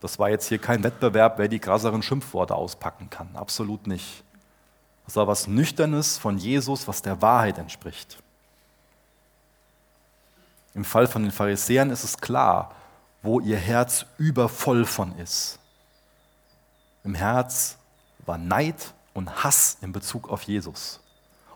Das 0.02 0.20
war 0.20 0.30
jetzt 0.30 0.50
hier 0.50 0.58
kein 0.58 0.84
Wettbewerb, 0.84 1.38
wer 1.38 1.48
die 1.48 1.60
krasseren 1.60 2.02
Schimpfworte 2.02 2.56
auspacken 2.56 3.10
kann. 3.10 3.36
Absolut 3.36 3.88
nicht. 3.88 4.24
Das 5.06 5.16
war 5.16 5.28
was 5.28 5.48
Nüchternes 5.48 6.18
von 6.18 6.38
Jesus, 6.38 6.88
was 6.88 7.02
der 7.02 7.22
Wahrheit 7.22 7.60
entspricht. 7.60 8.18
Im 10.74 10.84
Fall 10.84 11.08
von 11.08 11.22
den 11.22 11.32
Pharisäern 11.32 11.92
ist 11.92 12.04
es 12.04 12.18
klar, 12.18 12.74
wo 13.22 13.40
ihr 13.40 13.58
Herz 13.58 14.08
übervoll 14.18 14.86
von 14.86 15.16
ist. 15.20 15.60
Im 17.04 17.14
Herz 17.14 17.78
war 18.26 18.40
Neid 18.40 18.94
und 19.14 19.44
Hass 19.44 19.78
in 19.82 19.92
Bezug 19.92 20.30
auf 20.30 20.44
Jesus. 20.44 21.00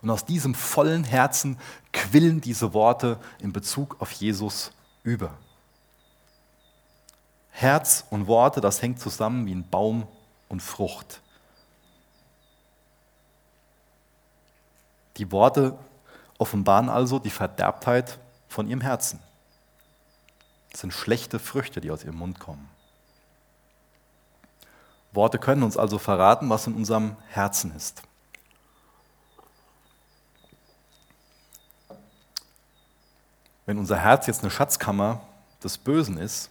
Und 0.00 0.10
aus 0.10 0.24
diesem 0.24 0.54
vollen 0.54 1.04
Herzen 1.04 1.58
quillen 1.92 2.40
diese 2.40 2.72
Worte 2.72 3.18
in 3.40 3.52
Bezug 3.52 3.96
auf 4.00 4.12
Jesus 4.12 4.70
über. 5.02 5.36
Herz 7.50 8.04
und 8.10 8.28
Worte, 8.28 8.60
das 8.60 8.82
hängt 8.82 9.00
zusammen 9.00 9.46
wie 9.46 9.54
ein 9.54 9.68
Baum 9.68 10.06
und 10.48 10.62
Frucht. 10.62 11.20
Die 15.16 15.32
Worte 15.32 15.76
offenbaren 16.38 16.88
also 16.88 17.18
die 17.18 17.30
Verderbtheit 17.30 18.20
von 18.48 18.68
ihrem 18.68 18.80
Herzen. 18.80 19.18
Das 20.70 20.82
sind 20.82 20.92
schlechte 20.92 21.40
Früchte, 21.40 21.80
die 21.80 21.90
aus 21.90 22.04
ihrem 22.04 22.16
Mund 22.16 22.38
kommen. 22.38 22.68
Worte 25.12 25.38
können 25.38 25.64
uns 25.64 25.76
also 25.76 25.98
verraten, 25.98 26.48
was 26.48 26.68
in 26.68 26.74
unserem 26.74 27.16
Herzen 27.28 27.74
ist. 27.74 28.02
Wenn 33.68 33.78
unser 33.78 33.98
Herz 33.98 34.26
jetzt 34.26 34.40
eine 34.40 34.50
Schatzkammer 34.50 35.20
des 35.62 35.76
Bösen 35.76 36.16
ist, 36.16 36.48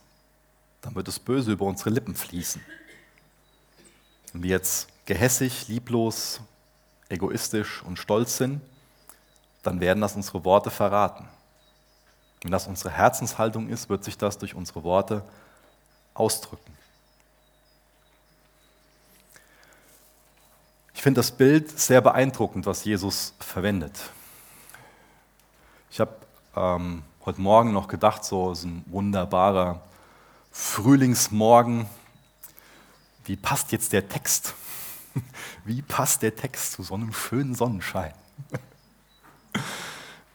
dann 0.81 0.93
wird 0.93 1.07
das 1.07 1.17
Böse 1.17 1.51
über 1.51 1.65
unsere 1.65 1.89
Lippen 1.89 2.13
fließen. 2.13 2.63
Wenn 4.33 4.43
wir 4.43 4.51
jetzt 4.51 4.87
gehässig, 5.07 5.67
lieblos, 5.67 6.41
egoistisch 7.09 7.81
und 7.81 7.97
stolz 7.97 8.37
sind, 8.37 8.61
dann 9.63 9.79
werden 9.79 9.99
das 9.99 10.15
unsere 10.15 10.45
Worte 10.45 10.69
verraten. 10.69 11.27
Wenn 12.43 12.51
das 12.51 12.67
unsere 12.67 12.91
Herzenshaltung 12.91 13.67
ist, 13.67 13.89
wird 13.89 14.03
sich 14.03 14.19
das 14.19 14.37
durch 14.37 14.53
unsere 14.53 14.83
Worte 14.83 15.23
ausdrücken. 16.13 16.77
finde 21.07 21.19
das 21.19 21.31
Bild 21.31 21.79
sehr 21.79 22.01
beeindruckend, 22.01 22.65
was 22.65 22.83
Jesus 22.83 23.33
verwendet. 23.39 23.97
Ich 25.89 26.01
habe 26.01 26.26
ähm, 26.57 27.03
heute 27.25 27.41
Morgen 27.41 27.71
noch 27.71 27.87
gedacht, 27.87 28.25
so 28.25 28.51
ist 28.51 28.63
ein 28.63 28.83
wunderbarer 28.87 29.81
Frühlingsmorgen. 30.51 31.85
Wie 33.25 33.35
passt 33.35 33.71
jetzt 33.71 33.93
der 33.93 34.07
Text? 34.07 34.55
Wie 35.65 35.81
passt 35.81 36.21
der 36.21 36.35
Text 36.35 36.73
zu 36.73 36.83
so 36.83 36.95
einem 36.95 37.13
schönen 37.13 37.53
Sonnenschein? 37.55 38.13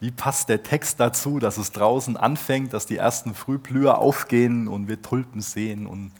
Wie 0.00 0.10
passt 0.10 0.48
der 0.48 0.62
Text 0.62 1.00
dazu, 1.00 1.38
dass 1.38 1.58
es 1.58 1.72
draußen 1.72 2.16
anfängt, 2.16 2.72
dass 2.72 2.86
die 2.86 2.96
ersten 2.96 3.34
Frühblüher 3.34 3.98
aufgehen 3.98 4.68
und 4.68 4.88
wir 4.88 5.00
Tulpen 5.00 5.40
sehen 5.40 5.86
und 5.86 6.12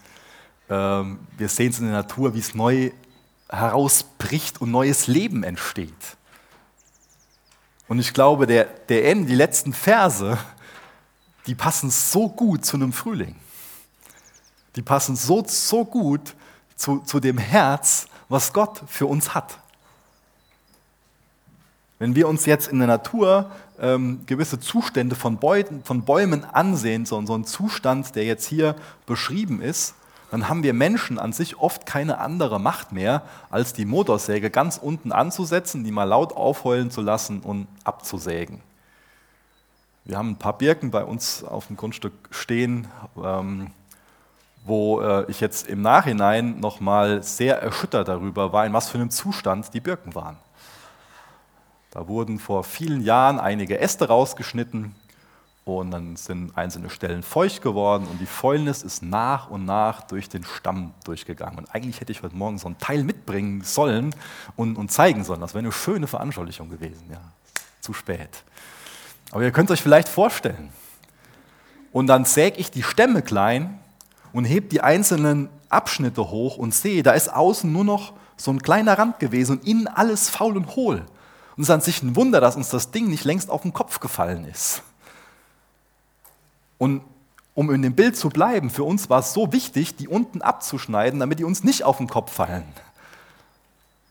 ähm, 0.69 1.19
wir 1.37 1.49
sehen 1.49 1.71
es 1.71 1.79
in 1.79 1.85
der 1.85 1.95
Natur, 1.95 2.33
wie 2.33 2.39
es 2.39 2.55
neu 2.55 2.91
herausbricht 3.49 4.61
und 4.61 4.71
neues 4.71 5.07
Leben 5.07 5.43
entsteht. 5.43 6.17
Und 7.93 7.99
ich 7.99 8.11
glaube, 8.11 8.47
der, 8.47 8.63
der 8.89 9.07
Ende, 9.07 9.27
die 9.27 9.35
letzten 9.35 9.71
Verse, 9.71 10.39
die 11.45 11.53
passen 11.53 11.91
so 11.91 12.27
gut 12.27 12.65
zu 12.65 12.75
einem 12.75 12.91
Frühling. 12.91 13.35
Die 14.75 14.81
passen 14.81 15.15
so, 15.15 15.43
so 15.45 15.85
gut 15.85 16.33
zu, 16.75 17.01
zu 17.01 17.19
dem 17.19 17.37
Herz, 17.37 18.07
was 18.29 18.51
Gott 18.51 18.81
für 18.87 19.05
uns 19.05 19.35
hat. 19.35 19.59
Wenn 21.99 22.15
wir 22.15 22.27
uns 22.27 22.47
jetzt 22.47 22.67
in 22.67 22.79
der 22.79 22.87
Natur 22.87 23.51
ähm, 23.79 24.25
gewisse 24.25 24.59
Zustände 24.59 25.15
von, 25.15 25.37
Beuten, 25.37 25.83
von 25.83 26.03
Bäumen 26.03 26.45
ansehen, 26.45 27.05
so, 27.05 27.23
so 27.27 27.35
ein 27.35 27.45
Zustand, 27.45 28.15
der 28.15 28.23
jetzt 28.23 28.47
hier 28.47 28.75
beschrieben 29.05 29.61
ist, 29.61 29.93
dann 30.33 30.49
haben 30.49 30.63
wir 30.63 30.73
Menschen 30.73 31.19
an 31.19 31.31
sich 31.31 31.59
oft 31.59 31.85
keine 31.85 32.17
andere 32.17 32.59
Macht 32.59 32.91
mehr, 32.91 33.21
als 33.51 33.73
die 33.73 33.85
Motorsäge 33.85 34.49
ganz 34.49 34.77
unten 34.77 35.11
anzusetzen, 35.11 35.83
die 35.83 35.91
mal 35.91 36.05
laut 36.05 36.35
aufheulen 36.35 36.89
zu 36.89 37.01
lassen 37.01 37.41
und 37.41 37.67
abzusägen. 37.83 38.59
Wir 40.05 40.17
haben 40.17 40.31
ein 40.31 40.39
paar 40.39 40.57
Birken 40.57 40.89
bei 40.89 41.03
uns 41.03 41.43
auf 41.43 41.67
dem 41.67 41.77
Grundstück 41.77 42.13
stehen, 42.31 42.87
ähm, 43.23 43.67
wo 44.65 45.01
äh, 45.01 45.29
ich 45.29 45.39
jetzt 45.39 45.67
im 45.67 45.83
Nachhinein 45.83 46.59
nochmal 46.59 47.21
sehr 47.21 47.61
erschüttert 47.61 48.07
darüber 48.07 48.51
war, 48.51 48.65
in 48.65 48.73
was 48.73 48.89
für 48.89 48.97
einem 48.97 49.11
Zustand 49.11 49.71
die 49.75 49.81
Birken 49.81 50.15
waren. 50.15 50.37
Da 51.91 52.07
wurden 52.07 52.39
vor 52.39 52.63
vielen 52.63 53.01
Jahren 53.01 53.39
einige 53.39 53.79
Äste 53.79 54.07
rausgeschnitten, 54.07 54.95
und 55.65 55.91
dann 55.91 56.17
sind 56.17 56.57
einzelne 56.57 56.89
Stellen 56.89 57.23
feucht 57.23 57.61
geworden 57.61 58.05
und 58.11 58.19
die 58.19 58.25
Fäulnis 58.25 58.83
ist 58.83 59.01
nach 59.01 59.49
und 59.49 59.65
nach 59.65 60.01
durch 60.01 60.27
den 60.27 60.43
Stamm 60.43 60.93
durchgegangen. 61.05 61.59
Und 61.59 61.73
eigentlich 61.73 62.01
hätte 62.01 62.11
ich 62.11 62.21
heute 62.21 62.35
Morgen 62.35 62.57
so 62.57 62.67
ein 62.67 62.77
Teil 62.79 63.03
mitbringen 63.03 63.61
sollen 63.61 64.13
und, 64.57 64.77
und 64.77 64.91
zeigen 64.91 65.23
sollen. 65.23 65.39
Das 65.39 65.53
wäre 65.53 65.63
eine 65.63 65.71
schöne 65.71 66.07
Veranschaulichung 66.07 66.69
gewesen. 66.69 67.05
Ja, 67.09 67.21
zu 67.79 67.93
spät. 67.93 68.43
Aber 69.31 69.43
ihr 69.43 69.51
könnt 69.51 69.71
euch 69.71 69.81
vielleicht 69.81 70.09
vorstellen. 70.09 70.69
Und 71.93 72.07
dann 72.07 72.25
säge 72.25 72.57
ich 72.57 72.69
die 72.69 72.83
Stämme 72.83 73.21
klein 73.21 73.79
und 74.33 74.45
heb 74.45 74.69
die 74.69 74.81
einzelnen 74.81 75.49
Abschnitte 75.69 76.29
hoch 76.29 76.57
und 76.57 76.73
sehe, 76.73 77.03
da 77.03 77.11
ist 77.11 77.33
außen 77.33 77.71
nur 77.71 77.85
noch 77.85 78.13
so 78.35 78.51
ein 78.51 78.61
kleiner 78.61 78.97
Rand 78.97 79.19
gewesen 79.19 79.59
und 79.59 79.67
innen 79.67 79.87
alles 79.87 80.29
faul 80.29 80.57
und 80.57 80.75
hohl. 80.75 81.05
Und 81.55 81.63
es 81.63 81.69
ist 81.69 81.73
an 81.73 81.81
sich 81.81 82.03
ein 82.03 82.15
Wunder, 82.15 82.41
dass 82.41 82.55
uns 82.55 82.69
das 82.69 82.91
Ding 82.91 83.07
nicht 83.07 83.23
längst 83.25 83.49
auf 83.49 83.61
den 83.61 83.73
Kopf 83.73 83.99
gefallen 83.99 84.45
ist. 84.45 84.81
Und 86.77 87.01
um 87.53 87.71
in 87.71 87.81
dem 87.81 87.95
Bild 87.95 88.17
zu 88.17 88.29
bleiben, 88.29 88.69
für 88.69 88.83
uns 88.83 89.09
war 89.09 89.19
es 89.19 89.33
so 89.33 89.51
wichtig, 89.53 89.95
die 89.95 90.07
unten 90.07 90.41
abzuschneiden, 90.41 91.19
damit 91.19 91.39
die 91.39 91.43
uns 91.43 91.63
nicht 91.63 91.83
auf 91.83 91.97
den 91.97 92.07
Kopf 92.07 92.33
fallen. 92.33 92.65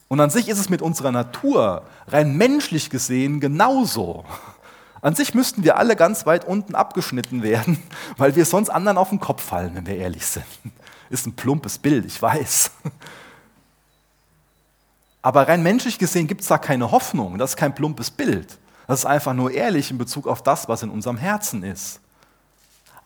Und 0.08 0.20
an 0.20 0.30
sich 0.30 0.48
ist 0.48 0.58
es 0.58 0.68
mit 0.68 0.82
unserer 0.82 1.10
Natur 1.10 1.84
rein 2.06 2.36
menschlich 2.36 2.90
gesehen 2.90 3.40
genauso. 3.40 4.24
An 5.00 5.16
sich 5.16 5.34
müssten 5.34 5.64
wir 5.64 5.78
alle 5.78 5.96
ganz 5.96 6.26
weit 6.26 6.44
unten 6.44 6.74
abgeschnitten 6.74 7.42
werden, 7.42 7.82
weil 8.18 8.36
wir 8.36 8.44
sonst 8.44 8.68
anderen 8.68 8.98
auf 8.98 9.08
den 9.08 9.20
Kopf 9.20 9.42
fallen, 9.42 9.74
wenn 9.74 9.86
wir 9.86 9.96
ehrlich 9.96 10.26
sind. 10.26 10.44
Ist 11.10 11.26
ein 11.26 11.34
plumpes 11.34 11.78
Bild, 11.78 12.04
ich 12.04 12.20
weiß. 12.20 12.70
Aber 15.22 15.48
rein 15.48 15.62
menschlich 15.62 15.98
gesehen 15.98 16.26
gibt 16.26 16.42
es 16.42 16.48
da 16.48 16.58
keine 16.58 16.90
Hoffnung. 16.90 17.38
Das 17.38 17.52
ist 17.52 17.56
kein 17.56 17.74
plumpes 17.74 18.10
Bild. 18.10 18.58
Das 18.86 19.00
ist 19.00 19.06
einfach 19.06 19.32
nur 19.32 19.50
ehrlich 19.50 19.90
in 19.90 19.96
Bezug 19.96 20.26
auf 20.26 20.42
das, 20.42 20.68
was 20.68 20.82
in 20.82 20.90
unserem 20.90 21.16
Herzen 21.16 21.62
ist. 21.62 22.01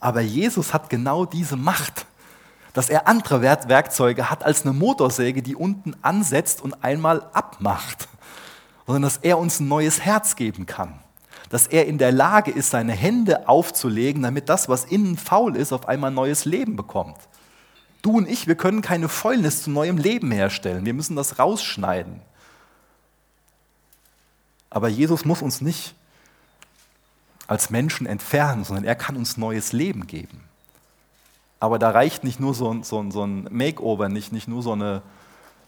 Aber 0.00 0.20
Jesus 0.20 0.74
hat 0.74 0.90
genau 0.90 1.24
diese 1.24 1.56
Macht, 1.56 2.06
dass 2.72 2.90
er 2.90 3.08
andere 3.08 3.40
Werkzeuge 3.40 4.28
hat 4.28 4.44
als 4.44 4.62
eine 4.62 4.74
Motorsäge, 4.74 5.42
die 5.42 5.56
unten 5.56 5.94
ansetzt 6.02 6.60
und 6.60 6.84
einmal 6.84 7.22
abmacht, 7.32 8.08
sondern 8.86 9.02
dass 9.02 9.16
er 9.18 9.38
uns 9.38 9.60
ein 9.60 9.68
neues 9.68 10.02
Herz 10.02 10.36
geben 10.36 10.66
kann. 10.66 11.00
Dass 11.48 11.66
er 11.66 11.86
in 11.86 11.96
der 11.96 12.12
Lage 12.12 12.50
ist, 12.50 12.70
seine 12.70 12.92
Hände 12.92 13.48
aufzulegen, 13.48 14.22
damit 14.22 14.48
das, 14.48 14.68
was 14.68 14.84
innen 14.84 15.16
faul 15.16 15.56
ist, 15.56 15.72
auf 15.72 15.88
einmal 15.88 16.10
neues 16.10 16.44
Leben 16.44 16.76
bekommt. 16.76 17.16
Du 18.02 18.18
und 18.18 18.28
ich, 18.28 18.46
wir 18.46 18.56
können 18.56 18.82
keine 18.82 19.08
Fäulnis 19.08 19.62
zu 19.62 19.70
neuem 19.70 19.96
Leben 19.96 20.30
herstellen. 20.30 20.84
Wir 20.84 20.94
müssen 20.94 21.16
das 21.16 21.38
rausschneiden. 21.38 22.20
Aber 24.68 24.88
Jesus 24.88 25.24
muss 25.24 25.40
uns 25.40 25.60
nicht 25.60 25.94
als 27.46 27.70
Menschen 27.70 28.06
entfernen, 28.06 28.64
sondern 28.64 28.84
er 28.84 28.94
kann 28.94 29.16
uns 29.16 29.36
neues 29.36 29.72
Leben 29.72 30.06
geben. 30.06 30.42
Aber 31.60 31.78
da 31.78 31.90
reicht 31.90 32.24
nicht 32.24 32.40
nur 32.40 32.54
so 32.54 32.72
ein, 32.72 32.82
so 32.82 33.10
so 33.10 33.24
ein 33.24 33.48
Makeover, 33.50 34.08
nicht, 34.08 34.32
nicht 34.32 34.48
nur 34.48 34.62
so 34.62 34.72
eine 34.72 35.02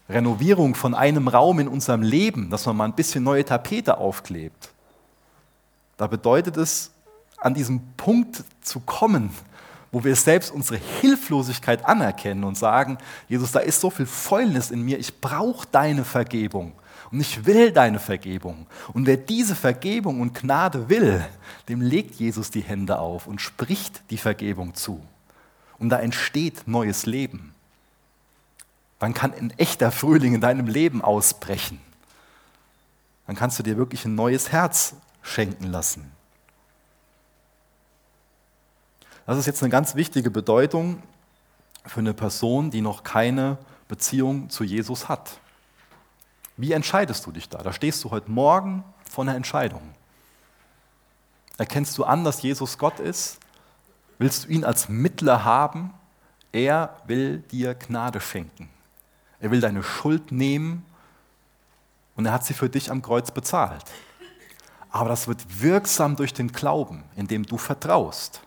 Renovierung 0.09 0.75
von 0.75 0.93
einem 0.95 1.27
Raum 1.27 1.59
in 1.59 1.67
unserem 1.67 2.01
Leben, 2.01 2.49
dass 2.49 2.65
man 2.65 2.77
mal 2.77 2.85
ein 2.85 2.93
bisschen 2.93 3.23
neue 3.23 3.45
Tapete 3.45 3.97
aufklebt. 3.97 4.69
Da 5.97 6.07
bedeutet 6.07 6.57
es, 6.57 6.91
an 7.37 7.53
diesem 7.53 7.81
Punkt 7.95 8.43
zu 8.61 8.79
kommen, 8.81 9.29
wo 9.91 10.03
wir 10.03 10.15
selbst 10.15 10.51
unsere 10.51 10.79
Hilflosigkeit 11.01 11.85
anerkennen 11.85 12.43
und 12.43 12.57
sagen, 12.57 12.97
Jesus, 13.27 13.51
da 13.51 13.59
ist 13.59 13.79
so 13.81 13.89
viel 13.89 14.05
Fäulnis 14.05 14.71
in 14.71 14.83
mir, 14.83 14.99
ich 14.99 15.19
brauche 15.19 15.67
deine 15.71 16.03
Vergebung. 16.05 16.73
Und 17.11 17.21
ich 17.21 17.45
will 17.45 17.71
deine 17.71 17.99
Vergebung. 17.99 18.67
Und 18.93 19.05
wer 19.05 19.17
diese 19.17 19.55
Vergebung 19.55 20.21
und 20.21 20.33
Gnade 20.33 20.89
will, 20.89 21.25
dem 21.67 21.81
legt 21.81 22.15
Jesus 22.15 22.51
die 22.51 22.61
Hände 22.61 22.99
auf 22.99 23.27
und 23.27 23.41
spricht 23.41 24.03
die 24.09 24.17
Vergebung 24.17 24.75
zu. 24.75 25.01
Und 25.77 25.89
da 25.89 25.99
entsteht 25.99 26.67
neues 26.67 27.05
Leben. 27.05 27.53
Dann 28.99 29.13
kann 29.13 29.33
ein 29.33 29.51
echter 29.57 29.91
Frühling 29.91 30.35
in 30.35 30.41
deinem 30.41 30.67
Leben 30.67 31.01
ausbrechen. 31.01 31.79
Dann 33.27 33.35
kannst 33.35 33.57
du 33.59 33.63
dir 33.63 33.77
wirklich 33.77 34.05
ein 34.05 34.15
neues 34.15 34.51
Herz 34.51 34.95
schenken 35.21 35.65
lassen. 35.65 36.11
Das 39.25 39.37
ist 39.37 39.45
jetzt 39.45 39.61
eine 39.61 39.69
ganz 39.69 39.95
wichtige 39.95 40.31
Bedeutung 40.31 41.01
für 41.85 41.99
eine 41.99 42.13
Person, 42.13 42.71
die 42.71 42.81
noch 42.81 43.03
keine 43.03 43.57
Beziehung 43.87 44.49
zu 44.49 44.63
Jesus 44.63 45.07
hat. 45.07 45.39
Wie 46.59 46.73
entscheidest 46.73 47.25
du 47.25 47.31
dich 47.31 47.47
da? 47.47 47.59
Da 47.59 47.71
stehst 47.71 48.03
du 48.03 48.11
heute 48.11 48.29
Morgen 48.29 48.83
vor 49.09 49.23
einer 49.23 49.33
Entscheidung. 49.33 49.81
Erkennst 51.57 51.97
du 51.97 52.03
an, 52.03 52.25
dass 52.25 52.41
Jesus 52.41 52.77
Gott 52.77 52.99
ist? 52.99 53.39
Willst 54.17 54.43
du 54.43 54.49
ihn 54.49 54.65
als 54.65 54.89
Mittler 54.89 55.45
haben? 55.45 55.93
Er 56.51 56.97
will 57.07 57.37
dir 57.49 57.75
Gnade 57.75 58.19
schenken. 58.19 58.69
Er 59.39 59.51
will 59.51 59.61
deine 59.61 59.83
Schuld 59.83 60.33
nehmen 60.33 60.85
und 62.17 62.25
er 62.25 62.33
hat 62.33 62.43
sie 62.43 62.53
für 62.53 62.67
dich 62.67 62.91
am 62.91 63.01
Kreuz 63.01 63.31
bezahlt. 63.31 63.85
Aber 64.89 65.07
das 65.07 65.29
wird 65.29 65.61
wirksam 65.61 66.17
durch 66.17 66.33
den 66.33 66.51
Glauben, 66.51 67.05
indem 67.15 67.45
du 67.45 67.57
vertraust. 67.57 68.41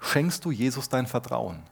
Schenkst 0.00 0.44
du 0.44 0.50
Jesus 0.50 0.88
dein 0.88 1.06
Vertrauen? 1.06 1.62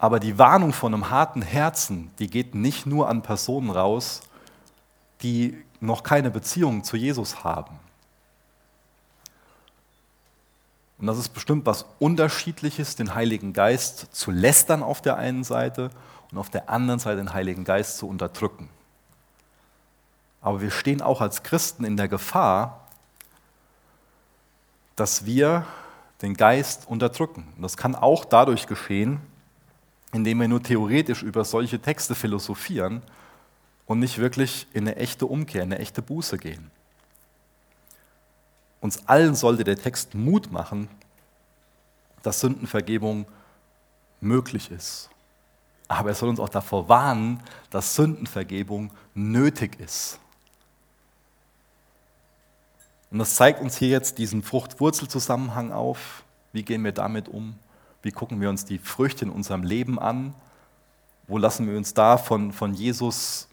Aber 0.00 0.18
die 0.18 0.38
Warnung 0.38 0.72
von 0.72 0.94
einem 0.94 1.10
harten 1.10 1.42
Herzen, 1.42 2.10
die 2.18 2.28
geht 2.28 2.54
nicht 2.54 2.86
nur 2.86 3.10
an 3.10 3.20
Personen 3.20 3.68
raus, 3.68 4.22
die 5.20 5.62
noch 5.78 6.02
keine 6.02 6.30
Beziehung 6.30 6.84
zu 6.84 6.96
Jesus 6.96 7.44
haben. 7.44 7.78
Und 10.98 11.06
das 11.06 11.18
ist 11.18 11.28
bestimmt 11.28 11.66
was 11.66 11.84
Unterschiedliches, 11.98 12.96
den 12.96 13.14
Heiligen 13.14 13.52
Geist 13.52 14.08
zu 14.12 14.30
lästern 14.30 14.82
auf 14.82 15.02
der 15.02 15.18
einen 15.18 15.44
Seite 15.44 15.90
und 16.32 16.38
auf 16.38 16.48
der 16.48 16.70
anderen 16.70 16.98
Seite 16.98 17.18
den 17.18 17.34
Heiligen 17.34 17.64
Geist 17.64 17.98
zu 17.98 18.08
unterdrücken. 18.08 18.70
Aber 20.40 20.62
wir 20.62 20.70
stehen 20.70 21.02
auch 21.02 21.20
als 21.20 21.42
Christen 21.42 21.84
in 21.84 21.98
der 21.98 22.08
Gefahr, 22.08 22.86
dass 24.96 25.26
wir 25.26 25.66
den 26.22 26.32
Geist 26.32 26.88
unterdrücken. 26.88 27.52
Und 27.56 27.62
das 27.62 27.76
kann 27.76 27.94
auch 27.94 28.24
dadurch 28.24 28.66
geschehen, 28.66 29.20
indem 30.12 30.40
wir 30.40 30.48
nur 30.48 30.62
theoretisch 30.62 31.22
über 31.22 31.44
solche 31.44 31.80
Texte 31.80 32.14
philosophieren 32.14 33.02
und 33.86 33.98
nicht 33.98 34.18
wirklich 34.18 34.66
in 34.72 34.86
eine 34.86 34.96
echte 34.96 35.26
Umkehr, 35.26 35.62
in 35.62 35.72
eine 35.72 35.80
echte 35.80 36.02
Buße 36.02 36.38
gehen. 36.38 36.70
Uns 38.80 39.06
allen 39.06 39.34
sollte 39.34 39.64
der 39.64 39.76
Text 39.76 40.14
Mut 40.14 40.50
machen, 40.50 40.88
dass 42.22 42.40
Sündenvergebung 42.40 43.26
möglich 44.20 44.70
ist. 44.70 45.10
aber 45.88 46.10
er 46.10 46.14
soll 46.14 46.28
uns 46.28 46.38
auch 46.38 46.48
davor 46.48 46.88
warnen, 46.88 47.42
dass 47.68 47.96
Sündenvergebung 47.96 48.92
nötig 49.12 49.80
ist. 49.80 50.20
Und 53.10 53.18
das 53.18 53.34
zeigt 53.34 53.60
uns 53.60 53.76
hier 53.76 53.88
jetzt 53.88 54.18
diesen 54.18 54.44
Frucht-Wurzel-Zusammenhang 54.44 55.72
auf. 55.72 56.22
Wie 56.52 56.62
gehen 56.62 56.84
wir 56.84 56.92
damit 56.92 57.26
um? 57.28 57.58
Wie 58.02 58.12
gucken 58.12 58.40
wir 58.40 58.48
uns 58.48 58.64
die 58.64 58.78
Früchte 58.78 59.24
in 59.24 59.30
unserem 59.30 59.62
Leben 59.62 59.98
an? 59.98 60.34
Wo 61.26 61.38
lassen 61.38 61.68
wir 61.68 61.76
uns 61.76 61.94
da 61.94 62.16
von, 62.16 62.52
von 62.52 62.74
Jesus 62.74 63.48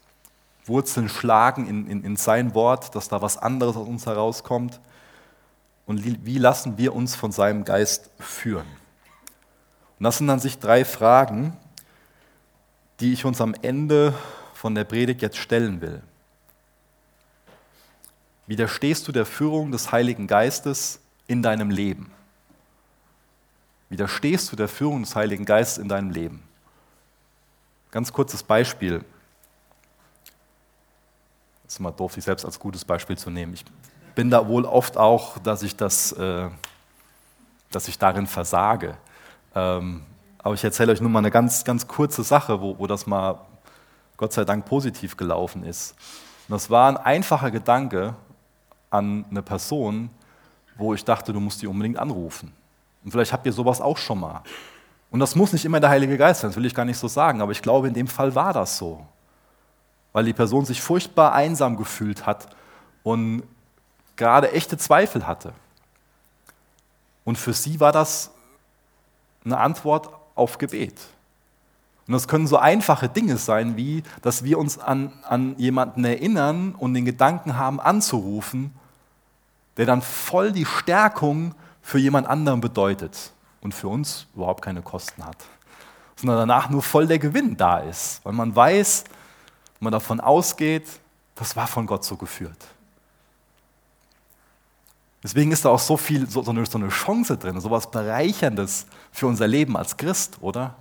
Wurzeln 0.64 1.08
schlagen 1.08 1.66
in, 1.66 1.86
in, 1.86 2.04
in 2.04 2.16
sein 2.16 2.54
Wort, 2.54 2.94
dass 2.94 3.08
da 3.08 3.22
was 3.22 3.38
anderes 3.38 3.76
aus 3.76 3.86
uns 3.86 4.06
herauskommt? 4.06 4.80
Und 5.86 6.26
wie 6.26 6.38
lassen 6.38 6.76
wir 6.76 6.94
uns 6.94 7.14
von 7.14 7.32
seinem 7.32 7.64
Geist 7.64 8.10
führen? 8.18 8.66
Und 9.98 10.04
das 10.04 10.18
sind 10.18 10.28
dann 10.28 10.38
sich 10.38 10.58
drei 10.58 10.84
Fragen, 10.84 11.56
die 13.00 13.12
ich 13.12 13.24
uns 13.24 13.40
am 13.40 13.54
Ende 13.62 14.14
von 14.54 14.74
der 14.74 14.84
Predigt 14.84 15.22
jetzt 15.22 15.38
stellen 15.38 15.80
will. 15.80 16.02
Widerstehst 18.46 19.06
du 19.06 19.12
der 19.12 19.26
Führung 19.26 19.72
des 19.72 19.92
Heiligen 19.92 20.26
Geistes 20.26 21.00
in 21.26 21.42
deinem 21.42 21.70
Leben? 21.70 22.10
Widerstehst 23.88 24.52
du 24.52 24.56
der 24.56 24.68
Führung 24.68 25.02
des 25.02 25.16
Heiligen 25.16 25.44
Geistes 25.44 25.78
in 25.78 25.88
deinem 25.88 26.10
Leben? 26.10 26.42
Ganz 27.90 28.12
kurzes 28.12 28.42
Beispiel. 28.42 29.04
Es 31.66 31.74
ist 31.74 31.80
immer 31.80 31.92
doof, 31.92 32.12
sich 32.12 32.24
selbst 32.24 32.44
als 32.44 32.58
gutes 32.58 32.84
Beispiel 32.84 33.16
zu 33.16 33.30
nehmen. 33.30 33.54
Ich 33.54 33.64
bin 34.14 34.30
da 34.30 34.46
wohl 34.46 34.64
oft 34.64 34.96
auch, 34.96 35.38
dass 35.38 35.62
ich, 35.62 35.76
das, 35.76 36.12
äh, 36.12 36.48
dass 37.70 37.88
ich 37.88 37.98
darin 37.98 38.26
versage. 38.26 38.96
Ähm, 39.54 40.04
aber 40.38 40.54
ich 40.54 40.64
erzähle 40.64 40.92
euch 40.92 41.00
nur 41.00 41.10
mal 41.10 41.20
eine 41.20 41.30
ganz, 41.30 41.64
ganz 41.64 41.86
kurze 41.86 42.22
Sache, 42.22 42.60
wo, 42.60 42.78
wo 42.78 42.86
das 42.86 43.06
mal 43.06 43.40
Gott 44.16 44.32
sei 44.32 44.44
Dank 44.44 44.66
positiv 44.66 45.16
gelaufen 45.16 45.64
ist. 45.64 45.92
Und 46.48 46.54
das 46.54 46.68
war 46.68 46.88
ein 46.88 46.96
einfacher 46.96 47.50
Gedanke 47.50 48.14
an 48.90 49.24
eine 49.30 49.42
Person, 49.42 50.10
wo 50.76 50.94
ich 50.94 51.04
dachte, 51.04 51.32
du 51.32 51.40
musst 51.40 51.62
die 51.62 51.66
unbedingt 51.66 51.98
anrufen. 51.98 52.52
Und 53.04 53.10
vielleicht 53.10 53.32
habt 53.32 53.46
ihr 53.46 53.52
sowas 53.52 53.80
auch 53.80 53.96
schon 53.96 54.20
mal. 54.20 54.42
Und 55.10 55.20
das 55.20 55.34
muss 55.34 55.52
nicht 55.52 55.64
immer 55.64 55.80
der 55.80 55.90
Heilige 55.90 56.18
Geist 56.18 56.40
sein, 56.40 56.50
das 56.50 56.56
will 56.56 56.66
ich 56.66 56.74
gar 56.74 56.84
nicht 56.84 56.98
so 56.98 57.08
sagen, 57.08 57.40
aber 57.40 57.52
ich 57.52 57.62
glaube, 57.62 57.88
in 57.88 57.94
dem 57.94 58.08
Fall 58.08 58.34
war 58.34 58.52
das 58.52 58.76
so. 58.76 59.06
Weil 60.12 60.24
die 60.24 60.32
Person 60.32 60.64
sich 60.64 60.82
furchtbar 60.82 61.32
einsam 61.32 61.76
gefühlt 61.76 62.26
hat 62.26 62.48
und 63.02 63.42
gerade 64.16 64.52
echte 64.52 64.76
Zweifel 64.76 65.26
hatte. 65.26 65.52
Und 67.24 67.38
für 67.38 67.52
sie 67.52 67.80
war 67.80 67.92
das 67.92 68.30
eine 69.44 69.58
Antwort 69.58 70.10
auf 70.34 70.58
Gebet. 70.58 70.94
Und 72.06 72.12
das 72.12 72.26
können 72.26 72.46
so 72.46 72.56
einfache 72.56 73.08
Dinge 73.08 73.36
sein, 73.36 73.76
wie 73.76 74.02
dass 74.22 74.42
wir 74.42 74.58
uns 74.58 74.78
an, 74.78 75.12
an 75.24 75.54
jemanden 75.58 76.04
erinnern 76.04 76.74
und 76.74 76.94
den 76.94 77.04
Gedanken 77.04 77.58
haben, 77.58 77.80
anzurufen, 77.80 78.72
der 79.76 79.84
dann 79.84 80.00
voll 80.00 80.52
die 80.52 80.64
Stärkung 80.64 81.54
für 81.88 81.98
jemand 81.98 82.26
anderen 82.26 82.60
bedeutet 82.60 83.32
und 83.62 83.72
für 83.72 83.88
uns 83.88 84.26
überhaupt 84.34 84.60
keine 84.60 84.82
Kosten 84.82 85.24
hat, 85.24 85.38
sondern 86.16 86.36
danach 86.36 86.68
nur 86.68 86.82
voll 86.82 87.06
der 87.06 87.18
Gewinn 87.18 87.56
da 87.56 87.78
ist, 87.78 88.20
weil 88.24 88.34
man 88.34 88.54
weiß, 88.54 89.04
man 89.80 89.90
davon 89.90 90.20
ausgeht, 90.20 90.86
das 91.34 91.56
war 91.56 91.66
von 91.66 91.86
Gott 91.86 92.04
so 92.04 92.16
geführt. 92.16 92.58
Deswegen 95.22 95.50
ist 95.50 95.64
da 95.64 95.70
auch 95.70 95.78
so 95.78 95.96
viel, 95.96 96.28
so, 96.28 96.42
so, 96.42 96.50
eine, 96.50 96.66
so 96.66 96.76
eine 96.76 96.90
Chance 96.90 97.38
drin, 97.38 97.58
so 97.58 97.68
etwas 97.68 97.90
Bereicherndes 97.90 98.84
für 99.10 99.26
unser 99.26 99.46
Leben 99.46 99.74
als 99.74 99.96
Christ, 99.96 100.36
oder? 100.42 100.76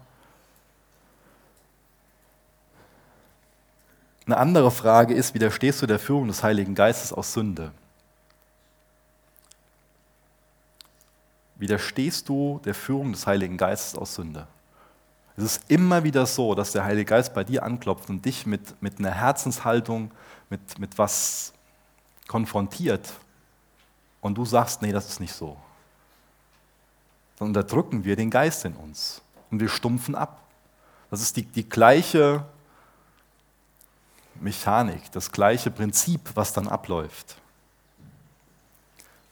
Eine 4.26 4.36
andere 4.36 4.72
Frage 4.72 5.14
ist, 5.14 5.34
widerstehst 5.34 5.82
du 5.82 5.86
der 5.86 6.00
Führung 6.00 6.28
des 6.28 6.44
Heiligen 6.44 6.76
Geistes 6.76 7.14
aus 7.14 7.32
Sünde? 7.32 7.72
Widerstehst 11.58 12.30
du 12.30 12.62
der 12.66 12.74
Führung 12.74 13.12
des 13.12 13.26
Heiligen 13.26 13.58
Geistes 13.58 13.96
aus 13.96 14.16
Sünde? 14.16 14.48
Es 15.36 15.44
ist 15.44 15.62
immer 15.68 16.04
wieder 16.04 16.26
so, 16.26 16.56
dass 16.56 16.72
der 16.72 16.84
Heilige 16.84 17.06
Geist 17.06 17.34
bei 17.34 17.44
dir 17.44 17.64
anklopft 17.64 18.10
und 18.10 18.26
dich 18.26 18.46
mit, 18.46 18.82
mit 18.82 19.00
einer 19.00 19.12
Herzenshaltung, 19.12 20.12
mit, 20.50 20.80
mit 20.80 20.98
was 20.98 21.54
konfrontiert, 22.28 23.14
und 24.22 24.36
du 24.36 24.46
sagst, 24.46 24.82
nee, 24.82 24.92
das 24.92 25.08
ist 25.08 25.20
nicht 25.20 25.34
so. 25.34 25.58
Dann 27.38 27.50
unterdrücken 27.50 28.04
wir 28.04 28.16
den 28.16 28.30
Geist 28.30 28.66
in 28.66 28.74
uns 28.74 29.22
und 29.52 29.60
wir 29.60 29.70
stumpfen 29.70 30.16
ab. 30.16 30.42
Das 31.10 31.22
ist 31.22 31.38
die, 31.38 31.44
die 31.44 31.68
gleiche 31.68 32.44
Mechanik, 34.36 35.12
das 35.12 35.32
gleiche 35.32 35.72
Prinzip, 35.72 36.32
was 36.34 36.52
dann 36.52 36.68
abläuft. 36.68 37.38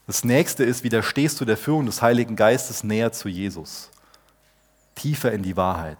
Das 0.06 0.24
nächste 0.24 0.64
ist, 0.64 0.84
widerstehst 0.84 1.40
du 1.40 1.44
der 1.44 1.56
Führung 1.56 1.86
des 1.86 2.02
Heiligen 2.02 2.36
Geistes 2.36 2.84
näher 2.84 3.12
zu 3.12 3.28
Jesus, 3.28 3.90
tiefer 4.94 5.32
in 5.32 5.42
die 5.42 5.56
Wahrheit. 5.56 5.98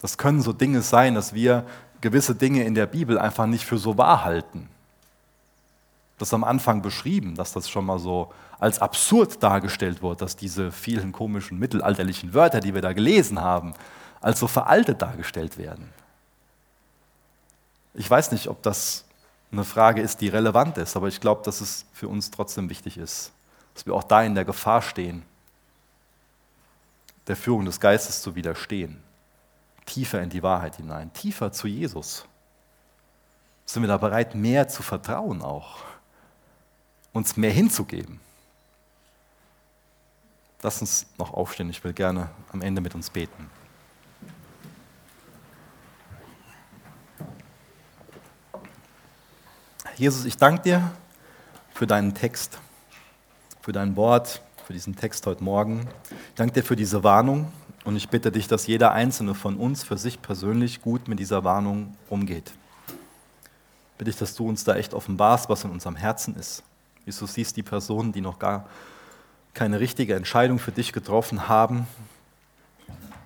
Das 0.00 0.16
können 0.16 0.40
so 0.40 0.52
Dinge 0.52 0.80
sein, 0.80 1.14
dass 1.14 1.34
wir 1.34 1.66
gewisse 2.00 2.34
Dinge 2.34 2.64
in 2.64 2.74
der 2.74 2.86
Bibel 2.86 3.18
einfach 3.18 3.46
nicht 3.46 3.66
für 3.66 3.76
so 3.76 3.98
wahr 3.98 4.24
halten 4.24 4.68
das 6.20 6.34
am 6.34 6.44
Anfang 6.44 6.82
beschrieben, 6.82 7.34
dass 7.34 7.52
das 7.52 7.68
schon 7.70 7.86
mal 7.86 7.98
so 7.98 8.32
als 8.58 8.78
absurd 8.78 9.42
dargestellt 9.42 10.02
wird, 10.02 10.20
dass 10.20 10.36
diese 10.36 10.70
vielen 10.70 11.12
komischen 11.12 11.58
mittelalterlichen 11.58 12.34
Wörter, 12.34 12.60
die 12.60 12.74
wir 12.74 12.82
da 12.82 12.92
gelesen 12.92 13.40
haben, 13.40 13.72
als 14.20 14.38
so 14.38 14.46
veraltet 14.46 15.00
dargestellt 15.00 15.56
werden. 15.56 15.88
Ich 17.94 18.08
weiß 18.08 18.32
nicht, 18.32 18.48
ob 18.48 18.62
das 18.62 19.06
eine 19.52 19.64
Frage 19.64 20.00
ist, 20.00 20.20
die 20.20 20.28
relevant 20.28 20.78
ist, 20.78 20.96
aber 20.96 21.08
ich 21.08 21.20
glaube, 21.20 21.42
dass 21.44 21.60
es 21.60 21.84
für 21.92 22.08
uns 22.08 22.30
trotzdem 22.30 22.70
wichtig 22.70 22.96
ist, 22.96 23.32
dass 23.74 23.86
wir 23.86 23.94
auch 23.94 24.04
da 24.04 24.22
in 24.22 24.34
der 24.34 24.44
Gefahr 24.44 24.82
stehen, 24.82 25.24
der 27.26 27.36
Führung 27.36 27.64
des 27.64 27.80
Geistes 27.80 28.22
zu 28.22 28.34
widerstehen, 28.34 29.02
tiefer 29.86 30.22
in 30.22 30.30
die 30.30 30.42
Wahrheit 30.42 30.76
hinein, 30.76 31.12
tiefer 31.12 31.52
zu 31.52 31.66
Jesus. 31.66 32.24
Sind 33.66 33.82
wir 33.82 33.88
da 33.88 33.98
bereit, 33.98 34.34
mehr 34.34 34.68
zu 34.68 34.82
vertrauen 34.82 35.42
auch? 35.42 35.78
uns 37.12 37.36
mehr 37.36 37.50
hinzugeben. 37.50 38.20
Lass 40.62 40.80
uns 40.80 41.06
noch 41.18 41.32
aufstehen, 41.32 41.70
ich 41.70 41.82
will 41.82 41.92
gerne 41.92 42.30
am 42.52 42.62
Ende 42.62 42.80
mit 42.80 42.94
uns 42.94 43.10
beten. 43.10 43.50
Jesus, 50.00 50.24
ich 50.24 50.38
danke 50.38 50.62
dir 50.62 50.90
für 51.74 51.86
deinen 51.86 52.14
Text, 52.14 52.58
für 53.60 53.72
dein 53.72 53.96
Wort, 53.96 54.40
für 54.64 54.72
diesen 54.72 54.96
Text 54.96 55.26
heute 55.26 55.44
Morgen. 55.44 55.86
Ich 56.10 56.36
danke 56.36 56.54
dir 56.54 56.62
für 56.62 56.74
diese 56.74 57.04
Warnung 57.04 57.52
und 57.84 57.96
ich 57.96 58.08
bitte 58.08 58.32
dich, 58.32 58.48
dass 58.48 58.66
jeder 58.66 58.92
einzelne 58.92 59.34
von 59.34 59.58
uns 59.58 59.84
für 59.84 59.98
sich 59.98 60.22
persönlich 60.22 60.80
gut 60.80 61.06
mit 61.06 61.18
dieser 61.18 61.44
Warnung 61.44 61.98
umgeht. 62.08 62.50
Bitte 63.98 64.10
ich, 64.10 64.16
dass 64.16 64.34
du 64.34 64.48
uns 64.48 64.64
da 64.64 64.74
echt 64.74 64.94
offenbarst, 64.94 65.50
was 65.50 65.64
in 65.64 65.70
unserem 65.70 65.96
Herzen 65.96 66.34
ist. 66.34 66.62
Jesus 67.04 67.34
siehst 67.34 67.58
die 67.58 67.62
Personen, 67.62 68.10
die 68.10 68.22
noch 68.22 68.38
gar 68.38 68.70
keine 69.52 69.80
richtige 69.80 70.14
Entscheidung 70.14 70.58
für 70.58 70.72
dich 70.72 70.94
getroffen 70.94 71.46
haben. 71.46 71.86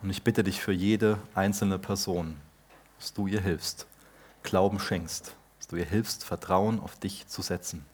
Und 0.03 0.11
ich 0.11 0.25
bitte 0.25 0.43
dich 0.43 0.61
für 0.61 0.73
jede 0.73 1.19
einzelne 1.37 1.79
Person, 1.79 2.35
dass 2.99 3.15
du 3.15 3.29
ihr 3.29 3.43
hilfst, 3.43 3.87
Glauben 4.43 4.81
schenkst, 4.81 5.37
dass 5.65 5.69
du 5.69 5.77
ihr 5.77 5.87
hilfst, 5.87 6.25
Vertrauen 6.25 6.79
auf 6.79 6.95
dich 6.97 7.27
zu 7.27 7.41
setzen. 7.41 7.87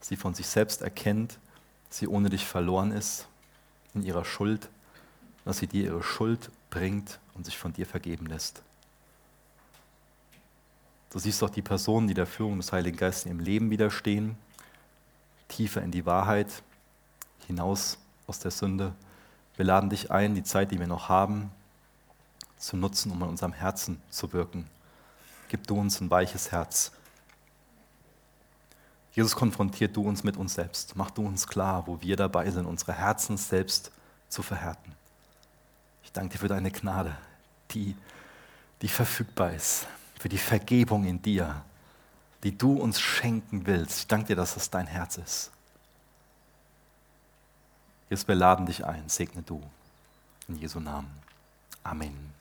Sie 0.00 0.16
von 0.16 0.32
sich 0.32 0.46
selbst 0.46 0.80
erkennt, 0.80 1.38
dass 1.88 1.98
sie 1.98 2.08
ohne 2.08 2.30
dich 2.30 2.46
verloren 2.46 2.92
ist 2.92 3.28
in 3.92 4.02
ihrer 4.02 4.24
Schuld, 4.24 4.70
dass 5.44 5.58
sie 5.58 5.66
dir 5.66 5.84
ihre 5.84 6.02
Schuld 6.02 6.50
bringt 6.70 7.18
und 7.34 7.44
sich 7.44 7.58
von 7.58 7.74
dir 7.74 7.84
vergeben 7.84 8.24
lässt. 8.24 8.62
Du 11.10 11.18
siehst 11.18 11.42
auch 11.42 11.50
die 11.50 11.60
Personen, 11.60 12.08
die 12.08 12.14
der 12.14 12.26
Führung 12.26 12.56
des 12.56 12.72
Heiligen 12.72 12.96
Geistes 12.96 13.30
im 13.30 13.40
Leben 13.40 13.68
widerstehen, 13.68 14.38
tiefer 15.48 15.82
in 15.82 15.90
die 15.90 16.06
Wahrheit, 16.06 16.62
hinaus 17.48 17.98
aus 18.26 18.38
der 18.38 18.50
Sünde. 18.50 18.94
Wir 19.56 19.66
laden 19.66 19.90
dich 19.90 20.10
ein, 20.10 20.34
die 20.34 20.44
Zeit, 20.44 20.70
die 20.70 20.80
wir 20.80 20.86
noch 20.86 21.10
haben, 21.10 21.50
zu 22.56 22.78
nutzen, 22.78 23.12
um 23.12 23.22
an 23.22 23.28
unserem 23.28 23.52
Herzen 23.52 24.00
zu 24.08 24.32
wirken. 24.32 24.70
Gib 25.50 25.66
du 25.66 25.78
uns 25.78 26.00
ein 26.00 26.10
weiches 26.10 26.50
Herz. 26.50 26.92
Jesus, 29.12 29.36
konfrontiert 29.36 29.94
du 29.94 30.02
uns 30.02 30.24
mit 30.24 30.38
uns 30.38 30.54
selbst. 30.54 30.96
Mach 30.96 31.10
du 31.10 31.26
uns 31.26 31.46
klar, 31.46 31.86
wo 31.86 32.00
wir 32.00 32.16
dabei 32.16 32.50
sind, 32.50 32.64
unsere 32.64 32.94
Herzen 32.94 33.36
selbst 33.36 33.90
zu 34.30 34.42
verhärten. 34.42 34.92
Ich 36.04 36.12
danke 36.12 36.32
dir 36.32 36.38
für 36.38 36.48
deine 36.48 36.70
Gnade, 36.70 37.14
die, 37.72 37.94
die 38.80 38.88
verfügbar 38.88 39.52
ist 39.52 39.86
für 40.20 40.28
die 40.28 40.38
Vergebung 40.38 41.04
in 41.04 41.22
dir, 41.22 41.62
die 42.44 42.56
du 42.56 42.74
uns 42.74 43.00
schenken 43.00 43.66
willst. 43.66 44.00
Ich 44.00 44.06
danke 44.06 44.28
dir, 44.28 44.36
dass 44.36 44.52
das 44.52 44.68
dein 44.68 44.86
Herz 44.86 45.16
ist. 45.16 45.50
Jetzt 48.10 48.28
wir 48.28 48.34
laden 48.34 48.66
dich 48.66 48.84
ein, 48.84 49.08
segne 49.08 49.42
du. 49.42 49.62
In 50.46 50.56
Jesu 50.56 50.78
Namen. 50.78 51.10
Amen. 51.82 52.39